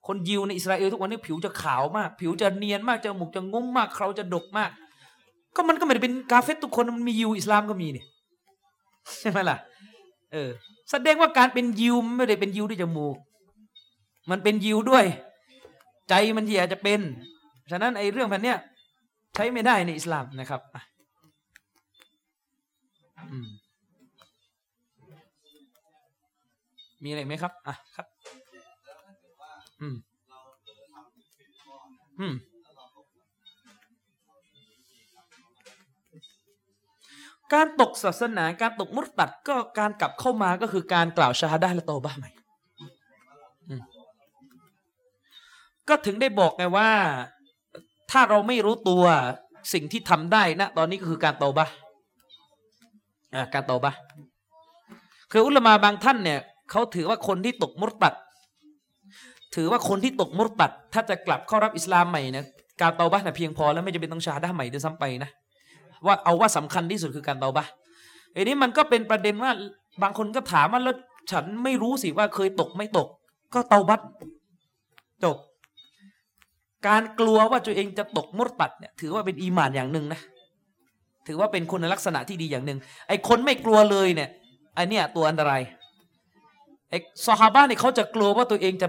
[0.07, 4.71] คนยิวในอิสราเอลทุกวันนี้ผิวจะขาวมาก ผิวจะเนียนมากจมูกจะงุ้มมากเขาจะดกมาก
[5.55, 8.05] ก็มันก็ไม่ได้เป็นกาเฟตทุกคนมันมียิวอิสลามก็มีเนี่ย
[9.19, 9.57] ใช่ไหมล่ะ
[10.33, 10.49] เออ
[10.91, 13.15] แสดงว่าการเป็นยิวไม่ได้เป็นยิวด้วยจมูก
[14.29, 15.05] มันเป็นยิวด้วย
[16.09, 16.99] ใจมันอยากจะเป็น
[17.71, 18.57] ฉะนั้นไอ้เรื่องแบบเนี้ย
[19.35, 20.61] ใช้ไม่ได้ในอิสลามนะครับ
[23.31, 23.47] อืม
[27.03, 28.12] มีอะไรไหมครับ อะครับ
[29.81, 29.95] อืม
[32.19, 32.35] อืม
[37.53, 42.29] การตกศาสนาการตกมุตตัดก็การกลับเข้ามาก็คือการกล่าวชาฮาดะห์และโตบะห์ใหม่
[45.89, 46.89] ก็ถึงได้บอกไงว่า
[48.11, 49.03] ถ้าเราไม่รู้ตัว
[49.73, 51.73] สิ่งที่ทำได้นะตอนนี้ก็คือการโตบะห์
[53.35, 53.99] อ่าการโตบะห์
[55.31, 56.39] คืออุลมาบางท่านเนี่ย
[56.71, 58.13] เขาถือว่าคนที่ตกมุตตัด
[59.55, 62.45] ถือว่าคนที่ตกมุตตัด ถ้าจะกลับเข้ารับอิสลามใหม่นะ
[62.81, 65.29] การเตาบะห์นะเพียงพอแล้วไม่จำเป็นต้องชาดะห์ใหม่ด้วยซ้ำไปนะ
[66.05, 67.69] ว่าเอาว่าสำคัญที่สุดคือการเตาบะห์
[68.33, 69.51] อันนี้มันก็เป็นประเด็นว่า
[70.01, 70.95] บางคนก็ถามว่าแล้ว
[71.31, 73.07] ฉันไม่รู้สิว่าเคยตกไม่ตก
[73.53, 74.01] ก็เตาบัต
[75.23, 75.37] จบ
[76.87, 80.21] การกลัวว่าตัวเองจะตกมุตตัดเนี่ยถือว่าเป็นอีหมานอย่างหนึ่งนะ
[81.27, 84.29] ถือว่าเป็นคุณลักษณะที่ดีอย่างหนึ่งไอ้คนไม่กลัวเลยเนี่ย
[84.75, 85.61] ไอ้เนี่ยตัวอันตราย
[86.89, 88.87] ไอ้ซอฮาบะเนี่ยเขาจะกลัวว่าตัวเองจะ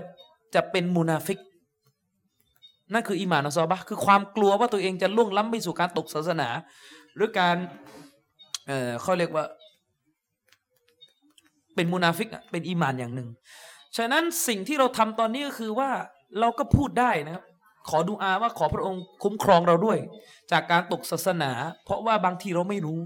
[0.54, 1.38] จะเป็นมุนาฟิก
[2.92, 6.48] นั่นคืออีมานขอซอบะคือความกลัวว่าตัวเองจะล่วงล้ำไปสู่การตกศาสนา
[7.16, 7.56] หรือการ
[8.66, 9.44] เออเขาเรียกว่า
[11.74, 13.28] เป็นมุนาฟิกอะเป็นอีมานอย่างหนึ่ง
[13.96, 15.90] ฉะนั้นสิ่งที่เราทำตอนนี้ก็คือว่า
[16.40, 17.44] เราก็พูดได้นะครับ
[17.90, 19.98] ขอดูอาว่าขอพระองค์คุ้มครองเราด้วย
[20.52, 21.50] จากการตกศาสนา
[21.84, 22.98] เพราะว่าบางทีเราไม่รู้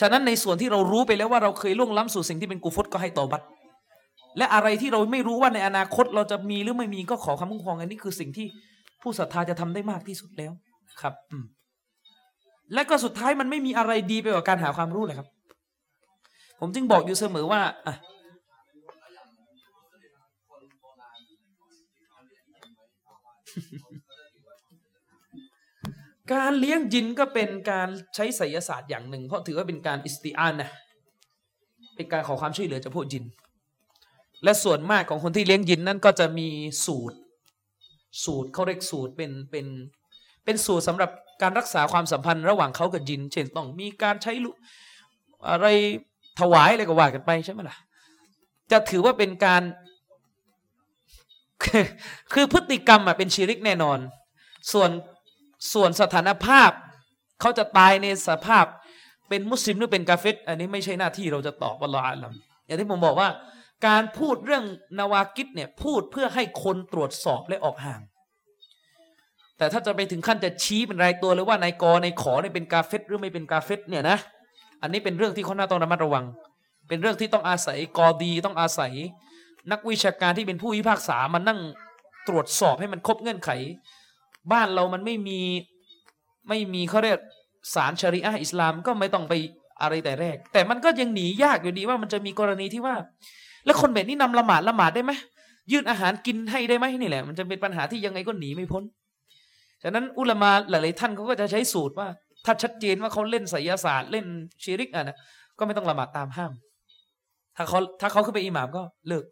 [0.00, 3.46] ฉะนั้นในส่วนที่เรารู้ไปแล้วว่าเราเคยล่วงล้ำสู่สิ่งที่เป็นกูฟตก็ให้ตอบัตร
[4.38, 8.46] และอะไรที่เราไม่รู้ว่าในอนาคตเราจะมีหรือไม่มีก็ขอคำคุ้มครองอันนี้คือสิ่งที่
[9.02, 10.52] ผู้ศรัทธาจะทำได้มากที่สุดแล้ว
[11.00, 11.44] ครับ อืม
[12.74, 15.28] และก็สุดท้ายมันไม่มีอะไรดีไปกว่าการหาความรู้เลยครับ
[16.60, 17.94] ผมจึงบอกอยู่เสมอว่าอะ
[26.32, 30.70] การเลี้ยงยินก็เป็นการใช้ไสยศาสตร์อย่างหนึ่ง เพราะถือว่าเป็นการอิสติอานนะ
[31.96, 33.24] เป็นการขอความช่วยเหลือจากพวกยิน
[34.44, 36.48] และส่วนมากของคนที่เลี้ยงยินนั่นก็จะมี
[36.84, 37.16] สูตร
[38.24, 39.66] สูตรเขาเรียกสูตรเป็นเป็น
[40.44, 41.10] เป็นสูตรสำหรับ
[41.42, 44.50] การรักษาความสัมพันธ์ระหว่างเขากับยิน เช่นต้องมีการใช้ลุ
[45.50, 45.66] อะไร
[46.40, 47.76] ถวายอะไรก็ว่ากันไปใช่ไหมล่ะ
[48.70, 49.62] จะถือว่าเป็นการ
[51.64, 51.84] คือ
[52.32, 53.98] คือพฤติกรรมอะเป็นชีริกแน่นอน
[54.72, 54.90] ส่วน
[55.72, 56.70] ส่วนสถานภาพ
[57.40, 58.64] เขาจะตายในสภาพ
[59.28, 62.34] เป็นมุสลิมหรือเป็นกาเฟตอันนี้ไม่ใช่หน้าที่เราจะตอบว่าลออาลัม
[62.66, 63.28] อย่างที่ผมบอกว่า
[63.86, 64.64] การพูดเรื่อง
[64.98, 68.00] นาวากิดเนี่ยพูดเพื่อให้คนตรวจสอบและออกห่าง
[69.58, 74.18] แต่ถ้าจะไปถึงขั้นจะชี้เป็นรายตัวเลยว่านายกในขอเนี่ยเป็นกาเฟตหรือไม่เป็นกาเฟตเนี่ยนะ
[74.82, 76.24] อันนี้เป็นเรื่องที่เขาหน้าต้องระมัดระวัง
[76.88, 78.92] เป็นเรื่องที่ต้องอาศัยกอดีต้องอาศัย
[79.72, 81.60] นักวิชาการที่เป็นผู้พิพากษามานั่ง
[82.28, 83.50] ตรวจสอบให้มันครบเงื่อนไข
[84.52, 85.40] บ้านเรามันไม่มี
[86.48, 87.18] ไม่มีเขาเรียก
[87.74, 89.34] ศาลชริอะอิสลามก็ไม่ต้องไป
[89.82, 92.96] อะไรแต่แรก แต่มันก็ยังหนียากอยู่ดีว่ามันจะมีกรณีที่ว่า
[93.64, 95.12] แล้วคนแบบนี้นำละหมาดละหมาดได้ไหม
[95.72, 98.82] ยื่นอาหารกินให้ได้ไหมนี่แหละ มันจะเป็นปัญหาที่ยังไงก็หนีไม่พ้น
[99.82, 102.08] ฉะนั้นอุลามาหลายๆท่านเขาก็จะใช้สูตรว่า
[102.44, 104.26] ถ้าชัดเจนว่าเขาเล่นไสยศาสตร์เล่น
[104.62, 105.16] ชิริกอะนะ
[105.58, 106.52] ก็ไม่ต้องละหมาดตามห้าม
[107.56, 109.24] ถ้าเขาถ้าเขาขึ้นไปอิหมามก็เลิก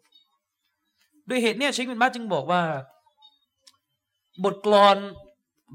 [1.29, 2.61] ด้วยเหตุเนี้ยเชคบินบาซจึงบอกว่า
[4.43, 4.97] บทกลอน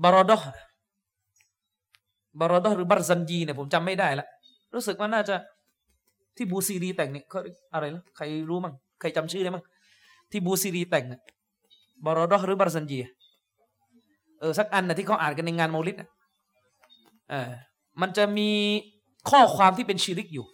[0.03, 0.47] บารอดห์
[2.41, 4.27] บารอดห์หรือบารซันยีเนี่ยผมจำไม่ได้ละ
[4.75, 5.35] รู้สึกว่าน่าจะ
[6.37, 7.41] ที่บูซีรีแต่งเนี่ยเขา
[7.75, 9.65] อะไรนะใครรู้มั้งใครจำชื่อได้มั้ง
[10.31, 11.21] ที่บูซีรีแต่งเนี่ย
[12.05, 12.99] บารอดห์หรือบารซันยี
[14.41, 16.09] เออสักอันนะที่เขาอ่านกันในงานมอลิดอะ
[17.31, 17.51] เออ
[18.01, 18.51] มันจะมี
[19.31, 20.47] ข้อความที่เป็นชีริกอยู่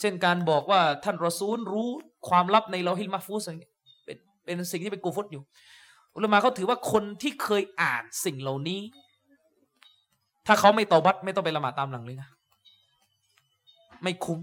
[0.00, 1.88] เช่นการบอกว่าท่านรอซูลรู้
[2.28, 3.72] ความลับในเราฮิลมาฟูสอะไรเงี้ย
[4.04, 5.42] เป็นเป็นสิ่งที่เป็นกูฟุตอยู่
[6.14, 8.80] อุลามาเขาถือว่าคนที่เคยอ่านสิ่งเหล่านี้
[10.46, 12.28] ถ้าเขาไม่ตอบัตไม่ต้องไปละหมาดตามหลังเลยนะ
[14.02, 14.40] ไม่คุ้ม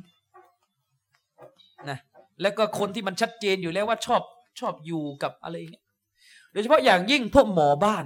[1.90, 1.98] นะ
[2.42, 4.22] แล้วก็คนที่มันชัดเจนอยู่แล้วว่าชอบ
[4.60, 5.86] ชอบอยู่กับอะไรเงี้ย
[6.52, 8.06] โดยเฉพาะอย่างยิ่งพวกหมอบ้าน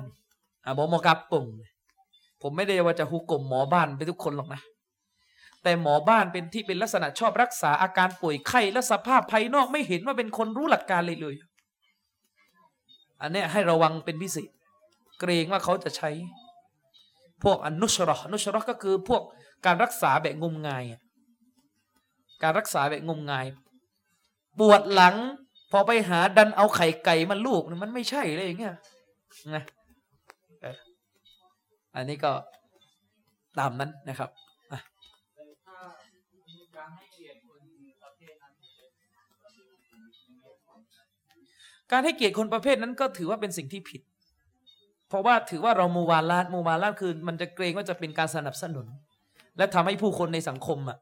[0.64, 1.46] อ่าบอกหมอกับปุ่ง
[2.42, 4.62] ผมไม่ได้ว่าจะฮุกกลมหมอบ้านไปทุกคนหรอกนะ
[5.64, 11.36] แต่หมอบ้านเป็นที่เป็นลักษณะชอบรักษาอาการป่วยไข้และสภาพภายนอกไม่เห็นว่าเป็นคนรู้หลักการเลยเลย
[13.22, 14.50] อันนี้ให้ระวังเป็นพิเศษ
[15.20, 16.10] เกรงว่าเขาจะใช้
[17.44, 19.22] พวกอนุชรออนุชรอก็คือพวก
[19.66, 20.84] การรักษาแบบงมงาย
[22.44, 23.46] การรักษาแบบงมงาย
[24.60, 25.16] ปวดหลัง
[25.72, 28.76] พอไปหาดันเอาไข่ไก่มาลูกมันไม่ใช่เลยอย่างเงี้ย
[29.56, 29.64] นะ
[31.96, 32.32] อันนี้ก็
[33.60, 34.30] ตามนั้นนะครับ
[41.92, 44.02] การให้เกียรติคนประเภทนั้นก็ถือว่าเป็นสิ่งที่ผิด
[45.10, 48.86] เพราะว่าถือว่าเรามูวาลาดมูวาลาดคือ มันจะเกรงว่าจะเป็นการสนับสนุน
[49.58, 50.98] และทำให้ผู้คนในสังคมอะ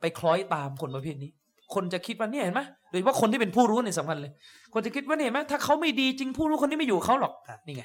[0.00, 1.30] ไปคล้อยตามคนประเภทนี้
[1.74, 4.32] คนจะคิดว่าเนี่ยเห็นไหมโดยเฉพาะคนที่เป็นผู้รู้ในยสำคัญเลย
[4.74, 7.84] คนจะคิดว่าเนี่ยเห็นไหมถ้าเขาไม่ดีจริงผู้รู้คนนี้ไม่อยู่กับเขาหรอกอะนี่ไง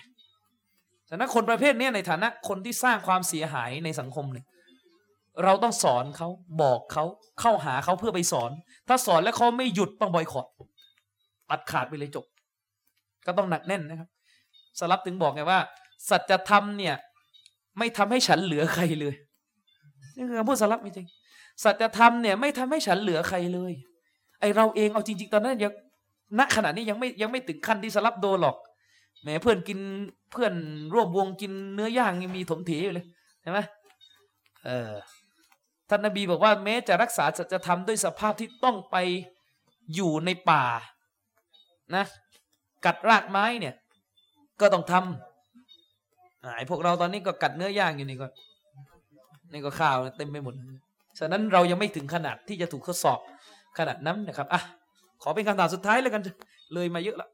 [1.10, 4.46] ฉะนั้นคนประเภทเนี้ยในฐานะคนที่สร้างความเสียหายในสังคมเนี่ย
[5.44, 6.28] เราต้องสอนเขา
[6.62, 7.06] บอกเขา
[7.42, 8.52] เข้าหาเขาเพื่อไปสอน
[8.88, 10.46] ถ้าสอนแล้วเขาไม่หยุดต้องบอยคอร
[11.50, 12.26] ตัดขาดไปเลยจบ
[13.26, 14.10] ก็ต้องหนักแน่นนะครับ
[14.80, 15.60] สลับถึงบอกไงว่า
[16.10, 16.96] สัจธรรมเนี่ย
[17.78, 19.16] ไม่ทำให้ฉันเหลือใครเลย
[20.16, 21.21] นี่คือคำพูดสลับจริงๆ
[21.64, 23.74] สัจธรรมเนี่ยไม่ทำให้ฉันเหลือใครเลย
[24.40, 25.74] ไอเราเองเอาจริง ๆ ตอนนั้นยัง
[26.40, 28.58] ณขณะนี้ยังไม่ยังไม่ถึงขั้นที่สลับโดหรอก
[29.22, 29.80] แหมเพื่อนกิน
[30.32, 30.54] เพื่อน
[30.94, 33.06] ร่วมวงกินเนื้อย่างยังมีถมถีอยู่เลย
[33.42, 33.60] ใช่ไหม
[34.66, 34.92] เออ
[35.90, 38.98] ท่านนบีบอกว่าแม้จะรักษาสัจธรรมด้วยสภาพที่ต้องไป
[39.96, 40.64] อยู่ในป่า
[41.96, 42.06] นะ
[42.86, 43.76] กัดรากไม้เนี่ย
[44.62, 48.28] ก็ต้องทำอ่าไอ้พวกเราตอนนี้ก็กัดเนื้อย่างอยู่นี่ก็
[49.52, 50.56] นี่ก็ข้าวเต็มไปหมด
[51.20, 53.20] ฉะนั้นเรายังไม่ถึงขนาดที่จะถูกทดสอบ
[53.78, 54.62] ขนาดนั้นนะครับอะ
[55.22, 56.22] ขอเป็นคำถามสุดท้ายแล้วกัน
[56.74, 57.30] เลยมาเยอะละ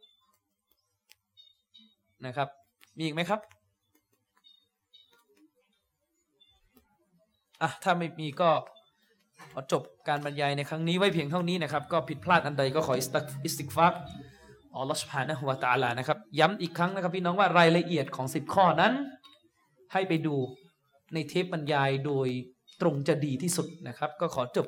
[2.26, 2.48] นะครับ
[2.98, 3.40] มีอีกไหมครับ
[7.62, 8.50] อะถ้าไม่มีก็
[9.54, 13.94] ขอจบการบรรยายในครั้งนี้ไว้เพียงเท่านี้นะครับ ก็ผิดพลาดอันใดก็ขออิสติกฟัก
[14.74, 18.94] อัลลอฮฺ سبحانه وتعالى นะครับ ย้ำอีกครั้งนะครับ พี่น้องว่ารายละเอียดของ 10 ข้อนั้น
[19.94, 20.36] ให้ไปดู
[21.14, 22.28] ในเทปบรรยายโดย
[22.82, 24.68] ตรงจะดีที่สุดนะครับ ก็ขอจบ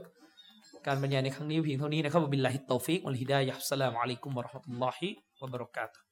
[0.87, 5.09] การบรรยายในครั้งนี้เพียงเท่านี้นะครับبالله التوفيق والهداية السلام عليكم ورحمة الله
[5.41, 6.08] وبركاته